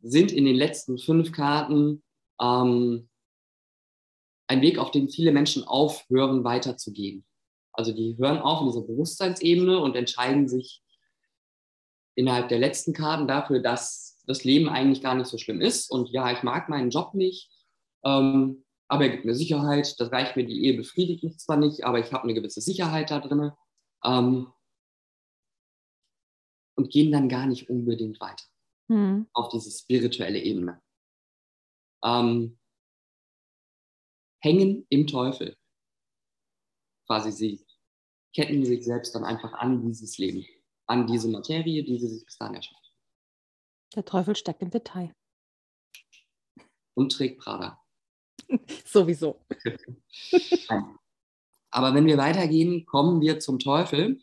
sind 0.02 0.32
in 0.32 0.46
den 0.46 0.56
letzten 0.56 0.98
fünf 0.98 1.32
Karten 1.32 2.04
ähm, 2.42 3.10
ein 4.48 4.62
Weg, 4.62 4.80
auf 4.80 4.92
den 4.92 5.10
viele 5.10 5.32
Menschen 5.32 5.64
aufhören, 5.64 6.44
weiterzugehen. 6.44 7.26
Also 7.72 7.92
die 7.94 8.18
hören 8.18 8.40
auf 8.40 8.62
in 8.62 8.68
dieser 8.68 8.82
Bewusstseinsebene 8.82 9.80
und 9.80 9.96
entscheiden 9.96 10.48
sich 10.48 10.82
innerhalb 12.16 12.50
der 12.50 12.60
letzten 12.60 12.94
Karten 12.94 13.28
dafür, 13.28 13.60
dass 13.60 14.22
das 14.26 14.44
Leben 14.44 14.68
eigentlich 14.68 15.02
gar 15.02 15.16
nicht 15.16 15.28
so 15.28 15.38
schlimm 15.38 15.62
ist. 15.62 15.90
Und 15.90 16.10
ja, 16.10 16.32
ich 16.32 16.44
mag 16.44 16.68
meinen 16.68 16.90
Job 16.90 17.14
nicht, 17.14 17.50
ähm, 18.04 18.66
aber 18.90 19.04
er 19.04 19.12
gibt 19.12 19.26
mir 19.26 19.36
Sicherheit. 19.36 20.00
Das 20.00 20.12
reicht 20.12 20.36
mir, 20.36 20.46
die 20.46 20.66
Ehe 20.66 20.76
befriedigt 20.76 21.24
mich 21.24 21.38
zwar 21.38 21.58
nicht, 21.58 21.86
aber 21.86 22.00
ich 22.00 22.12
habe 22.12 22.24
eine 22.24 22.34
gewisse 22.34 22.60
Sicherheit 22.60 23.12
da 23.12 23.20
drin. 23.20 23.52
Ähm, 24.04 24.52
und 26.76 26.90
gehen 26.90 27.12
dann 27.12 27.28
gar 27.28 27.46
nicht 27.46 27.70
unbedingt 27.70 28.20
weiter 28.22 28.46
mhm. 28.88 29.28
auf 29.34 29.50
diese 29.50 29.70
spirituelle 29.70 30.40
Ebene. 30.40 30.82
Ähm, 32.04 32.58
hängen 34.42 34.86
im 34.90 35.06
Teufel. 35.06 35.58
Quasi 37.06 37.32
sie 37.32 37.66
ketten 38.34 38.64
sich 38.64 38.86
selbst 38.86 39.14
dann 39.14 39.26
einfach 39.26 39.54
an 39.54 39.82
dieses 39.82 40.18
Leben, 40.18 40.46
an 40.88 41.06
diese 41.06 41.28
Materie, 41.28 41.84
die 41.84 42.00
sie 42.00 42.08
sich 42.08 42.26
bis 42.26 42.38
dahin 42.38 42.56
erschaffen. 42.56 42.88
Der 43.96 44.06
Teufel 44.06 44.36
steckt 44.36 44.62
im 44.62 44.70
Detail. 44.70 45.14
Und 46.94 47.12
trägt 47.12 47.40
Prada. 47.40 47.79
Sowieso. 48.86 49.40
Aber 51.72 51.94
wenn 51.94 52.06
wir 52.06 52.18
weitergehen, 52.18 52.86
kommen 52.86 53.22
wir 53.22 53.40
zum 53.40 53.60
Teufel. 53.60 54.22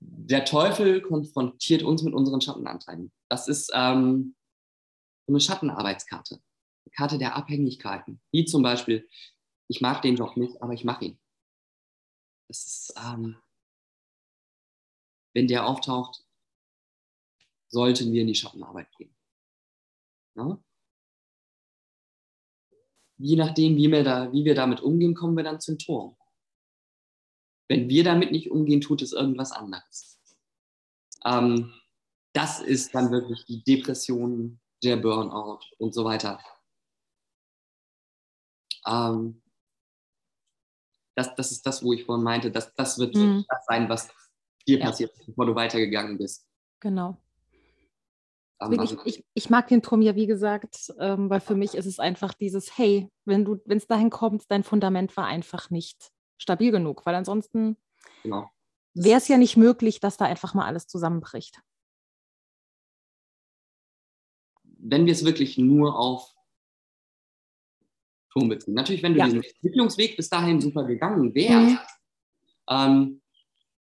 Der 0.00 0.44
Teufel 0.44 1.02
konfrontiert 1.02 1.82
uns 1.82 2.02
mit 2.02 2.14
unseren 2.14 2.40
Schattenanteilen. 2.40 3.12
Das 3.28 3.48
ist 3.48 3.70
ähm, 3.74 4.36
eine 5.26 5.40
Schattenarbeitskarte, 5.40 6.36
eine 6.36 6.92
Karte 6.92 7.18
der 7.18 7.36
Abhängigkeiten. 7.36 8.20
Wie 8.30 8.44
zum 8.44 8.62
Beispiel, 8.62 9.08
ich 9.68 9.80
mag 9.80 10.00
den 10.02 10.16
Job 10.16 10.36
nicht, 10.36 10.62
aber 10.62 10.72
ich 10.72 10.84
mache 10.84 11.04
ihn. 11.06 11.20
Das 12.48 12.64
ist, 12.64 12.94
ähm, 12.96 13.36
wenn 15.34 15.48
der 15.48 15.66
auftaucht, 15.66 16.24
sollten 17.68 18.12
wir 18.12 18.22
in 18.22 18.28
die 18.28 18.34
Schattenarbeit 18.34 18.90
gehen. 18.96 19.14
Ja? 20.34 20.58
Je 23.18 23.36
nachdem, 23.36 23.76
wie 23.76 23.90
wir, 23.90 24.04
da, 24.04 24.32
wie 24.32 24.44
wir 24.44 24.54
damit 24.54 24.80
umgehen, 24.80 25.14
kommen 25.14 25.36
wir 25.36 25.44
dann 25.44 25.60
zum 25.60 25.78
Turm. 25.78 26.16
Wenn 27.68 27.88
wir 27.88 28.04
damit 28.04 28.32
nicht 28.32 28.50
umgehen, 28.50 28.80
tut 28.80 29.02
es 29.02 29.12
irgendwas 29.12 29.52
anderes. 29.52 30.20
Ähm, 31.24 31.74
das 32.32 32.60
ist 32.60 32.94
dann 32.94 33.10
wirklich 33.10 33.44
die 33.46 33.62
Depression, 33.62 34.60
der 34.82 34.96
Burnout 34.96 35.60
und 35.78 35.92
so 35.92 36.04
weiter. 36.04 36.40
Ähm, 38.86 39.42
das, 41.16 41.34
das 41.34 41.50
ist 41.50 41.66
das, 41.66 41.82
wo 41.82 41.92
ich 41.92 42.04
vorhin 42.04 42.22
meinte, 42.22 42.50
dass 42.50 42.72
das 42.74 42.98
wird 42.98 43.14
mhm. 43.16 43.44
das 43.48 43.66
sein, 43.66 43.88
was 43.88 44.08
dir 44.66 44.78
ja. 44.78 44.86
passiert, 44.86 45.12
bevor 45.26 45.46
du 45.46 45.54
weitergegangen 45.54 46.16
bist. 46.16 46.46
Genau. 46.80 47.20
Ich, 48.82 48.96
ich, 49.04 49.24
ich, 49.34 49.50
mag 49.50 49.68
den 49.68 49.82
Turm 49.82 50.02
ja, 50.02 50.16
wie 50.16 50.26
gesagt, 50.26 50.92
ähm, 50.98 51.30
weil 51.30 51.40
für 51.40 51.54
mich 51.54 51.74
ist 51.74 51.86
es 51.86 52.00
einfach 52.00 52.34
dieses, 52.34 52.76
hey, 52.76 53.08
wenn 53.24 53.44
du, 53.44 53.60
wenn 53.66 53.78
es 53.78 53.86
dahin 53.86 54.10
kommt, 54.10 54.44
dein 54.48 54.64
Fundament 54.64 55.16
war 55.16 55.26
einfach 55.26 55.70
nicht 55.70 56.10
stabil 56.38 56.72
genug, 56.72 57.06
weil 57.06 57.14
ansonsten 57.14 57.76
genau. 58.24 58.50
wäre 58.94 59.18
es 59.18 59.28
ja 59.28 59.38
nicht 59.38 59.56
möglich, 59.56 60.00
dass 60.00 60.16
da 60.16 60.24
einfach 60.24 60.54
mal 60.54 60.66
alles 60.66 60.88
zusammenbricht. 60.88 61.60
Wenn 64.64 65.06
wir 65.06 65.12
es 65.12 65.24
wirklich 65.24 65.56
nur 65.56 65.96
auf 65.96 66.34
Turm 68.30 68.48
beziehen. 68.48 68.74
Natürlich, 68.74 69.02
wenn 69.02 69.14
du 69.14 69.20
ja. 69.20 69.24
diesen 69.26 69.42
Entwicklungsweg 69.42 70.16
bis 70.16 70.28
dahin 70.28 70.60
super 70.60 70.84
gegangen 70.84 71.34
wärst, 71.34 71.76
mhm. 71.76 71.78
ähm, 72.68 73.22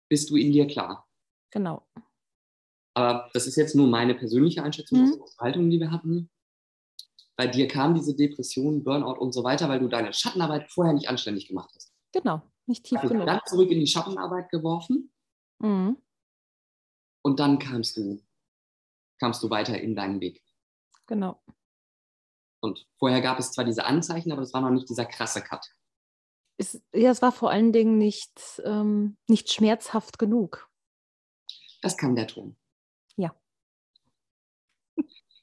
bist 0.08 0.30
du 0.30 0.36
in 0.36 0.52
dir 0.52 0.66
klar. 0.66 1.06
Genau. 1.50 1.86
Aber 2.94 3.28
das 3.34 3.46
ist 3.46 3.56
jetzt 3.56 3.74
nur 3.74 3.88
meine 3.88 4.14
persönliche 4.14 4.62
Einschätzung 4.62 5.00
mhm. 5.00 5.22
aus 5.22 5.36
Haltung, 5.38 5.68
die 5.68 5.80
wir 5.80 5.90
hatten. 5.90 6.30
Bei 7.36 7.48
dir 7.48 7.66
kam 7.66 7.94
diese 7.94 8.14
Depression, 8.14 8.84
Burnout 8.84 9.18
und 9.18 9.32
so 9.32 9.42
weiter, 9.42 9.68
weil 9.68 9.80
du 9.80 9.88
deine 9.88 10.12
Schattenarbeit 10.12 10.70
vorher 10.70 10.94
nicht 10.94 11.08
anständig 11.08 11.48
gemacht 11.48 11.70
hast. 11.74 11.92
Genau, 12.12 12.42
nicht 12.66 12.84
tief 12.84 12.98
hast 12.98 13.08
genug. 13.08 13.26
Dann 13.26 13.40
zurück 13.46 13.70
in 13.70 13.80
die 13.80 13.88
Schattenarbeit 13.88 14.48
geworfen 14.50 15.12
mhm. 15.58 15.96
und 17.22 17.40
dann 17.40 17.58
kamst 17.58 17.96
du, 17.96 18.22
kamst 19.18 19.42
du 19.42 19.50
weiter 19.50 19.80
in 19.80 19.96
deinen 19.96 20.20
Weg. 20.20 20.40
Genau. 21.06 21.42
Und 22.60 22.86
vorher 22.98 23.20
gab 23.20 23.40
es 23.40 23.50
zwar 23.50 23.64
diese 23.64 23.84
Anzeichen, 23.84 24.30
aber 24.30 24.40
das 24.40 24.54
war 24.54 24.60
noch 24.60 24.70
nicht 24.70 24.88
dieser 24.88 25.04
krasse 25.04 25.42
Cut. 25.42 25.74
Es, 26.56 26.80
ja, 26.94 27.10
es 27.10 27.20
war 27.20 27.32
vor 27.32 27.50
allen 27.50 27.72
Dingen 27.72 27.98
nicht, 27.98 28.62
ähm, 28.64 29.16
nicht 29.26 29.52
schmerzhaft 29.52 30.20
genug. 30.20 30.70
Das 31.82 31.96
kann 31.96 32.14
der 32.14 32.28
Ton. 32.28 32.56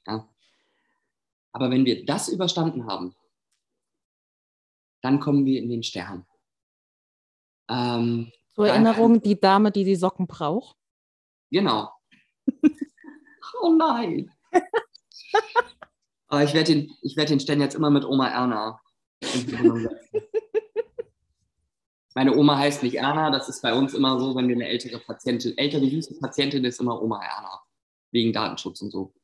Ja. 0.06 0.28
Aber 1.52 1.70
wenn 1.70 1.84
wir 1.84 2.04
das 2.04 2.28
überstanden 2.28 2.86
haben, 2.86 3.14
dann 5.02 5.20
kommen 5.20 5.44
wir 5.44 5.60
in 5.60 5.68
den 5.68 5.82
Stern. 5.82 6.26
Ähm, 7.68 8.32
Zur 8.54 8.68
Erinnerung, 8.68 9.20
die 9.20 9.38
Dame, 9.38 9.70
die 9.70 9.84
die 9.84 9.96
Socken 9.96 10.26
braucht. 10.26 10.76
Genau. 11.50 11.90
oh 13.62 13.74
nein. 13.76 14.30
Aber 16.28 16.44
ich 16.44 16.54
werde 16.54 16.72
den, 16.72 16.96
werd 17.16 17.30
den 17.30 17.40
Stern 17.40 17.60
jetzt 17.60 17.74
immer 17.74 17.90
mit 17.90 18.04
Oma 18.04 18.28
Erna. 18.28 18.80
Meine 22.14 22.36
Oma 22.36 22.58
heißt 22.58 22.82
nicht 22.82 22.96
Erna, 22.96 23.30
das 23.30 23.48
ist 23.48 23.62
bei 23.62 23.72
uns 23.72 23.94
immer 23.94 24.18
so, 24.18 24.34
wenn 24.34 24.48
wir 24.48 24.56
eine 24.56 24.68
ältere 24.68 24.98
Patientin, 24.98 25.56
ältere 25.56 25.86
süße 25.86 26.18
Patientin 26.18 26.64
ist 26.64 26.80
immer 26.80 27.00
Oma 27.00 27.22
Erna, 27.22 27.62
wegen 28.10 28.32
Datenschutz 28.32 28.82
und 28.82 28.90
so. 28.90 29.14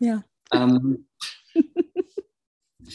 Ja. 0.00 0.24
Ähm, 0.52 1.08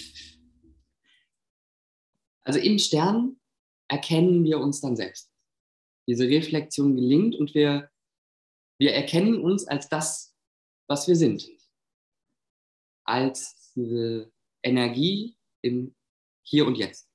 also 2.43 2.59
im 2.59 2.77
Stern 2.79 3.39
erkennen 3.87 4.43
wir 4.43 4.59
uns 4.59 4.81
dann 4.81 4.97
selbst. 4.97 5.31
Diese 6.07 6.27
Reflexion 6.27 6.95
gelingt 6.95 7.35
und 7.35 7.55
wir, 7.55 7.89
wir 8.79 8.93
erkennen 8.93 9.39
uns 9.41 9.65
als 9.67 9.87
das, 9.87 10.35
was 10.87 11.07
wir 11.07 11.15
sind 11.15 11.47
als 13.05 13.71
diese 13.75 14.31
Energie 14.63 15.37
im 15.61 15.95
Hier 16.43 16.65
und 16.65 16.77
Jetzt. 16.77 17.09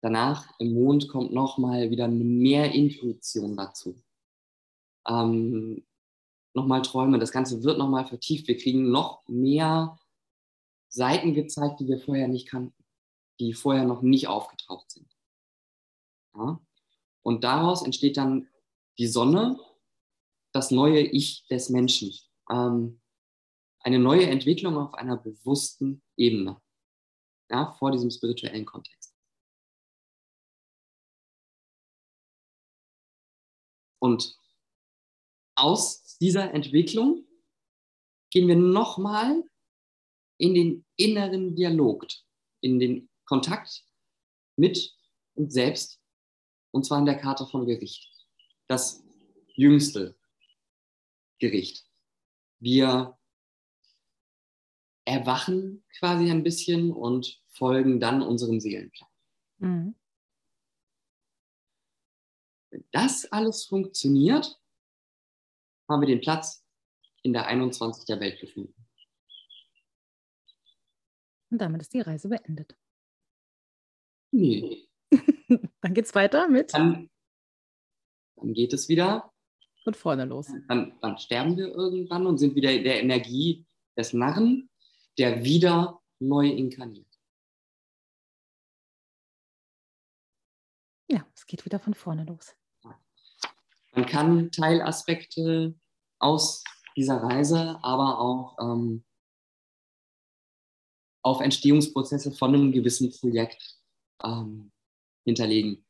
Danach 0.00 0.58
im 0.58 0.74
Mond 0.74 1.08
kommt 1.08 1.32
nochmal 1.32 1.90
wieder 1.90 2.08
mehr 2.08 2.72
Intuition 2.72 3.56
dazu. 3.56 4.00
Ähm, 5.06 5.86
nochmal 6.54 6.82
Träume, 6.82 7.18
das 7.18 7.32
Ganze 7.32 7.62
wird 7.62 7.78
nochmal 7.78 8.06
vertieft. 8.06 8.48
Wir 8.48 8.58
kriegen 8.58 8.90
noch 8.90 9.22
mehr 9.28 9.98
Seiten 10.88 11.34
gezeigt, 11.34 11.80
die 11.80 11.88
wir 11.88 12.00
vorher 12.00 12.28
nicht 12.28 12.48
kannten, 12.48 12.84
die 13.40 13.52
vorher 13.52 13.84
noch 13.84 14.02
nicht 14.02 14.28
aufgetaucht 14.28 14.90
sind. 14.90 15.10
Ja? 16.34 16.60
Und 17.22 17.44
daraus 17.44 17.82
entsteht 17.82 18.16
dann 18.16 18.48
die 18.98 19.06
Sonne 19.06 19.58
das 20.52 20.70
neue 20.70 21.00
Ich 21.00 21.46
des 21.46 21.68
Menschen. 21.68 22.12
Ähm, 22.50 23.00
eine 23.80 23.98
neue 23.98 24.26
Entwicklung 24.26 24.76
auf 24.76 24.94
einer 24.94 25.16
bewussten 25.16 26.02
Ebene, 26.16 26.60
ja, 27.50 27.72
vor 27.78 27.92
diesem 27.92 28.10
spirituellen 28.10 28.64
Kontext. 28.64 29.14
Und 34.00 34.36
aus 35.54 36.07
dieser 36.20 36.52
Entwicklung 36.52 37.24
gehen 38.30 38.48
wir 38.48 38.56
nochmal 38.56 39.42
in 40.38 40.54
den 40.54 40.84
inneren 40.96 41.54
Dialog, 41.54 42.06
in 42.60 42.78
den 42.78 43.08
Kontakt 43.24 43.84
mit 44.56 44.94
uns 45.34 45.54
selbst, 45.54 46.00
und 46.70 46.84
zwar 46.84 46.98
in 46.98 47.06
der 47.06 47.18
Karte 47.18 47.46
von 47.46 47.66
Gericht. 47.66 48.10
Das 48.66 49.02
jüngste 49.54 50.16
Gericht. 51.38 51.86
Wir 52.60 53.18
erwachen 55.04 55.84
quasi 55.98 56.30
ein 56.30 56.42
bisschen 56.42 56.92
und 56.92 57.42
folgen 57.48 57.98
dann 57.98 58.22
unserem 58.22 58.60
Seelenplan. 58.60 59.10
Mhm. 59.58 59.94
Wenn 62.70 62.84
das 62.92 63.24
alles 63.32 63.64
funktioniert, 63.64 64.60
haben 65.88 66.00
wir 66.02 66.08
den 66.08 66.20
Platz 66.20 66.64
in 67.22 67.32
der 67.32 67.46
21 67.46 68.04
der 68.06 68.20
Welt 68.20 68.40
gefunden. 68.40 68.74
Und 71.50 71.58
damit 71.58 71.82
ist 71.82 71.94
die 71.94 72.00
Reise 72.00 72.28
beendet. 72.28 72.76
Nee. 74.30 74.86
dann 75.80 75.94
geht 75.94 76.04
es 76.04 76.14
weiter 76.14 76.48
mit. 76.48 76.74
Dann, 76.74 77.08
dann, 78.36 78.52
geht 78.52 78.72
es 78.72 78.88
wieder. 78.88 79.32
Von 79.84 79.94
vorne 79.94 80.26
los. 80.26 80.48
Dann, 80.68 80.98
dann 81.00 81.16
sterben 81.16 81.56
wir 81.56 81.68
irgendwann 81.68 82.26
und 82.26 82.36
sind 82.36 82.54
wieder 82.54 82.70
in 82.72 82.84
der 82.84 83.00
Energie 83.00 83.66
des 83.96 84.12
Narren, 84.12 84.68
der 85.16 85.44
wieder 85.44 86.02
neu 86.20 86.48
inkarniert. 86.48 87.06
Ja, 91.10 91.26
es 91.34 91.46
geht 91.46 91.64
wieder 91.64 91.78
von 91.78 91.94
vorne 91.94 92.24
los. 92.24 92.54
Man 93.98 94.06
kann 94.06 94.52
Teilaspekte 94.52 95.74
aus 96.20 96.62
dieser 96.96 97.16
Reise, 97.16 97.80
aber 97.82 98.20
auch 98.20 98.56
ähm, 98.60 99.04
auf 101.24 101.40
Entstehungsprozesse 101.40 102.30
von 102.30 102.54
einem 102.54 102.70
gewissen 102.70 103.10
Projekt 103.10 103.80
ähm, 104.22 104.70
hinterlegen. 105.24 105.84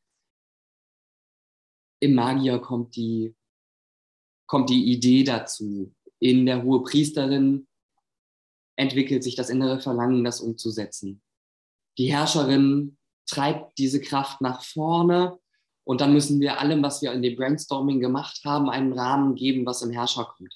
Im 2.00 2.14
Magier 2.14 2.60
kommt 2.60 2.96
die, 2.96 3.36
kommt 4.46 4.70
die 4.70 4.90
Idee 4.90 5.22
dazu. 5.22 5.94
In 6.18 6.46
der 6.46 6.62
Hohe 6.62 6.82
Priesterin 6.84 7.68
entwickelt 8.78 9.22
sich 9.22 9.36
das 9.36 9.50
innere 9.50 9.80
Verlangen, 9.80 10.24
das 10.24 10.40
umzusetzen. 10.40 11.20
Die 11.98 12.10
Herrscherin 12.10 12.96
treibt 13.26 13.76
diese 13.76 14.00
Kraft 14.00 14.40
nach 14.40 14.64
vorne 14.64 15.38
und 15.88 16.02
dann 16.02 16.12
müssen 16.12 16.38
wir 16.38 16.60
allem, 16.60 16.82
was 16.82 17.00
wir 17.00 17.12
in 17.12 17.22
dem 17.22 17.34
Brainstorming 17.34 17.98
gemacht 17.98 18.42
haben, 18.44 18.68
einen 18.68 18.92
Rahmen 18.92 19.34
geben, 19.34 19.64
was 19.64 19.80
im 19.80 19.90
Herrscher 19.90 20.26
kommt. 20.26 20.54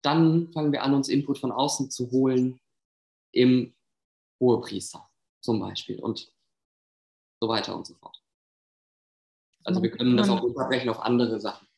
Dann 0.00 0.50
fangen 0.52 0.72
wir 0.72 0.82
an, 0.82 0.94
uns 0.94 1.10
Input 1.10 1.38
von 1.38 1.52
außen 1.52 1.90
zu 1.90 2.10
holen 2.10 2.58
im 3.30 3.74
Hohepriester 4.40 5.06
zum 5.42 5.60
Beispiel 5.60 6.00
und 6.00 6.32
so 7.42 7.48
weiter 7.48 7.76
und 7.76 7.86
so 7.86 7.92
fort. 7.96 8.18
Also 9.64 9.82
wir 9.82 9.90
können 9.90 10.16
das 10.16 10.30
auch 10.30 10.42
unterbrechen 10.42 10.88
auf 10.88 11.00
andere 11.00 11.38
Sachen. 11.40 11.68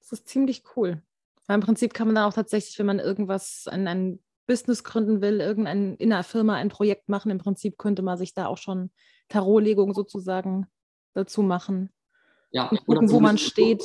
Das 0.00 0.10
ist 0.10 0.28
ziemlich 0.28 0.64
cool. 0.74 1.00
Weil 1.46 1.54
im 1.54 1.64
Prinzip 1.64 1.94
kann 1.94 2.08
man 2.08 2.16
da 2.16 2.26
auch 2.26 2.34
tatsächlich, 2.34 2.76
wenn 2.80 2.86
man 2.86 2.98
irgendwas, 2.98 3.68
ein, 3.68 3.86
ein 3.86 4.18
Business 4.48 4.82
gründen 4.82 5.20
will, 5.20 5.40
irgendein 5.40 5.94
in 5.94 6.12
einer 6.12 6.24
Firma 6.24 6.54
ein 6.54 6.70
Projekt 6.70 7.08
machen, 7.08 7.30
im 7.30 7.38
Prinzip 7.38 7.78
könnte 7.78 8.02
man 8.02 8.18
sich 8.18 8.34
da 8.34 8.46
auch 8.46 8.58
schon 8.58 8.90
Tarotlegung 9.28 9.94
sozusagen 9.94 10.66
dazu 11.14 11.42
machen. 11.42 11.92
Ja, 12.50 12.68
und 12.68 12.84
gucken, 12.86 13.10
wo 13.10 13.20
man 13.20 13.38
steht. 13.38 13.84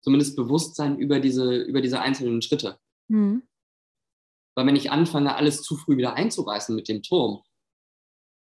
Zumindest 0.00 0.36
Bewusstsein 0.36 0.98
über 0.98 1.20
diese, 1.20 1.56
über 1.56 1.80
diese 1.80 2.00
einzelnen 2.00 2.40
Schritte. 2.40 2.78
Mhm. 3.08 3.42
Weil 4.54 4.66
wenn 4.66 4.76
ich 4.76 4.90
anfange, 4.90 5.34
alles 5.36 5.62
zu 5.62 5.76
früh 5.76 5.96
wieder 5.96 6.14
einzureißen 6.14 6.74
mit 6.74 6.88
dem 6.88 7.02
Turm, 7.02 7.42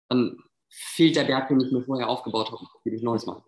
dann 0.10 0.38
fehlt 0.70 1.16
der 1.16 1.24
Berg, 1.24 1.48
den 1.48 1.60
ich 1.60 1.72
mir 1.72 1.84
vorher 1.84 2.10
aufgebaut 2.10 2.52
habe, 2.52 2.66
wie 2.84 2.93
ich 2.93 3.02
Neues 3.02 3.26
mache. 3.26 3.43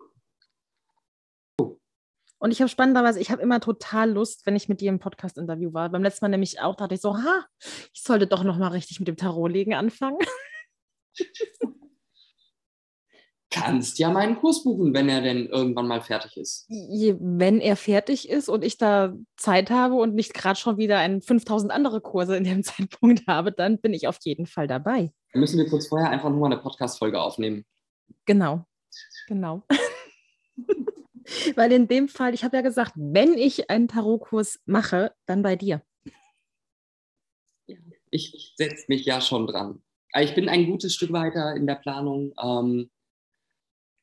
Und 2.42 2.52
ich 2.52 2.60
habe 2.60 2.70
spannenderweise, 2.70 3.20
ich 3.20 3.30
habe 3.30 3.42
immer 3.42 3.60
total 3.60 4.10
Lust, 4.10 4.46
wenn 4.46 4.56
ich 4.56 4.68
mit 4.68 4.80
dir 4.80 4.88
im 4.88 4.98
Podcast-Interview 4.98 5.74
war. 5.74 5.90
Beim 5.90 6.02
letzten 6.02 6.24
Mal 6.24 6.30
nämlich 6.30 6.58
auch, 6.60 6.74
dachte 6.74 6.94
ich 6.94 7.02
so, 7.02 7.14
ha, 7.14 7.44
ich 7.92 8.02
sollte 8.02 8.26
doch 8.26 8.44
noch 8.44 8.56
mal 8.56 8.68
richtig 8.68 8.98
mit 8.98 9.08
dem 9.08 9.16
Tarotlegen 9.16 9.74
anfangen. 9.74 10.18
Kannst 13.52 13.98
ja 13.98 14.10
meinen 14.10 14.36
Kurs 14.36 14.62
buchen, 14.62 14.94
wenn 14.94 15.08
er 15.08 15.22
denn 15.22 15.46
irgendwann 15.46 15.88
mal 15.88 16.00
fertig 16.00 16.36
ist. 16.36 16.68
Wenn 16.68 17.60
er 17.60 17.74
fertig 17.74 18.28
ist 18.28 18.48
und 18.48 18.64
ich 18.64 18.78
da 18.78 19.12
Zeit 19.36 19.70
habe 19.70 19.94
und 19.94 20.14
nicht 20.14 20.34
gerade 20.34 20.58
schon 20.58 20.76
wieder 20.76 20.98
ein 20.98 21.20
5000 21.20 21.72
andere 21.72 22.00
Kurse 22.00 22.36
in 22.36 22.44
dem 22.44 22.62
Zeitpunkt 22.64 23.26
habe, 23.26 23.50
dann 23.50 23.80
bin 23.80 23.92
ich 23.92 24.06
auf 24.06 24.18
jeden 24.22 24.46
Fall 24.46 24.68
dabei. 24.68 25.12
Dann 25.32 25.40
müssen 25.40 25.58
wir 25.58 25.68
kurz 25.68 25.88
vorher 25.88 26.10
einfach 26.10 26.30
nur 26.30 26.46
eine 26.46 26.58
Podcast-Folge 26.58 27.20
aufnehmen. 27.20 27.64
Genau, 28.24 28.64
genau. 29.26 29.64
Weil 31.56 31.72
in 31.72 31.88
dem 31.88 32.08
Fall, 32.08 32.34
ich 32.34 32.44
habe 32.44 32.56
ja 32.56 32.62
gesagt, 32.62 32.92
wenn 32.94 33.34
ich 33.34 33.68
einen 33.68 33.88
Tarotkurs 33.88 34.60
mache, 34.64 35.12
dann 35.26 35.42
bei 35.42 35.56
dir. 35.56 35.82
Ich 38.10 38.54
setze 38.56 38.84
mich 38.88 39.04
ja 39.04 39.20
schon 39.20 39.46
dran. 39.48 39.82
Ich 40.18 40.34
bin 40.34 40.48
ein 40.48 40.66
gutes 40.66 40.94
Stück 40.94 41.12
weiter 41.12 41.54
in 41.54 41.66
der 41.66 41.76
Planung 41.76 42.32
ähm, 42.42 42.90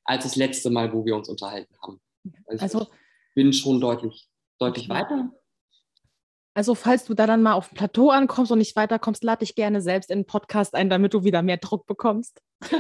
als 0.07 0.23
das 0.23 0.35
letzte 0.35 0.71
Mal, 0.71 0.91
wo 0.93 1.05
wir 1.05 1.15
uns 1.15 1.29
unterhalten 1.29 1.75
haben. 1.81 2.01
Also, 2.47 2.63
also 2.63 2.81
ich 2.81 3.35
bin 3.35 3.53
schon 3.53 3.79
deutlich, 3.79 4.27
deutlich 4.57 4.89
weiter. 4.89 5.31
Also 6.55 6.73
falls 6.73 7.05
du 7.05 7.13
da 7.13 7.27
dann 7.27 7.43
mal 7.43 7.53
auf 7.53 7.69
dem 7.69 7.75
Plateau 7.75 8.09
ankommst 8.09 8.51
und 8.51 8.57
nicht 8.57 8.75
weiterkommst, 8.75 9.23
lade 9.23 9.45
dich 9.45 9.53
gerne 9.53 9.79
selbst 9.79 10.09
in 10.09 10.21
den 10.21 10.25
Podcast 10.25 10.73
ein, 10.73 10.89
damit 10.89 11.13
du 11.13 11.23
wieder 11.23 11.43
mehr 11.43 11.57
Druck 11.57 11.85
bekommst. 11.85 12.41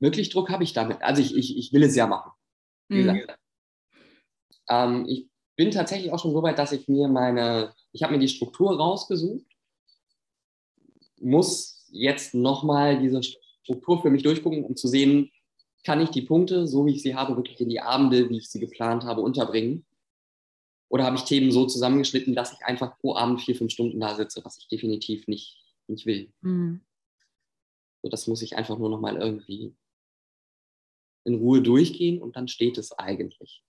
wirklich 0.00 0.30
Druck 0.30 0.50
habe 0.50 0.64
ich 0.64 0.72
damit. 0.72 1.00
Also 1.02 1.22
ich, 1.22 1.36
ich, 1.36 1.56
ich 1.56 1.72
will 1.72 1.84
es 1.84 1.94
ja 1.94 2.08
machen. 2.08 2.32
Wie 2.88 3.04
mhm. 3.04 3.26
Ähm, 4.70 5.06
ich 5.08 5.28
bin 5.56 5.70
tatsächlich 5.70 6.12
auch 6.12 6.18
schon 6.18 6.32
so 6.32 6.42
weit, 6.42 6.58
dass 6.58 6.72
ich 6.72 6.88
mir 6.88 7.08
meine, 7.08 7.74
ich 7.92 8.02
habe 8.02 8.12
mir 8.14 8.18
die 8.18 8.28
Struktur 8.28 8.76
rausgesucht, 8.76 9.46
muss 11.20 11.86
jetzt 11.90 12.34
nochmal 12.34 13.00
diese 13.00 13.22
Struktur 13.22 14.02
für 14.02 14.10
mich 14.10 14.22
durchgucken, 14.22 14.64
um 14.64 14.76
zu 14.76 14.88
sehen, 14.88 15.30
kann 15.84 16.00
ich 16.00 16.10
die 16.10 16.22
Punkte, 16.22 16.66
so 16.66 16.86
wie 16.86 16.92
ich 16.92 17.02
sie 17.02 17.14
habe, 17.14 17.36
wirklich 17.36 17.60
in 17.60 17.68
die 17.68 17.80
Abende, 17.80 18.28
wie 18.28 18.38
ich 18.38 18.50
sie 18.50 18.60
geplant 18.60 19.04
habe, 19.04 19.20
unterbringen? 19.20 19.86
Oder 20.88 21.04
habe 21.04 21.16
ich 21.16 21.24
Themen 21.24 21.52
so 21.52 21.66
zusammengeschnitten, 21.66 22.34
dass 22.34 22.52
ich 22.52 22.64
einfach 22.64 22.98
pro 22.98 23.14
Abend 23.14 23.40
vier, 23.42 23.54
fünf 23.54 23.72
Stunden 23.72 24.00
da 24.00 24.14
sitze, 24.14 24.44
was 24.44 24.58
ich 24.58 24.68
definitiv 24.68 25.26
nicht, 25.28 25.58
nicht 25.86 26.06
will. 26.06 26.32
Mhm. 26.40 26.80
So, 28.02 28.08
das 28.08 28.26
muss 28.26 28.42
ich 28.42 28.56
einfach 28.56 28.78
nur 28.78 28.88
nochmal 28.88 29.16
irgendwie 29.16 29.74
in 31.24 31.34
Ruhe 31.36 31.60
durchgehen 31.60 32.22
und 32.22 32.36
dann 32.36 32.48
steht 32.48 32.78
es 32.78 32.92
eigentlich. 32.92 33.62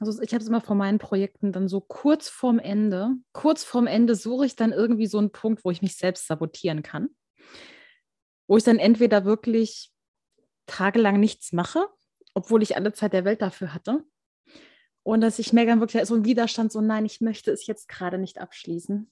Also 0.00 0.22
ich 0.22 0.32
habe 0.32 0.42
es 0.42 0.48
immer 0.48 0.62
vor 0.62 0.76
meinen 0.76 0.98
Projekten 0.98 1.52
dann 1.52 1.68
so 1.68 1.80
kurz 1.80 2.30
vorm 2.30 2.58
Ende, 2.58 3.16
kurz 3.32 3.64
vorm 3.64 3.86
Ende 3.86 4.14
suche 4.14 4.46
ich 4.46 4.56
dann 4.56 4.72
irgendwie 4.72 5.06
so 5.06 5.18
einen 5.18 5.30
Punkt, 5.30 5.62
wo 5.62 5.70
ich 5.70 5.82
mich 5.82 5.96
selbst 5.96 6.26
sabotieren 6.26 6.82
kann. 6.82 7.10
Wo 8.48 8.56
ich 8.56 8.64
dann 8.64 8.78
entweder 8.78 9.26
wirklich 9.26 9.92
tagelang 10.64 11.20
nichts 11.20 11.52
mache, 11.52 11.86
obwohl 12.32 12.62
ich 12.62 12.76
alle 12.76 12.94
Zeit 12.94 13.12
der 13.12 13.26
Welt 13.26 13.42
dafür 13.42 13.74
hatte. 13.74 14.02
Und 15.02 15.20
dass 15.20 15.38
ich 15.38 15.52
merke 15.52 15.70
dann 15.70 15.80
wirklich 15.80 16.02
so 16.06 16.14
ein 16.14 16.24
Widerstand, 16.24 16.72
so 16.72 16.80
nein, 16.80 17.04
ich 17.04 17.20
möchte 17.20 17.50
es 17.50 17.66
jetzt 17.66 17.86
gerade 17.86 18.16
nicht 18.16 18.38
abschließen. 18.38 19.10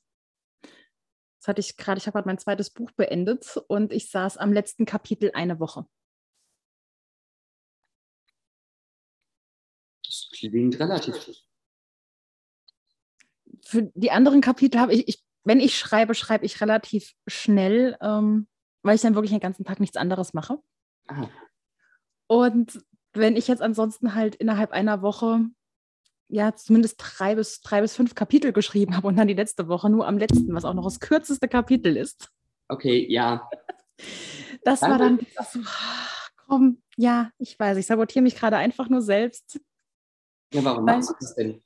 Das 0.62 1.48
hatte 1.48 1.60
ich 1.60 1.76
gerade, 1.76 1.98
ich 1.98 2.06
habe 2.06 2.14
gerade 2.14 2.28
mein 2.28 2.38
zweites 2.38 2.70
Buch 2.70 2.92
beendet 2.92 3.58
und 3.68 3.92
ich 3.92 4.10
saß 4.10 4.38
am 4.38 4.54
letzten 4.54 4.86
Kapitel 4.86 5.32
eine 5.34 5.60
Woche. 5.60 5.86
Klingt 10.38 10.78
relativ. 10.78 11.14
Für 13.64 13.90
die 13.94 14.10
anderen 14.10 14.40
Kapitel 14.40 14.80
habe 14.80 14.94
ich, 14.94 15.08
ich 15.08 15.24
wenn 15.44 15.60
ich 15.60 15.78
schreibe, 15.78 16.14
schreibe 16.14 16.44
ich 16.44 16.60
relativ 16.60 17.14
schnell, 17.26 17.96
ähm, 18.00 18.48
weil 18.82 18.96
ich 18.96 19.00
dann 19.00 19.14
wirklich 19.14 19.30
den 19.32 19.40
ganzen 19.40 19.64
Tag 19.64 19.80
nichts 19.80 19.96
anderes 19.96 20.34
mache. 20.34 20.58
Aha. 21.06 21.28
Und 22.26 22.84
wenn 23.14 23.36
ich 23.36 23.48
jetzt 23.48 23.62
ansonsten 23.62 24.14
halt 24.14 24.34
innerhalb 24.34 24.72
einer 24.72 25.02
Woche 25.02 25.46
ja 26.28 26.54
zumindest 26.54 26.96
drei 26.98 27.34
bis, 27.34 27.60
drei 27.62 27.80
bis 27.80 27.96
fünf 27.96 28.14
Kapitel 28.14 28.52
geschrieben 28.52 28.96
habe 28.96 29.08
und 29.08 29.16
dann 29.16 29.28
die 29.28 29.34
letzte 29.34 29.68
Woche 29.68 29.88
nur 29.88 30.06
am 30.06 30.18
letzten, 30.18 30.54
was 30.54 30.64
auch 30.64 30.74
noch 30.74 30.84
das 30.84 31.00
kürzeste 31.00 31.48
Kapitel 31.48 31.96
ist. 31.96 32.28
Okay, 32.68 33.06
ja. 33.10 33.48
Das 34.64 34.80
Danke. 34.80 34.92
war 34.92 34.98
dann 34.98 35.18
so, 35.50 35.60
komm, 36.46 36.82
ja, 36.96 37.30
ich 37.38 37.58
weiß, 37.58 37.78
ich 37.78 37.86
sabotiere 37.86 38.22
mich 38.22 38.36
gerade 38.36 38.56
einfach 38.56 38.88
nur 38.88 39.00
selbst. 39.00 39.60
Ja, 40.52 40.64
warum 40.64 40.86
Weil- 40.86 40.96
machst 40.96 41.10
du 41.10 41.14
das 41.20 41.34
denn? 41.34 41.62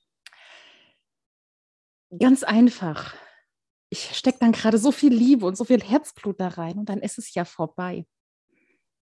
Ganz 2.19 2.43
einfach. 2.43 3.15
Ich 3.89 4.17
stecke 4.17 4.39
dann 4.41 4.53
gerade 4.53 4.79
so 4.79 4.93
viel 4.93 5.13
Liebe 5.13 5.47
und 5.47 5.57
so 5.57 5.65
viel 5.65 5.83
Herzblut 5.83 6.41
da 6.41 6.49
rein 6.49 6.79
und 6.79 6.89
dann 6.89 7.01
ist 7.01 7.19
es 7.19 7.35
ja 7.35 7.45
vorbei. 7.45 8.07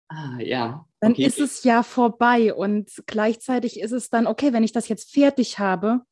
Ah, 0.09 0.38
ja. 0.38 0.86
Dann 1.01 1.12
okay. 1.12 1.24
ist 1.24 1.38
es 1.38 1.64
ja 1.64 1.82
vorbei 1.82 2.55
und 2.55 2.90
gleichzeitig 3.06 3.80
ist 3.80 3.92
es 3.92 4.10
dann, 4.10 4.26
okay, 4.26 4.52
wenn 4.52 4.62
ich 4.62 4.72
das 4.72 4.88
jetzt 4.88 5.12
fertig 5.12 5.59
habe, 5.59 6.02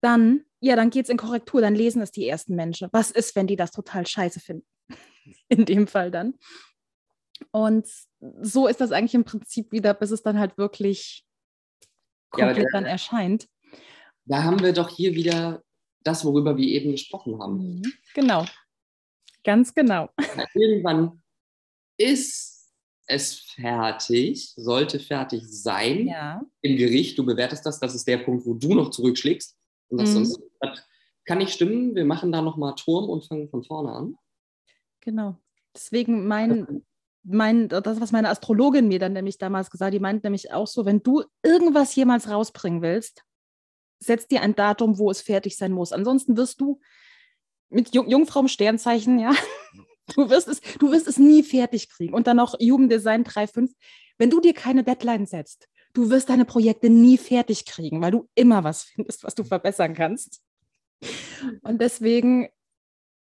dann, 0.00 0.44
ja, 0.60 0.76
dann 0.76 0.90
geht 0.90 1.04
es 1.04 1.10
in 1.10 1.16
Korrektur, 1.16 1.60
dann 1.60 1.74
lesen 1.74 2.02
es 2.02 2.12
die 2.12 2.28
ersten 2.28 2.54
Menschen. 2.54 2.88
Was 2.92 3.10
ist, 3.10 3.34
wenn 3.34 3.46
die 3.46 3.56
das 3.56 3.70
total 3.72 4.06
scheiße 4.06 4.40
finden? 4.40 4.66
In 5.48 5.64
dem 5.64 5.86
Fall 5.86 6.10
dann. 6.10 6.34
Und 7.50 7.88
so 8.40 8.66
ist 8.66 8.80
das 8.80 8.92
eigentlich 8.92 9.14
im 9.14 9.24
Prinzip 9.24 9.72
wieder, 9.72 9.92
bis 9.92 10.10
es 10.10 10.22
dann 10.22 10.38
halt 10.38 10.56
wirklich 10.56 11.25
Ja, 12.34 12.46
komplett 12.46 12.56
der- 12.64 12.70
dann 12.72 12.84
erscheint. 12.86 13.48
Da 14.24 14.42
haben 14.42 14.60
wir 14.60 14.72
doch 14.72 14.88
hier 14.88 15.14
wieder 15.14 15.62
das, 16.02 16.24
worüber 16.24 16.56
wir 16.56 16.66
eben 16.66 16.92
gesprochen 16.92 17.40
haben. 17.40 17.76
Mhm. 17.78 17.92
Genau. 18.14 18.44
Ganz 19.44 19.74
genau. 19.74 20.08
Irgendwann 20.54 21.22
ist 21.96 22.72
es 23.06 23.38
fertig, 23.54 24.52
sollte 24.56 24.98
fertig 24.98 25.42
sein 25.46 26.08
Ja. 26.08 26.42
im 26.62 26.76
Gericht. 26.76 27.16
Du 27.18 27.24
bewertest 27.24 27.64
das, 27.64 27.78
das 27.78 27.94
ist 27.94 28.06
der 28.08 28.18
Punkt, 28.18 28.44
wo 28.44 28.54
du 28.54 28.74
noch 28.74 28.90
zurückschlägst. 28.90 29.56
Und 29.88 30.00
das, 30.00 30.10
Mhm. 30.10 30.14
sonst, 30.24 30.40
das 30.60 30.82
kann 31.24 31.38
nicht 31.38 31.52
stimmen. 31.52 31.94
Wir 31.94 32.04
machen 32.04 32.32
da 32.32 32.42
nochmal 32.42 32.74
Turm 32.74 33.08
und 33.08 33.24
fangen 33.24 33.48
von 33.48 33.62
vorne 33.62 33.92
an. 33.92 34.16
Genau. 35.00 35.38
Deswegen 35.74 36.26
mein, 36.26 36.84
mein, 37.26 37.68
das, 37.68 38.00
was 38.00 38.12
meine 38.12 38.28
Astrologin 38.28 38.88
mir 38.88 38.98
dann 38.98 39.12
nämlich 39.12 39.38
damals 39.38 39.70
gesagt 39.70 39.88
hat, 39.88 39.94
die 39.94 40.00
meint 40.00 40.24
nämlich 40.24 40.52
auch 40.52 40.66
so, 40.66 40.84
wenn 40.84 41.02
du 41.02 41.24
irgendwas 41.42 41.94
jemals 41.94 42.28
rausbringen 42.30 42.82
willst, 42.82 43.22
setz 43.98 44.28
dir 44.28 44.42
ein 44.42 44.54
Datum, 44.54 44.98
wo 44.98 45.10
es 45.10 45.20
fertig 45.20 45.56
sein 45.56 45.72
muss. 45.72 45.92
Ansonsten 45.92 46.36
wirst 46.36 46.60
du 46.60 46.80
mit 47.68 47.94
Jung 47.94 48.08
Jungfrau 48.08 48.40
im 48.40 48.48
Sternzeichen, 48.48 49.18
ja, 49.18 49.34
du 50.14 50.30
wirst 50.30 50.48
es, 50.48 50.60
du 50.78 50.92
wirst 50.92 51.08
es 51.08 51.18
nie 51.18 51.42
fertig 51.42 51.88
kriegen. 51.88 52.14
Und 52.14 52.26
dann 52.26 52.36
noch 52.36 52.54
Jugenddesign 52.60 53.24
3.5. 53.24 53.72
Wenn 54.18 54.30
du 54.30 54.40
dir 54.40 54.54
keine 54.54 54.84
Deadline 54.84 55.26
setzt, 55.26 55.68
du 55.94 56.10
wirst 56.10 56.28
deine 56.28 56.44
Projekte 56.44 56.90
nie 56.90 57.18
fertig 57.18 57.64
kriegen, 57.64 58.00
weil 58.00 58.12
du 58.12 58.28
immer 58.34 58.64
was 58.64 58.84
findest, 58.84 59.24
was 59.24 59.34
du 59.34 59.44
verbessern 59.44 59.94
kannst. 59.94 60.40
Und 61.62 61.80
deswegen 61.80 62.48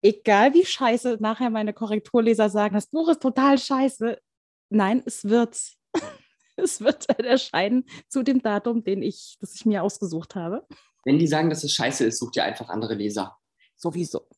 egal 0.02 0.52
wie 0.52 0.66
scheiße 0.66 1.18
nachher 1.20 1.50
meine 1.50 1.72
Korrekturleser 1.72 2.50
sagen, 2.50 2.74
das 2.74 2.86
Buch 2.86 3.08
ist 3.08 3.22
total 3.22 3.58
scheiße. 3.58 4.20
Nein, 4.68 5.02
es 5.06 5.24
wird, 5.24 5.58
es 6.56 6.80
wird 6.80 7.08
erscheinen 7.20 7.84
zu 8.08 8.22
dem 8.22 8.42
Datum, 8.42 8.84
den 8.84 9.02
ich, 9.02 9.36
das 9.40 9.54
ich 9.54 9.64
mir 9.64 9.82
ausgesucht 9.82 10.34
habe. 10.34 10.66
Wenn 11.04 11.18
die 11.18 11.26
sagen, 11.26 11.50
dass 11.50 11.64
es 11.64 11.72
scheiße 11.72 12.04
ist, 12.04 12.18
such 12.18 12.32
dir 12.32 12.44
einfach 12.44 12.68
andere 12.68 12.94
Leser. 12.94 13.38
Sowieso. 13.76 14.28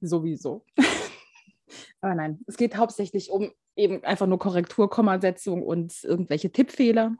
Sowieso. 0.00 0.64
Aber 2.00 2.14
nein, 2.14 2.40
es 2.46 2.56
geht 2.56 2.76
hauptsächlich 2.76 3.30
um 3.30 3.52
eben 3.76 4.04
einfach 4.04 4.26
nur 4.26 4.38
Korrektur, 4.38 4.90
Kommasetzung 4.90 5.62
und 5.62 6.04
irgendwelche 6.04 6.50
Tippfehler. 6.50 7.16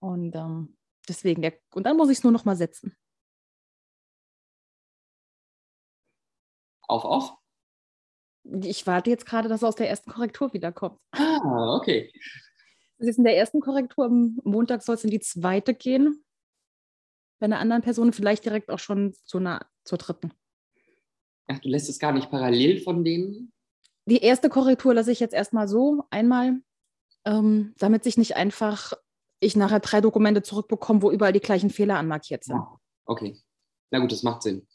Und 0.00 0.34
ähm, 0.34 0.76
deswegen, 1.08 1.42
der, 1.42 1.54
und 1.74 1.84
dann 1.84 1.96
muss 1.96 2.10
ich 2.10 2.18
es 2.18 2.24
nur 2.24 2.32
noch 2.32 2.44
mal 2.44 2.56
setzen. 2.56 2.96
Auf, 6.90 7.04
auf. 7.04 7.34
Ich 8.62 8.86
warte 8.86 9.10
jetzt 9.10 9.24
gerade, 9.24 9.48
dass 9.48 9.62
er 9.62 9.68
aus 9.68 9.76
der 9.76 9.88
ersten 9.88 10.10
Korrektur 10.10 10.52
wiederkommt. 10.52 10.98
Ah, 11.12 11.76
okay. 11.76 12.12
Das 12.98 13.08
ist 13.08 13.18
in 13.18 13.24
der 13.24 13.36
ersten 13.36 13.60
Korrektur, 13.60 14.06
am 14.06 14.40
Montag 14.42 14.82
soll 14.82 14.96
es 14.96 15.04
in 15.04 15.10
die 15.10 15.20
zweite 15.20 15.72
gehen. 15.72 16.24
Bei 17.38 17.44
einer 17.44 17.60
anderen 17.60 17.82
Person 17.82 18.12
vielleicht 18.12 18.44
direkt 18.44 18.70
auch 18.70 18.80
schon 18.80 19.14
zu 19.24 19.38
einer, 19.38 19.64
zur 19.84 19.98
dritten. 19.98 20.32
Ach, 21.46 21.60
du 21.60 21.68
lässt 21.68 21.88
es 21.88 22.00
gar 22.00 22.12
nicht 22.12 22.30
parallel 22.30 22.80
von 22.80 23.04
denen? 23.04 23.52
Die 24.06 24.18
erste 24.18 24.48
Korrektur 24.48 24.92
lasse 24.92 25.12
ich 25.12 25.20
jetzt 25.20 25.34
erstmal 25.34 25.68
so 25.68 26.04
einmal, 26.10 26.60
ähm, 27.24 27.72
damit 27.78 28.02
sich 28.02 28.18
nicht 28.18 28.34
einfach 28.34 28.94
ich 29.38 29.54
nachher 29.56 29.80
drei 29.80 30.00
Dokumente 30.00 30.42
zurückbekomme, 30.42 31.02
wo 31.02 31.10
überall 31.10 31.32
die 31.32 31.40
gleichen 31.40 31.70
Fehler 31.70 31.98
anmarkiert 31.98 32.44
sind. 32.44 32.56
Ja. 32.56 32.80
Okay. 33.06 33.40
Na 33.90 34.00
gut, 34.00 34.10
das 34.12 34.22
macht 34.22 34.42
Sinn. 34.42 34.66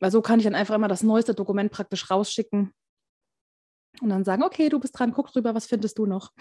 Weil 0.00 0.10
so 0.10 0.22
kann 0.22 0.38
ich 0.38 0.44
dann 0.44 0.54
einfach 0.54 0.74
immer 0.74 0.88
das 0.88 1.02
neueste 1.02 1.34
Dokument 1.34 1.72
praktisch 1.72 2.10
rausschicken 2.10 2.72
und 4.00 4.08
dann 4.08 4.24
sagen, 4.24 4.42
okay, 4.44 4.68
du 4.68 4.78
bist 4.78 4.96
dran, 4.98 5.12
guck 5.12 5.32
drüber, 5.32 5.54
was 5.54 5.66
findest 5.66 5.98
du 5.98 6.06
noch? 6.06 6.32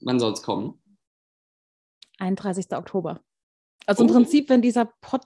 Wann 0.00 0.20
soll 0.20 0.32
es 0.32 0.42
kommen? 0.42 0.80
31. 2.18 2.70
Oktober. 2.72 3.20
Also 3.86 4.04
im 4.04 4.10
Oh. 4.10 4.12
Prinzip, 4.12 4.48
wenn 4.48 4.62
dieser 4.62 4.86
Pod. 5.00 5.22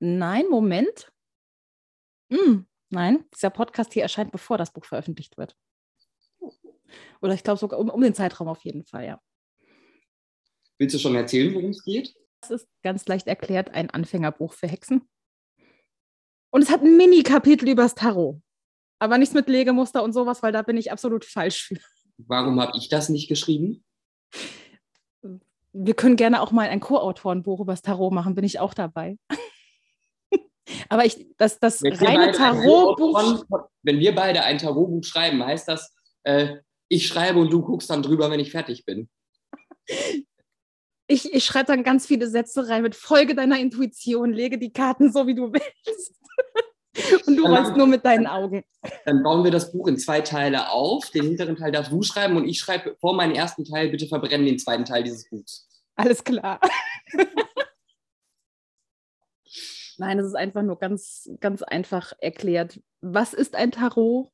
Nein, 0.00 0.46
Moment. 0.48 1.12
Hm, 2.30 2.66
nein, 2.90 3.24
dieser 3.34 3.50
Podcast 3.50 3.92
hier 3.92 4.02
erscheint, 4.02 4.30
bevor 4.32 4.58
das 4.58 4.72
Buch 4.72 4.84
veröffentlicht 4.84 5.36
wird. 5.36 5.56
Oder 7.20 7.34
ich 7.34 7.42
glaube 7.42 7.58
sogar 7.58 7.78
um, 7.80 7.90
um 7.90 8.00
den 8.00 8.14
Zeitraum 8.14 8.48
auf 8.48 8.62
jeden 8.64 8.84
Fall, 8.84 9.06
ja. 9.06 9.20
Willst 10.78 10.94
du 10.94 10.98
schon 10.98 11.16
erzählen, 11.16 11.52
worum 11.54 11.70
es 11.70 11.82
geht? 11.82 12.14
Das 12.40 12.50
ist 12.50 12.68
ganz 12.82 13.06
leicht 13.06 13.26
erklärt 13.26 13.70
ein 13.74 13.90
Anfängerbuch 13.90 14.52
für 14.52 14.68
Hexen. 14.68 15.08
Und 16.50 16.62
es 16.62 16.70
hat 16.70 16.82
ein 16.82 16.96
Mini-Kapitel 16.96 17.68
übers 17.68 17.94
Tarot. 17.94 18.40
Aber 19.00 19.18
nichts 19.18 19.34
mit 19.34 19.48
Legemuster 19.48 20.02
und 20.02 20.12
sowas, 20.12 20.42
weil 20.42 20.52
da 20.52 20.62
bin 20.62 20.76
ich 20.76 20.90
absolut 20.90 21.24
falsch 21.24 21.64
für. 21.64 21.76
Warum 22.18 22.60
habe 22.60 22.76
ich 22.76 22.88
das 22.88 23.08
nicht 23.08 23.28
geschrieben? 23.28 23.84
Wir 25.72 25.94
können 25.94 26.16
gerne 26.16 26.40
auch 26.42 26.50
mal 26.50 26.68
ein 26.68 26.80
Co-Autorenbuch 26.80 27.60
übers 27.60 27.82
Tarot 27.82 28.12
machen, 28.12 28.34
bin 28.34 28.44
ich 28.44 28.58
auch 28.58 28.74
dabei. 28.74 29.18
Aber 30.88 31.04
ich, 31.04 31.28
das, 31.36 31.58
das 31.60 31.82
Wenn 31.82 31.94
reine. 31.94 32.32
Tarotbuch- 32.32 33.68
Wenn 33.82 34.00
wir 34.00 34.14
beide 34.14 34.42
ein 34.42 34.58
Tarotbuch 34.58 35.04
schreiben, 35.04 35.44
heißt 35.44 35.68
das, 35.68 35.94
äh, 36.24 36.56
ich 36.88 37.06
schreibe 37.06 37.38
und 37.38 37.50
du 37.52 37.62
guckst 37.62 37.90
dann 37.90 38.02
drüber, 38.02 38.30
wenn 38.30 38.40
ich 38.40 38.50
fertig 38.50 38.84
bin. 38.84 39.08
Ich, 41.10 41.32
ich 41.32 41.44
schreibe 41.44 41.66
dann 41.72 41.82
ganz 41.82 42.06
viele 42.06 42.28
Sätze 42.28 42.68
rein 42.68 42.82
mit 42.82 42.94
Folge 42.94 43.34
deiner 43.34 43.58
Intuition, 43.58 44.32
lege 44.32 44.58
die 44.58 44.72
Karten 44.72 45.10
so, 45.10 45.26
wie 45.26 45.34
du 45.34 45.52
willst. 45.52 46.14
Und 47.26 47.36
du 47.36 47.46
rollst 47.46 47.76
nur 47.76 47.86
mit 47.86 48.04
deinen 48.04 48.26
Augen. 48.26 48.62
Dann 49.06 49.22
bauen 49.22 49.44
wir 49.44 49.50
das 49.50 49.72
Buch 49.72 49.86
in 49.86 49.96
zwei 49.96 50.20
Teile 50.20 50.70
auf. 50.70 51.10
Den 51.10 51.24
hinteren 51.24 51.56
Teil 51.56 51.72
darfst 51.72 51.92
du 51.92 52.02
schreiben 52.02 52.36
und 52.36 52.48
ich 52.48 52.58
schreibe 52.58 52.96
vor 53.00 53.14
meinen 53.14 53.36
ersten 53.36 53.64
Teil, 53.64 53.88
bitte 53.90 54.08
verbrennen 54.08 54.46
den 54.46 54.58
zweiten 54.58 54.84
Teil 54.84 55.04
dieses 55.04 55.28
Buchs. 55.30 55.68
Alles 55.94 56.24
klar. 56.24 56.60
Nein, 59.98 60.18
es 60.18 60.26
ist 60.26 60.34
einfach 60.34 60.62
nur 60.62 60.78
ganz, 60.78 61.30
ganz 61.40 61.62
einfach 61.62 62.12
erklärt. 62.20 62.80
Was 63.00 63.32
ist 63.32 63.54
ein 63.54 63.70
Tarot? 63.70 64.30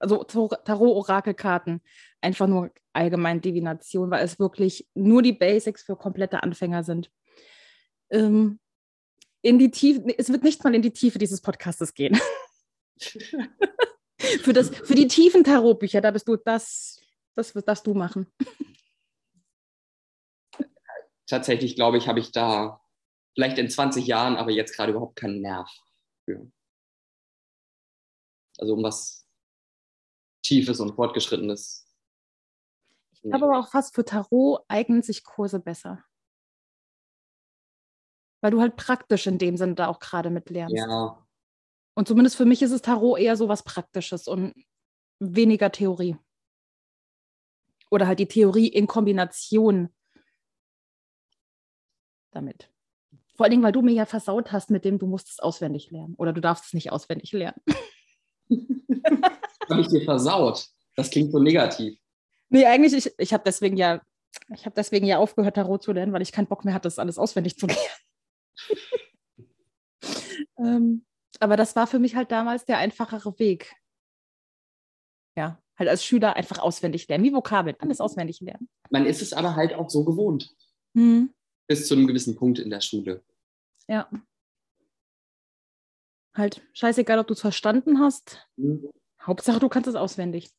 Also 0.00 0.24
Tor- 0.24 0.64
Tarot-Orakelkarten. 0.64 1.80
Einfach 2.20 2.48
nur 2.48 2.70
allgemein 2.92 3.40
Divination, 3.40 4.10
weil 4.10 4.24
es 4.24 4.38
wirklich 4.38 4.88
nur 4.94 5.22
die 5.22 5.32
Basics 5.32 5.82
für 5.82 5.96
komplette 5.96 6.42
Anfänger 6.42 6.82
sind. 6.82 7.10
Ähm, 8.10 8.58
in 9.42 9.58
die 9.58 9.70
Tiefe, 9.70 10.02
es 10.18 10.30
wird 10.30 10.42
nicht 10.42 10.64
mal 10.64 10.74
in 10.74 10.82
die 10.82 10.92
Tiefe 10.92 11.18
dieses 11.18 11.40
Podcastes 11.40 11.94
gehen. 11.94 12.18
für, 14.18 14.52
das, 14.52 14.70
für 14.70 14.94
die 14.94 15.08
tiefen 15.08 15.44
Tarotbücher, 15.44 16.00
da 16.00 16.10
bist 16.10 16.28
du 16.28 16.36
das, 16.36 17.00
das 17.36 17.54
wirst 17.54 17.86
du 17.86 17.94
machen. 17.94 18.26
Tatsächlich 21.26 21.76
glaube 21.76 21.96
ich, 21.96 22.08
habe 22.08 22.18
ich 22.18 22.32
da 22.32 22.80
vielleicht 23.34 23.58
in 23.58 23.70
20 23.70 24.06
Jahren, 24.06 24.36
aber 24.36 24.50
jetzt 24.50 24.74
gerade 24.74 24.90
überhaupt 24.92 25.16
keinen 25.16 25.40
Nerv 25.40 25.70
für. 26.24 26.50
Also 28.58 28.74
um 28.74 28.82
was 28.82 29.19
Tiefes 30.42 30.80
und 30.80 30.94
Fortgeschrittenes. 30.94 31.86
Ich 33.12 33.22
glaube 33.22 33.46
aber 33.46 33.58
auch 33.58 33.68
fast 33.68 33.94
für 33.94 34.04
Tarot 34.04 34.64
eignen 34.68 35.02
sich 35.02 35.24
Kurse 35.24 35.60
besser. 35.60 36.02
Weil 38.40 38.50
du 38.50 38.60
halt 38.60 38.76
praktisch 38.76 39.26
in 39.26 39.36
dem 39.38 39.56
Sinne 39.56 39.74
da 39.74 39.88
auch 39.88 39.98
gerade 39.98 40.30
mit 40.30 40.48
lernst. 40.48 40.74
Ja, 40.74 41.26
Und 41.94 42.08
zumindest 42.08 42.36
für 42.36 42.46
mich 42.46 42.62
ist 42.62 42.70
es 42.70 42.80
Tarot 42.80 43.18
eher 43.18 43.36
so 43.36 43.48
was 43.48 43.62
Praktisches 43.62 44.26
und 44.26 44.54
weniger 45.18 45.70
Theorie. 45.70 46.16
Oder 47.90 48.06
halt 48.06 48.18
die 48.18 48.28
Theorie 48.28 48.68
in 48.68 48.86
Kombination 48.86 49.90
damit. 52.30 52.70
Vor 53.34 53.44
allen 53.44 53.50
Dingen, 53.50 53.62
weil 53.62 53.72
du 53.72 53.82
mir 53.82 53.92
ja 53.92 54.06
versaut 54.06 54.52
hast 54.52 54.70
mit 54.70 54.84
dem, 54.84 54.98
du 54.98 55.06
musst 55.06 55.28
es 55.28 55.40
auswendig 55.40 55.90
lernen. 55.90 56.14
Oder 56.16 56.32
du 56.32 56.40
darfst 56.40 56.66
es 56.66 56.72
nicht 56.72 56.92
auswendig 56.92 57.32
lernen. 57.32 57.60
habe 59.70 59.82
ich 59.82 59.88
dir 59.88 60.04
versaut. 60.04 60.66
Das 60.96 61.10
klingt 61.10 61.32
so 61.32 61.38
negativ. 61.38 61.98
Nee, 62.48 62.66
eigentlich, 62.66 62.94
ich, 62.94 63.12
ich 63.18 63.32
habe 63.32 63.44
deswegen 63.46 63.76
ja, 63.76 64.00
ich 64.54 64.66
habe 64.66 64.74
deswegen 64.74 65.06
ja 65.06 65.18
aufgehört, 65.18 65.56
Tarot 65.56 65.82
zu 65.82 65.92
lernen, 65.92 66.12
weil 66.12 66.22
ich 66.22 66.32
keinen 66.32 66.46
Bock 66.46 66.64
mehr 66.64 66.74
hatte, 66.74 66.84
das 66.84 66.98
alles 66.98 67.18
auswendig 67.18 67.58
zu 67.58 67.66
lernen. 67.66 67.82
ähm, 70.58 71.04
aber 71.38 71.56
das 71.56 71.76
war 71.76 71.86
für 71.86 71.98
mich 71.98 72.16
halt 72.16 72.30
damals 72.30 72.64
der 72.64 72.78
einfachere 72.78 73.38
Weg. 73.38 73.72
ja, 75.36 75.60
halt 75.78 75.88
als 75.88 76.04
Schüler 76.04 76.36
einfach 76.36 76.58
auswendig 76.58 77.08
lernen, 77.08 77.24
wie 77.24 77.32
Vokabeln, 77.32 77.76
alles 77.78 78.00
auswendig 78.00 78.40
lernen. 78.40 78.68
Man 78.90 79.06
ist 79.06 79.22
es 79.22 79.32
aber 79.32 79.56
halt 79.56 79.74
auch 79.74 79.88
so 79.88 80.04
gewohnt. 80.04 80.54
Hm. 80.94 81.32
Bis 81.66 81.88
zu 81.88 81.94
einem 81.94 82.06
gewissen 82.06 82.36
Punkt 82.36 82.58
in 82.58 82.70
der 82.70 82.80
Schule. 82.80 83.24
Ja. 83.88 84.10
Halt, 86.34 86.62
scheißegal, 86.74 87.18
ob 87.18 87.26
du 87.26 87.34
es 87.34 87.40
verstanden 87.40 88.00
hast. 88.00 88.46
Hm. 88.56 88.90
Hauptsache, 89.22 89.60
du 89.60 89.68
kannst 89.68 89.88
es 89.88 89.94
auswendig. 89.94 90.50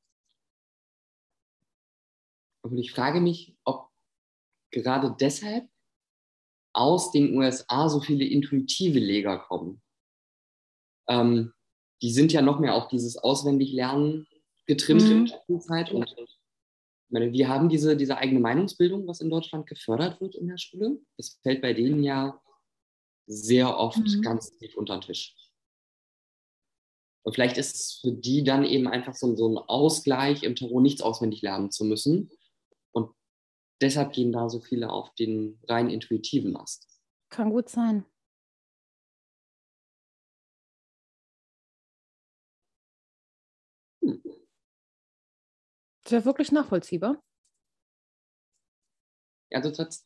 Und 2.63 2.77
ich 2.77 2.91
frage 2.91 3.21
mich, 3.21 3.57
ob 3.63 3.89
gerade 4.71 5.15
deshalb 5.19 5.67
aus 6.73 7.11
den 7.11 7.35
USA 7.35 7.89
so 7.89 7.99
viele 7.99 8.25
intuitive 8.25 8.99
Leger 8.99 9.39
kommen. 9.39 9.81
Ähm, 11.09 11.53
die 12.01 12.11
sind 12.11 12.31
ja 12.31 12.41
noch 12.41 12.59
mehr 12.59 12.75
auf 12.75 12.87
dieses 12.87 13.17
Auswendiglernen 13.17 14.27
getrimmt 14.65 15.03
mhm. 15.03 15.31
in 15.47 15.55
der 15.55 15.59
Zeit. 15.59 15.91
Und 15.91 16.15
ich 16.17 16.39
meine, 17.09 17.33
wir 17.33 17.49
haben 17.49 17.67
diese, 17.67 17.97
diese 17.97 18.17
eigene 18.17 18.39
Meinungsbildung, 18.39 19.07
was 19.07 19.21
in 19.21 19.29
Deutschland 19.29 19.67
gefördert 19.67 20.21
wird 20.21 20.35
in 20.35 20.47
der 20.47 20.57
Schule. 20.57 20.99
Das 21.17 21.39
fällt 21.43 21.61
bei 21.61 21.73
denen 21.73 22.03
ja 22.03 22.39
sehr 23.27 23.77
oft 23.77 23.97
mhm. 23.97 24.21
ganz 24.21 24.57
tief 24.57 24.75
unter 24.77 24.97
den 24.97 25.01
Tisch. 25.01 25.35
Und 27.23 27.33
vielleicht 27.33 27.57
ist 27.57 27.75
es 27.75 27.99
für 28.01 28.11
die 28.11 28.43
dann 28.43 28.65
eben 28.65 28.87
einfach 28.87 29.13
so, 29.13 29.35
so 29.35 29.47
ein 29.47 29.57
Ausgleich, 29.57 30.43
im 30.43 30.55
Tarot 30.55 30.81
nichts 30.81 31.01
auswendig 31.01 31.41
lernen 31.41 31.71
zu 31.71 31.85
müssen. 31.85 32.31
Und 32.91 33.11
deshalb 33.81 34.13
gehen 34.13 34.31
da 34.31 34.49
so 34.49 34.59
viele 34.59 34.89
auf 34.89 35.13
den 35.15 35.59
rein 35.67 35.89
intuitiven 35.89 36.55
Ast. 36.55 36.87
Kann 37.29 37.51
gut 37.51 37.69
sein. 37.69 38.05
Hm. 44.01 44.21
Das 46.03 46.11
wäre 46.11 46.25
wirklich 46.25 46.51
nachvollziehbar. 46.51 47.21
Also 49.53 49.69
das, 49.69 50.05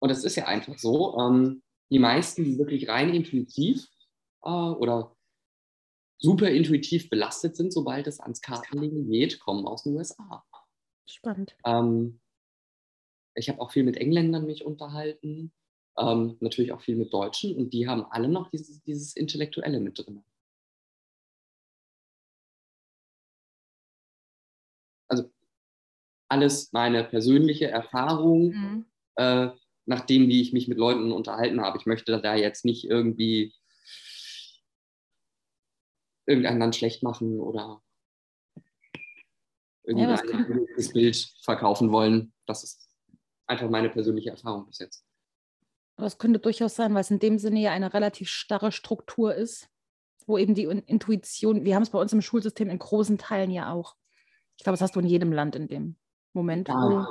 und 0.00 0.10
es 0.10 0.24
ist 0.24 0.36
ja 0.36 0.46
einfach 0.46 0.78
so, 0.78 1.16
ähm, 1.18 1.62
die 1.90 1.98
meisten, 1.98 2.42
die 2.42 2.58
wirklich 2.58 2.88
rein 2.88 3.14
intuitiv 3.14 3.86
äh, 4.42 4.48
oder 4.48 5.14
super 6.22 6.48
intuitiv 6.48 7.10
belastet 7.10 7.56
sind, 7.56 7.72
sobald 7.72 8.06
es 8.06 8.20
ans 8.20 8.40
Kartenlegen 8.40 9.10
geht, 9.10 9.40
kommen 9.40 9.66
aus 9.66 9.82
den 9.82 9.96
USA. 9.96 10.44
Spannend. 11.06 11.56
Ähm, 11.66 12.20
ich 13.34 13.48
habe 13.48 13.60
auch 13.60 13.72
viel 13.72 13.82
mit 13.82 13.96
Engländern 13.96 14.46
mich 14.46 14.64
unterhalten, 14.64 15.52
ähm, 15.98 16.36
natürlich 16.40 16.72
auch 16.72 16.80
viel 16.80 16.96
mit 16.96 17.12
Deutschen 17.12 17.56
und 17.56 17.72
die 17.72 17.88
haben 17.88 18.04
alle 18.04 18.28
noch 18.28 18.50
dieses, 18.50 18.82
dieses 18.82 19.16
Intellektuelle 19.16 19.80
mit 19.80 19.98
drin. 19.98 20.24
Also 25.08 25.28
alles 26.28 26.72
meine 26.72 27.02
persönliche 27.04 27.68
Erfahrung, 27.68 28.50
mhm. 28.50 28.86
äh, 29.16 29.50
nachdem 29.86 30.28
wie 30.28 30.40
ich 30.40 30.52
mich 30.52 30.68
mit 30.68 30.78
Leuten 30.78 31.10
unterhalten 31.10 31.60
habe. 31.60 31.78
Ich 31.78 31.86
möchte 31.86 32.20
da 32.20 32.36
jetzt 32.36 32.64
nicht 32.64 32.84
irgendwie 32.84 33.52
irgendein 36.32 36.58
Land 36.58 36.76
schlecht 36.76 37.02
machen 37.02 37.38
oder 37.38 37.82
irgendein 39.84 40.16
ja, 40.16 40.92
Bild 40.92 41.32
verkaufen 41.42 41.92
wollen. 41.92 42.32
Das 42.46 42.64
ist 42.64 42.88
einfach 43.46 43.68
meine 43.70 43.90
persönliche 43.90 44.30
Erfahrung 44.30 44.66
bis 44.66 44.78
jetzt. 44.78 45.04
Aber 45.96 46.06
es 46.06 46.18
könnte 46.18 46.40
durchaus 46.40 46.74
sein, 46.74 46.94
weil 46.94 47.02
es 47.02 47.10
in 47.10 47.18
dem 47.18 47.38
Sinne 47.38 47.60
ja 47.60 47.70
eine 47.72 47.92
relativ 47.92 48.28
starre 48.28 48.72
Struktur 48.72 49.34
ist, 49.34 49.68
wo 50.26 50.38
eben 50.38 50.54
die 50.54 50.64
Intuition, 50.64 51.64
wir 51.64 51.74
haben 51.74 51.82
es 51.82 51.90
bei 51.90 52.00
uns 52.00 52.12
im 52.12 52.22
Schulsystem 52.22 52.70
in 52.70 52.78
großen 52.78 53.18
Teilen 53.18 53.50
ja 53.50 53.72
auch. 53.72 53.94
Ich 54.56 54.64
glaube, 54.64 54.74
das 54.74 54.80
hast 54.80 54.96
du 54.96 55.00
in 55.00 55.06
jedem 55.06 55.32
Land 55.32 55.56
in 55.56 55.68
dem 55.68 55.96
Moment, 56.32 56.68
ja. 56.68 56.74
wo, 56.74 57.06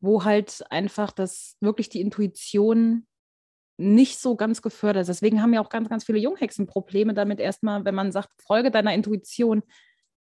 wo 0.00 0.24
halt 0.24 0.64
einfach 0.70 1.12
das 1.12 1.56
wirklich 1.60 1.88
die 1.88 2.00
Intuition 2.00 3.06
nicht 3.80 4.18
so 4.18 4.36
ganz 4.36 4.62
gefördert 4.62 5.02
ist. 5.02 5.08
Deswegen 5.08 5.42
haben 5.42 5.54
ja 5.54 5.60
auch 5.60 5.70
ganz, 5.70 5.88
ganz 5.88 6.04
viele 6.04 6.18
Junghexen 6.18 6.66
Probleme 6.66 7.14
damit 7.14 7.40
erstmal, 7.40 7.84
wenn 7.84 7.94
man 7.94 8.12
sagt, 8.12 8.30
folge 8.42 8.70
deiner 8.70 8.94
Intuition, 8.94 9.62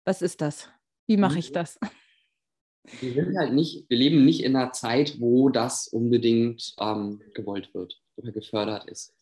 was 0.04 0.22
ist 0.22 0.40
das? 0.40 0.70
Wie 1.06 1.16
mache 1.16 1.38
ich 1.38 1.50
mhm. 1.50 1.54
das? 1.54 1.78
Wir 3.00 3.14
sind 3.14 3.38
halt 3.38 3.52
nicht, 3.52 3.88
wir 3.88 3.96
leben 3.96 4.24
nicht 4.24 4.42
in 4.42 4.56
einer 4.56 4.72
Zeit, 4.72 5.20
wo 5.20 5.48
das 5.48 5.88
unbedingt 5.88 6.74
ähm, 6.80 7.22
gewollt 7.34 7.72
wird 7.74 8.00
oder 8.16 8.32
gefördert 8.32 8.90
ist. 8.90 9.14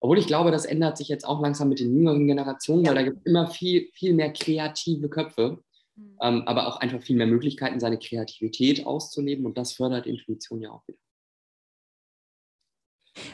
Obwohl 0.00 0.18
ich 0.18 0.26
glaube, 0.26 0.50
das 0.50 0.64
ändert 0.64 0.96
sich 0.96 1.08
jetzt 1.08 1.26
auch 1.26 1.40
langsam 1.40 1.68
mit 1.68 1.80
den 1.80 1.94
jüngeren 1.94 2.26
Generationen, 2.26 2.84
ja. 2.84 2.90
weil 2.90 2.96
da 2.96 3.02
gibt 3.02 3.18
es 3.18 3.26
immer 3.26 3.48
viel, 3.48 3.88
viel 3.94 4.14
mehr 4.14 4.32
kreative 4.32 5.08
Köpfe, 5.08 5.62
mhm. 5.96 6.18
ähm, 6.22 6.42
aber 6.46 6.68
auch 6.68 6.76
einfach 6.78 7.02
viel 7.02 7.16
mehr 7.16 7.26
Möglichkeiten, 7.26 7.80
seine 7.80 7.98
Kreativität 7.98 8.86
auszuleben 8.86 9.44
und 9.46 9.58
das 9.58 9.72
fördert 9.72 10.06
Intuition 10.06 10.60
ja 10.60 10.70
auch 10.70 10.86
wieder. 10.86 10.98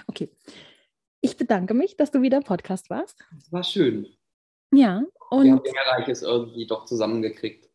Okay. 0.06 0.31
Ich 1.20 1.36
bedanke 1.36 1.74
mich, 1.74 1.97
dass 1.97 2.11
du 2.11 2.20
wieder 2.23 2.36
im 2.36 2.44
Podcast 2.44 2.90
warst. 2.90 3.24
Das 3.35 3.51
war 3.51 3.65
schön. 3.65 4.06
Ja. 4.73 5.05
Und 5.31 5.44
wir 5.44 5.52
haben 5.52 5.62
Lehrreiches 5.65 6.23
irgendwie 6.23 6.66
doch 6.66 6.85
zusammengekriegt. 6.85 7.70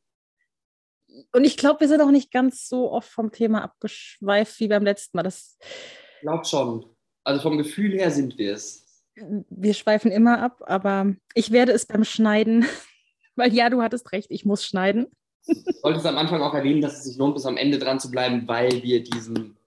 Und 1.31 1.43
ich 1.43 1.57
glaube, 1.57 1.79
wir 1.81 1.87
sind 1.87 2.01
auch 2.01 2.11
nicht 2.11 2.31
ganz 2.31 2.67
so 2.67 2.91
oft 2.91 3.09
vom 3.09 3.31
Thema 3.31 3.63
abgeschweift 3.63 4.59
wie 4.59 4.67
beim 4.67 4.83
letzten 4.83 5.17
Mal. 5.17 5.23
Das 5.23 5.57
ich 5.61 6.21
glaube 6.21 6.45
schon. 6.45 6.85
Also 7.23 7.41
vom 7.41 7.57
Gefühl 7.57 7.93
her 7.93 8.11
sind 8.11 8.37
wir 8.37 8.53
es. 8.53 8.85
Wir 9.15 9.73
schweifen 9.73 10.11
immer 10.11 10.41
ab, 10.41 10.61
aber 10.65 11.15
ich 11.33 11.51
werde 11.51 11.71
es 11.73 11.85
beim 11.85 12.03
Schneiden, 12.03 12.65
weil 13.35 13.53
ja, 13.53 13.69
du 13.69 13.81
hattest 13.81 14.11
recht, 14.11 14.27
ich 14.29 14.45
muss 14.45 14.65
schneiden. 14.65 15.07
Du 15.45 15.55
solltest 15.81 16.05
am 16.05 16.17
Anfang 16.17 16.41
auch 16.41 16.53
erwähnen, 16.53 16.81
dass 16.81 16.99
es 16.99 17.03
sich 17.05 17.17
lohnt, 17.17 17.33
bis 17.33 17.45
am 17.45 17.57
Ende 17.57 17.79
dran 17.79 17.99
zu 17.99 18.11
bleiben, 18.11 18.47
weil 18.47 18.83
wir 18.83 19.03
diesen 19.03 19.57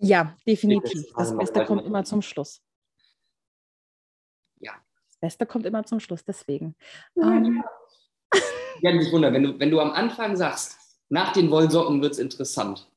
ja, 0.00 0.36
definitiv. 0.46 1.12
Das 1.16 1.36
Beste 1.36 1.64
kommt 1.64 1.84
immer 1.84 2.04
zum 2.04 2.22
Schluss. 2.22 2.62
Ja. 4.58 4.72
Das 5.06 5.18
Beste 5.18 5.46
kommt 5.46 5.66
immer 5.66 5.84
zum 5.84 6.00
Schluss, 6.00 6.24
deswegen. 6.24 6.74
Ja, 7.14 7.30
ähm. 7.30 7.62
ja 8.80 8.92
mich 8.94 9.12
wundern, 9.12 9.34
wenn 9.34 9.42
du, 9.42 9.58
wenn 9.58 9.70
du 9.70 9.80
am 9.80 9.92
Anfang 9.92 10.36
sagst, 10.36 10.78
nach 11.10 11.32
den 11.32 11.50
Wollsocken 11.50 12.00
wird 12.00 12.12
es 12.12 12.18
interessant. 12.18 12.90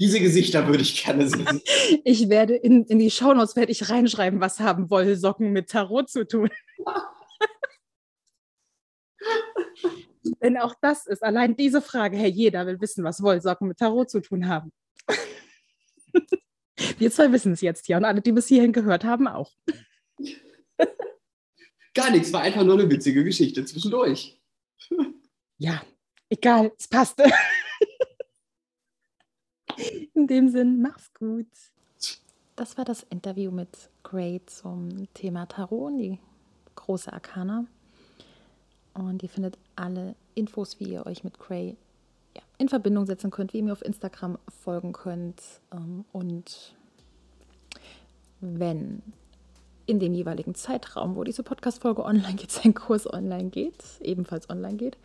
Diese 0.00 0.20
Gesichter 0.20 0.66
würde 0.68 0.82
ich 0.82 1.04
gerne 1.04 1.28
sehen. 1.28 1.60
Ich 2.04 2.28
werde 2.28 2.54
in, 2.54 2.84
in 2.84 3.00
die 3.00 3.10
Shownotes 3.10 3.56
werde 3.56 3.72
ich 3.72 3.90
reinschreiben, 3.90 4.40
was 4.40 4.60
haben 4.60 4.90
Wollsocken 4.90 5.52
mit 5.52 5.70
Tarot 5.70 6.08
zu 6.08 6.26
tun. 6.26 6.50
Denn 10.40 10.56
auch 10.58 10.74
das 10.80 11.06
ist 11.06 11.22
allein 11.24 11.56
diese 11.56 11.82
Frage, 11.82 12.16
Herr, 12.16 12.28
jeder 12.28 12.64
will 12.66 12.80
wissen, 12.80 13.02
was 13.02 13.22
Wollsocken 13.22 13.68
mit 13.68 13.78
Tarot 13.78 14.08
zu 14.08 14.20
tun 14.20 14.48
haben. 14.48 14.72
Wir 16.98 17.10
zwei 17.10 17.32
wissen 17.32 17.52
es 17.52 17.60
jetzt 17.60 17.88
ja 17.88 17.96
und 17.96 18.04
alle, 18.04 18.20
die 18.20 18.32
bis 18.32 18.46
hierhin 18.48 18.72
gehört 18.72 19.04
haben, 19.04 19.26
auch. 19.28 19.52
Gar 21.94 22.10
nichts, 22.10 22.32
war 22.32 22.42
einfach 22.42 22.64
nur 22.64 22.78
eine 22.78 22.88
witzige 22.88 23.24
Geschichte 23.24 23.64
zwischendurch. 23.64 24.40
Ja, 25.58 25.82
egal, 26.28 26.72
es 26.78 26.86
passte. 26.86 27.24
In 30.14 30.26
dem 30.26 30.48
Sinn, 30.48 30.80
mach's 30.80 31.12
gut. 31.14 31.48
Das 32.54 32.76
war 32.78 32.84
das 32.84 33.04
Interview 33.04 33.50
mit 33.50 33.90
Gray 34.02 34.40
zum 34.46 35.12
Thema 35.14 35.46
Tarot 35.46 35.92
und 35.92 35.98
die 35.98 36.18
große 36.74 37.12
Arkana. 37.12 37.66
Und 38.94 39.22
ihr 39.22 39.28
findet 39.28 39.58
alle 39.76 40.16
Infos, 40.34 40.80
wie 40.80 40.92
ihr 40.92 41.06
euch 41.06 41.24
mit 41.24 41.38
Gray 41.38 41.76
in 42.58 42.68
Verbindung 42.68 43.06
setzen 43.06 43.30
könnt, 43.30 43.52
wie 43.52 43.58
ihr 43.58 43.64
mir 43.64 43.72
auf 43.72 43.84
Instagram 43.84 44.38
folgen 44.48 44.92
könnt. 44.92 45.40
Ähm, 45.72 46.04
und 46.12 46.74
wenn 48.40 49.02
in 49.86 50.00
dem 50.00 50.12
jeweiligen 50.12 50.54
Zeitraum, 50.54 51.16
wo 51.16 51.24
diese 51.24 51.42
Podcast-Folge 51.42 52.04
online 52.04 52.34
geht, 52.34 52.50
sein 52.52 52.74
Kurs 52.74 53.10
online 53.10 53.48
geht, 53.48 53.82
ebenfalls 54.00 54.50
online 54.50 54.76
geht, 54.76 54.98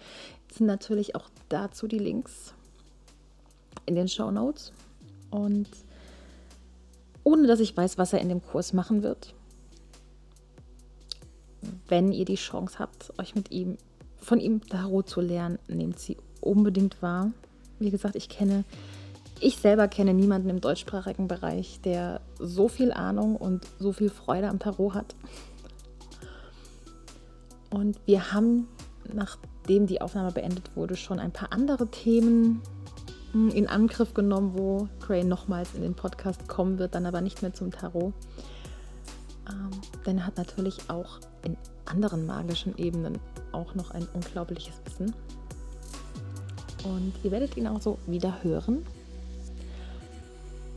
sind 0.52 0.66
natürlich 0.66 1.16
auch 1.16 1.30
dazu 1.50 1.88
die 1.88 2.00
Links 2.00 2.54
in 3.86 3.96
den 3.96 4.08
Show 4.08 4.32
Notes. 4.32 4.74
Und 5.30 5.70
ohne 7.24 7.48
dass 7.48 7.60
ich 7.60 7.76
weiß, 7.76 7.98
was 7.98 8.14
er 8.14 8.20
in 8.20 8.30
dem 8.30 8.42
Kurs 8.42 8.74
machen 8.74 9.04
wird, 9.04 9.34
wenn 11.88 12.12
ihr 12.12 12.26
die 12.26 12.36
Chance 12.36 12.80
habt, 12.80 13.18
euch 13.20 13.36
mit 13.36 13.52
ihm, 13.52 13.78
von 14.18 14.40
ihm 14.40 14.62
Tarot 14.62 15.08
zu 15.08 15.22
lernen, 15.22 15.60
nehmt 15.68 16.00
sie 16.00 16.18
unbedingt 16.45 17.02
wahr. 17.02 17.32
Wie 17.80 17.91
gesagt, 17.91 18.15
ich 18.15 18.30
kenne, 18.30 18.64
ich 19.40 19.57
selber 19.57 19.88
kenne 19.88 20.14
niemanden 20.14 20.49
im 20.49 20.61
deutschsprachigen 20.61 21.28
Bereich, 21.28 21.80
der 21.84 22.22
so 22.40 22.68
viel 22.68 22.91
Ahnung 22.91 23.36
und 23.36 23.68
so 23.80 23.91
viel 23.91 24.10
Freude 24.10 24.49
am 24.49 24.60
Tarot 24.60 24.94
hat. 24.94 25.15
Und 27.70 27.99
wir 28.06 28.32
haben, 28.32 28.68
nachdem 29.11 29.88
die 29.88 30.02
Aufnahme 30.02 30.32
beendet 30.32 30.76
wurde, 30.76 30.95
schon 30.95 31.20
ein 31.20 31.32
paar 31.32 31.52
andere 31.52 31.88
Themen 31.88 32.61
hm, 33.32 33.49
in 33.49 33.68
Angriff 33.68 34.14
genommen, 34.14 34.53
wo 34.56 34.88
Cray 34.99 35.24
nochmals 35.24 35.74
in 35.74 35.82
den 35.82 35.95
Podcast 35.95 36.48
kommen 36.48 36.78
wird, 36.78 36.94
dann 36.94 37.06
aber 37.06 37.22
nicht 37.22 37.41
mehr 37.41 37.53
zum 37.53 37.72
Tarot. 37.72 38.14
Ähm, 39.49 39.72
denn 40.06 40.20
er 40.20 40.28
hat 40.28 40.38
natürlich 40.38 40.90
auch 40.90 41.20
in 41.44 41.57
anderen 41.86 42.26
magischen 42.26 42.78
Ebenen 42.78 43.18
auch 43.52 43.76
noch 43.76 43.91
ein 43.91 44.07
unglaubliches 44.14 44.76
Wissen. 44.86 45.14
Und 46.84 47.14
ihr 47.24 47.32
werdet 47.32 47.56
ihn 47.58 47.68
auch 47.68 47.82
so 47.82 47.98
wieder 48.08 48.44
hören. 48.44 48.86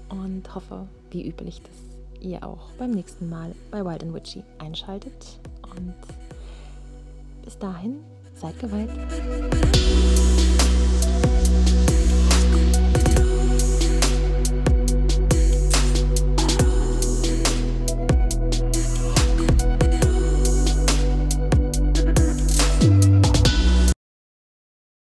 Und 0.09 0.55
hoffe, 0.55 0.87
wie 1.11 1.29
üblich, 1.29 1.61
dass 1.63 2.23
ihr 2.23 2.47
auch 2.47 2.71
beim 2.79 2.93
nächsten 2.93 3.29
Mal 3.29 3.55
bei 3.71 3.85
Wild 3.85 4.03
and 4.03 4.15
Witchy 4.15 4.43
einschaltet. 4.59 5.39
Und 5.63 5.95
bis 7.45 7.59
dahin, 7.59 8.01
seid 8.35 8.59
geweiht. 8.59 8.91